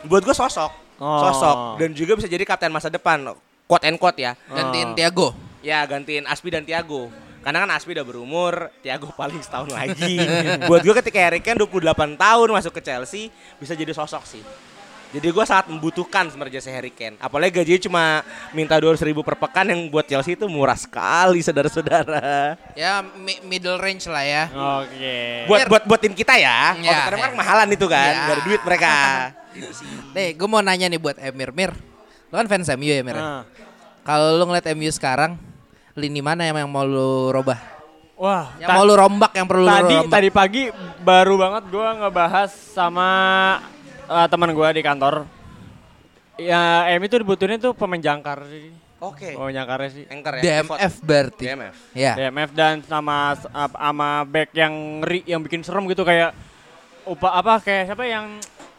buat 0.05 0.21
gue 0.21 0.35
sosok, 0.37 0.85
Oh. 0.97 1.21
sosok 1.21 1.77
dan 1.77 1.93
juga 1.93 2.17
bisa 2.17 2.25
jadi 2.25 2.41
kapten 2.41 2.73
masa 2.73 2.89
depan. 2.89 3.21
Quote 3.69 3.85
and 3.85 4.01
quote 4.01 4.17
ya. 4.17 4.33
Gantiin 4.49 4.97
Thiago. 4.97 5.33
Ya 5.61 5.85
gantiin 5.85 6.25
Aspi 6.25 6.49
dan 6.49 6.65
Tiago. 6.65 7.13
Karena 7.47 7.63
kan 7.63 7.71
Aspi 7.71 7.95
udah 7.95 8.03
berumur, 8.03 8.67
Tiago 8.83 9.07
paling 9.15 9.39
setahun 9.39 9.71
lagi. 9.71 10.19
Buat 10.67 10.83
gue 10.83 10.95
ketika 10.99 11.15
Harry 11.15 11.39
Kane 11.39 11.55
28 11.55 11.79
tahun 12.19 12.47
masuk 12.51 12.75
ke 12.75 12.83
Chelsea, 12.83 13.31
bisa 13.55 13.71
jadi 13.71 13.95
sosok 13.95 14.27
sih. 14.27 14.43
Jadi 15.07 15.31
gue 15.31 15.45
sangat 15.47 15.71
membutuhkan 15.71 16.27
sebenarnya 16.27 16.59
jasa 16.59 16.75
Harry 16.75 16.91
Kane. 16.91 17.15
Apalagi 17.23 17.55
gajinya 17.55 17.79
cuma 17.79 18.03
minta 18.51 18.75
200 18.75 18.99
ribu 18.99 19.23
per 19.23 19.39
pekan 19.39 19.63
yang 19.63 19.87
buat 19.87 20.03
Chelsea 20.03 20.35
itu 20.35 20.43
murah 20.51 20.75
sekali 20.75 21.39
saudara-saudara. 21.39 22.59
Ya 22.75 22.99
mi- 23.15 23.39
middle 23.47 23.79
range 23.79 24.11
lah 24.11 24.27
ya. 24.27 24.43
Oke. 24.83 25.47
Buat 25.47 25.71
buat 25.71 25.83
buat 25.87 25.99
tim 26.03 26.11
kita 26.11 26.35
ya. 26.35 26.75
Iya, 26.75 26.83
Kalau 26.83 27.03
kadang 27.07 27.21
kan 27.23 27.31
iya. 27.31 27.39
mahalan 27.39 27.69
itu 27.71 27.87
kan, 27.87 28.11
Iya. 28.11 28.19
gak 28.19 28.35
ada 28.35 28.43
duit 28.43 28.61
mereka. 28.67 28.93
Nih, 30.19 30.35
gue 30.35 30.47
mau 30.51 30.59
nanya 30.59 30.91
nih 30.91 30.99
buat 30.99 31.15
Emir. 31.15 31.55
Mir, 31.55 31.71
lo 32.27 32.35
kan 32.35 32.47
fans 32.51 32.67
MU 32.75 32.83
ya 32.85 32.99
Mir? 32.99 33.15
ya? 33.15 33.23
Nah. 33.23 33.43
Kalau 34.03 34.35
lo 34.35 34.43
ngeliat 34.43 34.67
MU 34.75 34.91
sekarang, 34.91 35.39
lini 35.97 36.21
mana 36.21 36.45
yang, 36.45 36.61
yang 36.61 36.69
mau 36.69 36.85
lo 36.85 37.33
robah? 37.33 37.57
Wah, 38.17 38.53
Yang 38.57 38.69
mau 38.69 38.83
lo 38.85 38.93
rombak, 38.97 39.31
yang 39.33 39.45
perlu 39.45 39.65
tadi 39.65 39.93
rombak? 39.93 40.09
tadi 40.13 40.29
pagi 40.29 40.63
baru 41.01 41.33
banget 41.37 41.63
gua 41.69 41.87
ngebahas 41.97 42.49
sama 42.49 43.09
eh, 44.05 44.27
teman 44.29 44.53
gua 44.53 44.69
di 44.69 44.81
kantor. 44.81 45.25
Ya, 46.37 46.85
M 46.93 47.01
itu 47.01 47.17
dibutuhin 47.17 47.57
tuh 47.57 47.73
pemain 47.73 47.97
jangkar 47.97 48.45
sih. 48.45 48.69
Oke. 48.97 49.33
Pemain 49.33 49.53
jangkarnya 49.53 49.89
sih. 49.89 50.03
Anchor 50.09 50.33
ya. 50.37 50.41
DMF 50.41 50.93
berarti. 51.01 51.43
DMF. 51.49 51.75
Ya. 51.93 52.13
DMF 52.13 52.49
dan 52.53 52.81
sama 52.85 53.37
sama 53.53 54.25
back 54.25 54.53
yang 54.53 54.73
ngeri 55.01 55.25
yang 55.25 55.41
bikin 55.41 55.61
serem 55.61 55.85
gitu 55.85 56.01
kayak 56.01 56.33
upa 57.05 57.37
apa 57.37 57.57
kayak 57.61 57.93
siapa 57.93 58.05
yang 58.05 58.37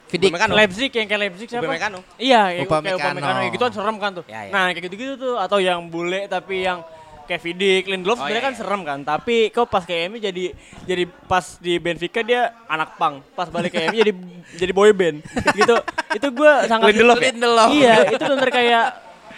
Vidic. 0.08 0.32
Upamecano. 0.32 0.56
Leipzig 0.56 0.90
yang 0.96 1.06
kayak 1.06 1.20
Leipzig 1.20 1.48
siapa? 1.52 1.68
Upamecano. 1.68 1.98
Iya, 2.16 2.42
yang 2.56 2.64
Upamecano. 2.64 2.96
kayak 2.96 3.12
Upamecano 3.12 3.38
yang 3.44 3.52
gitu 3.52 3.64
kan 3.68 3.72
serem 3.76 3.96
kan 4.00 4.10
tuh. 4.16 4.24
Ya, 4.24 4.40
ya. 4.48 4.52
Nah, 4.56 4.64
kayak 4.72 4.84
gitu-gitu 4.88 5.14
tuh 5.20 5.34
atau 5.36 5.58
yang 5.60 5.84
bule 5.86 6.24
tapi 6.26 6.64
yang 6.64 6.80
kayak 7.28 7.42
Vidic, 7.44 7.84
Lindelof 7.86 8.16
Oh, 8.16 8.24
sebenarnya 8.24 8.40
iya, 8.40 8.48
kan 8.48 8.54
iya. 8.54 8.58
serem 8.58 8.80
kan. 8.82 8.98
Tapi 9.04 9.36
kok 9.48 9.68
pas 9.68 9.84
kayak 9.84 10.08
MU 10.08 10.18
jadi 10.18 10.44
jadi 10.82 11.04
pas 11.28 11.44
di 11.58 11.76
Benfica 11.76 12.20
dia 12.20 12.40
anak 12.64 12.96
pang. 12.96 13.20
Pas 13.30 13.46
balik 13.46 13.70
ke 13.70 13.84
MU 13.86 13.96
jadi 13.98 14.12
jadi 14.64 14.72
boy 14.72 14.90
band. 14.90 15.20
gitu. 15.52 15.76
Itu 16.10 16.26
gua 16.32 16.64
sangat 16.64 16.90
Lindelof 16.90 17.16
ya? 17.16 17.26
Lindelof. 17.28 17.68
Iya, 17.70 17.94
itu 18.08 18.24
bener 18.24 18.48
kayak 18.48 18.84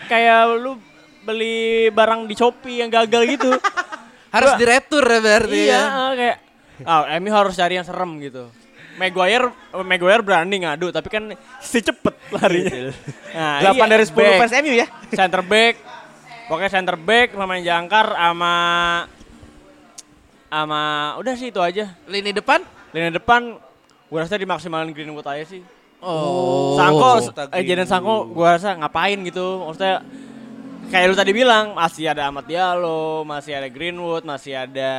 kayak 0.06 0.40
lu 0.54 0.78
beli 1.20 1.58
barang 1.90 2.24
di 2.24 2.34
Shopee 2.34 2.78
yang 2.78 2.88
gagal 2.88 3.26
gitu. 3.28 3.50
Harus 4.34 4.54
Gua- 4.54 4.60
diretur 4.62 5.02
ya 5.02 5.18
berarti. 5.18 5.58
Iya, 5.60 5.74
ya. 5.74 5.82
ah, 5.82 6.12
kayak 6.14 6.36
ah 6.80 7.02
MU 7.18 7.28
harus 7.28 7.52
cari 7.52 7.74
yang 7.74 7.84
serem 7.84 8.22
gitu. 8.22 8.46
Maguire 8.94 9.48
Maguire 9.80 10.20
berani 10.20 10.60
ngadu 10.60 10.88
tapi 10.88 11.08
kan 11.08 11.24
si 11.58 11.80
cepet 11.80 12.14
larinya. 12.30 12.92
Nah, 13.32 13.58
8 13.64 13.74
iya, 13.74 13.84
dari 13.88 14.04
10 14.04 14.12
back, 14.12 14.38
fans 14.38 14.54
MU 14.60 14.72
ya. 14.72 14.86
Center 15.10 15.42
back. 15.42 15.74
Pokoknya 16.50 16.82
center 16.82 16.98
back 16.98 17.38
pemain 17.38 17.62
jangkar 17.62 18.10
sama 18.10 18.54
sama 20.50 21.14
udah 21.22 21.34
sih 21.38 21.54
itu 21.54 21.62
aja. 21.62 21.94
Lini 22.10 22.34
depan? 22.34 22.58
Lini 22.90 23.14
depan 23.14 23.54
gua 24.10 24.26
rasa 24.26 24.34
dimaksimalin 24.34 24.90
Greenwood 24.90 25.22
aja 25.30 25.46
sih. 25.46 25.62
Oh. 26.02 26.74
Sangko, 26.74 27.30
eh 27.54 27.62
Jadon 27.62 27.86
Sangko 27.86 28.26
gua 28.34 28.58
rasa 28.58 28.74
ngapain 28.74 29.14
gitu. 29.22 29.62
Maksudnya 29.62 30.02
kayak 30.90 31.06
lu 31.06 31.14
tadi 31.14 31.30
bilang 31.30 31.78
masih 31.78 32.10
ada 32.10 32.26
Ahmad 32.26 32.50
Diallo, 32.50 33.22
masih 33.22 33.54
ada 33.54 33.70
Greenwood, 33.70 34.26
masih 34.26 34.58
ada 34.58 34.90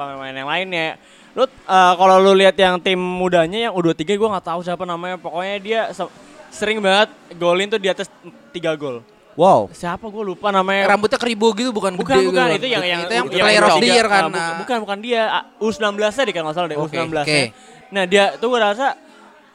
pemain 0.00 0.32
yang 0.32 0.48
lainnya. 0.48 0.96
Lu 1.36 1.44
eh, 1.44 1.92
kalau 2.00 2.16
lu 2.24 2.32
lihat 2.32 2.56
yang 2.56 2.80
tim 2.80 2.96
mudanya 2.96 3.68
yang 3.68 3.76
U23 3.76 4.16
gua 4.16 4.40
nggak 4.40 4.48
tahu 4.48 4.64
siapa 4.64 4.88
namanya. 4.88 5.20
Pokoknya 5.20 5.56
dia 5.60 5.80
se- 5.92 6.14
sering 6.48 6.80
banget 6.80 7.12
golin 7.36 7.68
tuh 7.68 7.76
di 7.76 7.92
atas 7.92 8.08
3 8.56 8.72
gol. 8.80 9.04
Wow. 9.36 9.68
Siapa 9.70 10.08
gua 10.08 10.24
lupa 10.24 10.48
namanya. 10.48 10.88
Rambutnya 10.88 11.20
keribu 11.20 11.52
gitu 11.52 11.70
bukan 11.70 11.92
Bukan 11.92 12.16
gede 12.16 12.26
bukan 12.26 12.46
gitu. 12.48 12.56
itu 12.56 12.66
yang 12.72 12.82
yang 12.82 13.00
itu 13.04 13.12
yang 13.12 13.26
yang 13.28 13.44
player 13.44 13.62
of 13.62 13.76
the 13.76 13.88
year 13.88 14.06
kan. 14.08 14.22
Ah, 14.22 14.26
bukan, 14.26 14.52
bukan 14.58 14.76
bukan 14.82 14.98
dia 14.98 15.22
Ah, 15.28 15.44
U19 15.60 15.84
nya 15.94 16.22
deh 16.24 16.32
kalau 16.32 16.44
nggak 16.48 16.56
salah 16.56 16.68
deh 16.68 16.78
Oke, 16.80 16.96
U19 16.96 17.12
oke. 17.14 17.28
nya. 17.28 17.44
Nah 17.92 18.04
dia 18.04 18.24
tuh 18.34 18.48
gue 18.48 18.58
rasa 18.58 18.86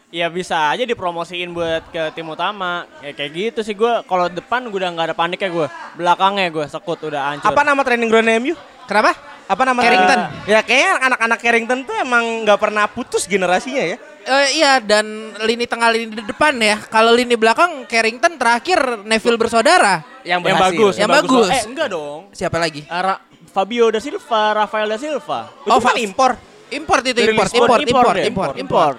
ya 0.08 0.28
bisa 0.28 0.70
aja 0.70 0.84
dipromosiin 0.84 1.50
buat 1.50 1.88
ke 1.88 2.12
tim 2.12 2.28
utama 2.28 2.84
ya 3.00 3.12
kayak 3.12 3.32
gitu 3.32 3.60
sih 3.64 3.74
gue 3.74 4.04
kalau 4.06 4.28
depan 4.28 4.68
gue 4.68 4.76
udah 4.76 4.92
nggak 4.92 5.08
ada 5.08 5.16
panik 5.16 5.40
ya 5.40 5.48
gue 5.48 5.68
belakangnya 5.96 6.52
gue 6.52 6.66
sekut 6.68 7.00
udah 7.02 7.22
hancur 7.32 7.48
Apa 7.48 7.62
nama 7.64 7.80
training 7.82 8.12
ground 8.12 8.30
MU? 8.38 8.54
Kenapa? 8.86 9.16
Apa 9.48 9.64
nama 9.64 9.80
Carrington. 9.80 10.20
Ya 10.46 10.60
kayaknya 10.62 10.92
anak-anak 11.10 11.40
Carrington 11.40 11.80
tuh 11.84 11.96
emang 11.98 12.24
nggak 12.44 12.56
pernah 12.56 12.86
putus 12.86 13.24
generasinya 13.26 13.84
ya. 13.84 13.98
Eh, 14.22 14.48
iya 14.56 14.78
dan 14.78 15.06
lini 15.42 15.66
tengah 15.66 15.90
lini 15.90 16.14
di 16.14 16.22
depan 16.22 16.54
ya. 16.56 16.78
Kalau 16.84 17.10
lini 17.10 17.34
belakang 17.34 17.86
Carrington 17.86 18.38
terakhir 18.38 18.78
Neville 19.02 19.34
bersaudara. 19.36 20.06
Yang 20.22 20.40
yang 20.46 20.60
bagus 20.60 20.94
Yang 20.96 21.10
bagus. 21.12 21.48
eh 21.50 21.64
enggak 21.66 21.88
dong 21.90 22.30
Siapa 22.30 22.62
lagi? 22.62 22.86
Ah, 22.86 23.02
Ra- 23.02 23.22
Fabio 23.50 23.90
da 23.90 23.98
Silva 23.98 24.54
Rafael 24.56 24.86
da 24.86 24.96
Silva 24.96 25.50
Itu 25.60 25.74
kan 25.74 25.82
Fa- 25.82 25.98
impor. 25.98 26.32
Import 26.70 27.02
itu 27.04 27.18
Dari 27.18 27.34
import, 27.34 27.50
Lisbon. 27.50 27.66
import, 27.66 27.82
import, 27.82 28.14
deh. 28.14 28.26
import, 28.26 28.54
import. 28.56 28.96
import 28.96 28.98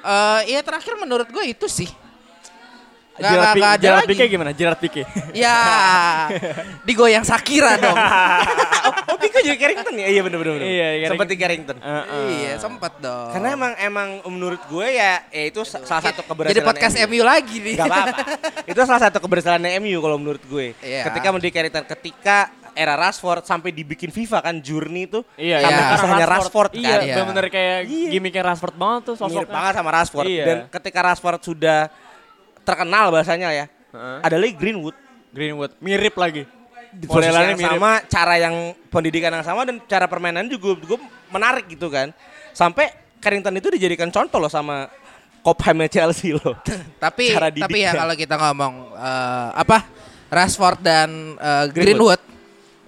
Eh, 0.00 0.40
iya 0.48 0.60
terakhir 0.60 0.94
menurut 0.96 1.26
gue 1.26 1.44
itu 1.44 1.66
sih. 1.66 1.86
Gak, 3.18 3.30
Gerard 3.34 3.46
gak, 3.50 3.58
gak 3.58 3.72
ada 3.74 3.82
Gerard. 3.82 4.06
Pique 4.06 4.24
gimana 4.26 4.50
Gerard 4.54 4.78
Pique 4.78 5.02
Ya, 5.34 5.58
digoyang 6.86 7.26
Sakira 7.26 7.74
dong. 7.74 7.98
oh, 8.86 8.92
oh 9.10 9.18
Pico 9.18 9.38
jadi 9.42 9.58
Carrington 9.58 9.94
ya? 9.98 10.06
Iya 10.06 10.20
bener 10.22 10.38
bener. 10.38 10.52
bener. 10.54 10.66
Iya, 10.66 10.86
Carrington. 10.86 11.10
Seperti 11.18 11.34
Carrington. 11.34 11.76
iya, 12.30 12.52
sempet 12.56 12.92
dong. 13.02 13.30
Karena 13.34 13.48
emang 13.54 13.72
emang 13.76 14.08
menurut 14.30 14.62
gue 14.66 14.86
ya, 14.86 15.26
ya 15.28 15.44
itu 15.50 15.60
sa- 15.66 15.82
salah 15.82 16.10
satu 16.10 16.22
keberhasilan 16.22 16.54
Jadi 16.54 16.62
podcast 16.62 16.94
MU 17.04 17.22
lagi 17.22 17.56
nih. 17.58 17.74
Gak 17.74 17.86
apa-apa. 17.90 18.16
itu 18.70 18.80
salah 18.86 19.02
satu 19.02 19.18
keberhasilan 19.18 19.62
MU 19.82 19.98
kalau 19.98 20.16
menurut 20.16 20.42
gue. 20.46 20.78
Iya. 20.78 21.02
Ketika 21.10 21.28
menjadi 21.34 21.52
Carrington, 21.52 21.84
ketika 21.90 22.38
era 22.78 22.94
Rashford 22.94 23.42
sampai 23.42 23.74
dibikin 23.74 24.14
FIFA 24.14 24.38
kan 24.38 24.54
Journey 24.62 25.10
itu 25.10 25.26
Iya, 25.34 25.66
sampai 25.66 25.82
iya. 25.82 25.90
kisahnya 25.90 26.26
Rashford 26.30 26.70
Iya, 26.78 26.86
kan. 26.86 26.98
Iya. 27.02 27.14
bener-bener 27.18 27.46
kayak 27.50 27.78
Iya. 27.90 28.10
gimmicknya 28.14 28.42
Rashford 28.46 28.76
banget 28.78 29.00
tuh 29.02 29.14
sosoknya. 29.18 29.42
Mirip 29.42 29.50
banget 29.50 29.72
sama 29.74 29.90
Rashford. 29.90 30.26
Iya. 30.30 30.44
Dan 30.46 30.58
ketika 30.70 30.98
Rashford 31.02 31.40
sudah 31.42 31.80
terkenal 32.68 33.08
bahasanya 33.08 33.48
ya, 33.48 33.66
Heeh. 33.96 34.18
ada 34.20 34.36
lagi 34.36 34.52
Greenwood. 34.52 34.92
Greenwood 35.32 35.72
mirip 35.80 36.12
lagi. 36.14 36.44
Modelannya 36.88 37.56
mirip. 37.56 37.68
sama, 37.68 38.00
cara 38.04 38.34
yang 38.36 38.54
pendidikan 38.88 39.28
yang 39.32 39.44
sama 39.44 39.64
dan 39.64 39.76
cara 39.84 40.08
permainan 40.08 40.48
juga 40.48 40.76
gue 40.76 40.98
menarik 41.28 41.68
gitu 41.68 41.88
kan. 41.88 42.12
Sampai 42.52 42.88
Carrington 43.20 43.56
itu 43.56 43.68
dijadikan 43.68 44.08
contoh 44.08 44.40
loh 44.40 44.48
sama 44.48 44.88
Cobhamnya 45.44 45.88
Chelsea 45.88 46.32
loh. 46.32 46.56
tapi 47.04 47.32
Cara 47.32 47.48
tapi 47.52 47.78
ya 47.84 47.92
kalau 47.92 48.14
kita 48.16 48.34
ngomong 48.36 48.74
eh, 48.96 49.48
apa 49.56 49.78
Rashford 50.28 50.80
dan 50.80 51.08
eh, 51.36 51.64
Greenwood, 51.72 52.20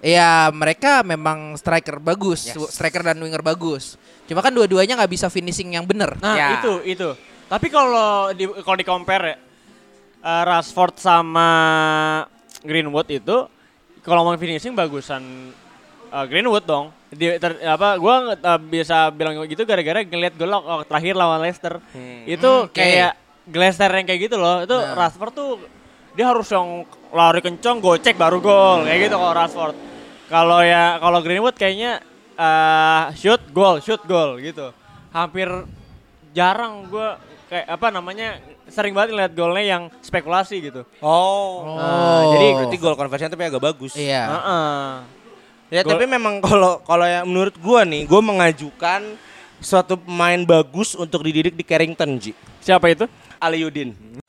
ya 0.01 0.49
mereka 0.49 1.05
memang 1.05 1.53
striker 1.57 2.01
bagus, 2.01 2.49
Yes. 2.49 2.73
striker 2.73 3.05
dan 3.05 3.21
winger 3.21 3.41
bagus. 3.41 4.01
Cuma 4.25 4.41
kan 4.41 4.49
dua-duanya 4.49 4.97
nggak 4.97 5.13
bisa 5.13 5.29
finishing 5.29 5.77
yang 5.77 5.85
bener. 5.85 6.17
Nah, 6.17 6.33
Ya. 6.37 6.49
itu 6.57 6.73
itu. 6.89 7.09
Tapi 7.45 7.67
kalau 7.69 8.33
di 8.33 8.49
kalau 8.65 8.77
di 8.77 8.85
compare 8.85 9.25
ya 9.29 9.35
eh, 10.21 10.43
Rashford 10.45 10.95
sama 10.95 11.49
Greenwood 12.61 13.09
itu 13.09 13.49
kalau 14.01 14.21
mau 14.23 14.33
finishing 14.35 14.73
bagusan 14.73 15.53
eh, 16.07 16.25
Greenwood 16.25 16.65
dong. 16.65 16.89
Di, 17.11 17.35
ter- 17.37 17.59
apa 17.61 17.99
gua 17.99 18.33
eh, 18.33 18.59
bisa 18.61 19.11
bilang 19.11 19.35
gitu 19.43 19.65
gara-gara 19.65 19.99
ngeliat 19.99 20.33
gol 20.33 20.53
oh, 20.53 20.81
terakhir 20.81 21.13
lawan 21.13 21.41
Leicester. 21.41 21.81
Itu 22.23 22.65
Hmm, 22.65 22.71
kayak 22.71 23.13
Leicester 23.47 23.89
yang 23.89 24.05
kayak 24.05 24.21
gitu 24.25 24.37
loh. 24.37 24.63
Itu 24.63 24.77
Nah. 24.77 24.95
Rashford 24.95 25.33
tuh 25.33 25.49
dia 26.11 26.27
harus 26.27 26.47
yang 26.47 26.83
lari 27.11 27.39
kencang 27.39 27.79
gocek 27.79 28.15
baru 28.15 28.39
gol 28.39 28.83
kayak 28.83 29.09
gitu 29.09 29.15
kalau 29.15 29.33
Rashford. 29.33 29.75
Kalau 30.31 30.59
ya 30.63 30.95
kalau 30.97 31.19
Greenwood 31.19 31.55
kayaknya 31.55 31.99
eh, 32.33 33.03
shoot 33.19 33.43
gol, 33.51 33.83
shoot 33.83 33.99
gol 34.05 34.39
gitu. 34.39 34.71
Hampir 35.11 35.51
jarang 36.31 36.87
gua 36.87 37.19
kayak 37.51 37.67
apa 37.67 37.87
namanya 37.91 38.39
sering 38.71 38.95
banget 38.95 39.13
lihat 39.13 39.31
golnya 39.35 39.63
yang 39.63 39.83
spekulasi 39.99 40.63
gitu. 40.63 40.81
Oh. 41.03 41.75
Nah, 41.77 42.21
jadi 42.33 42.47
Berarti 42.63 42.77
gol 42.79 42.95
conversion 42.95 43.29
tapi 43.29 43.43
agak 43.45 43.61
bagus. 43.61 43.93
Iya. 43.93 44.23
Heeh. 44.31 44.81
Ya 45.71 45.81
Gol- 45.83 45.95
tapi 45.95 46.07
memang 46.07 46.39
kalau 46.43 46.79
kalau 46.83 47.03
yang 47.07 47.27
menurut 47.27 47.55
gua 47.59 47.83
nih, 47.83 48.03
gua 48.07 48.19
mengajukan 48.23 49.15
suatu 49.61 49.95
pemain 49.95 50.39
bagus 50.43 50.95
untuk 50.95 51.23
dididik 51.23 51.55
di 51.55 51.63
Carrington, 51.63 52.17
Ji. 52.17 52.31
Siapa 52.59 52.91
itu? 52.91 53.05
Aliudin. 53.37 54.20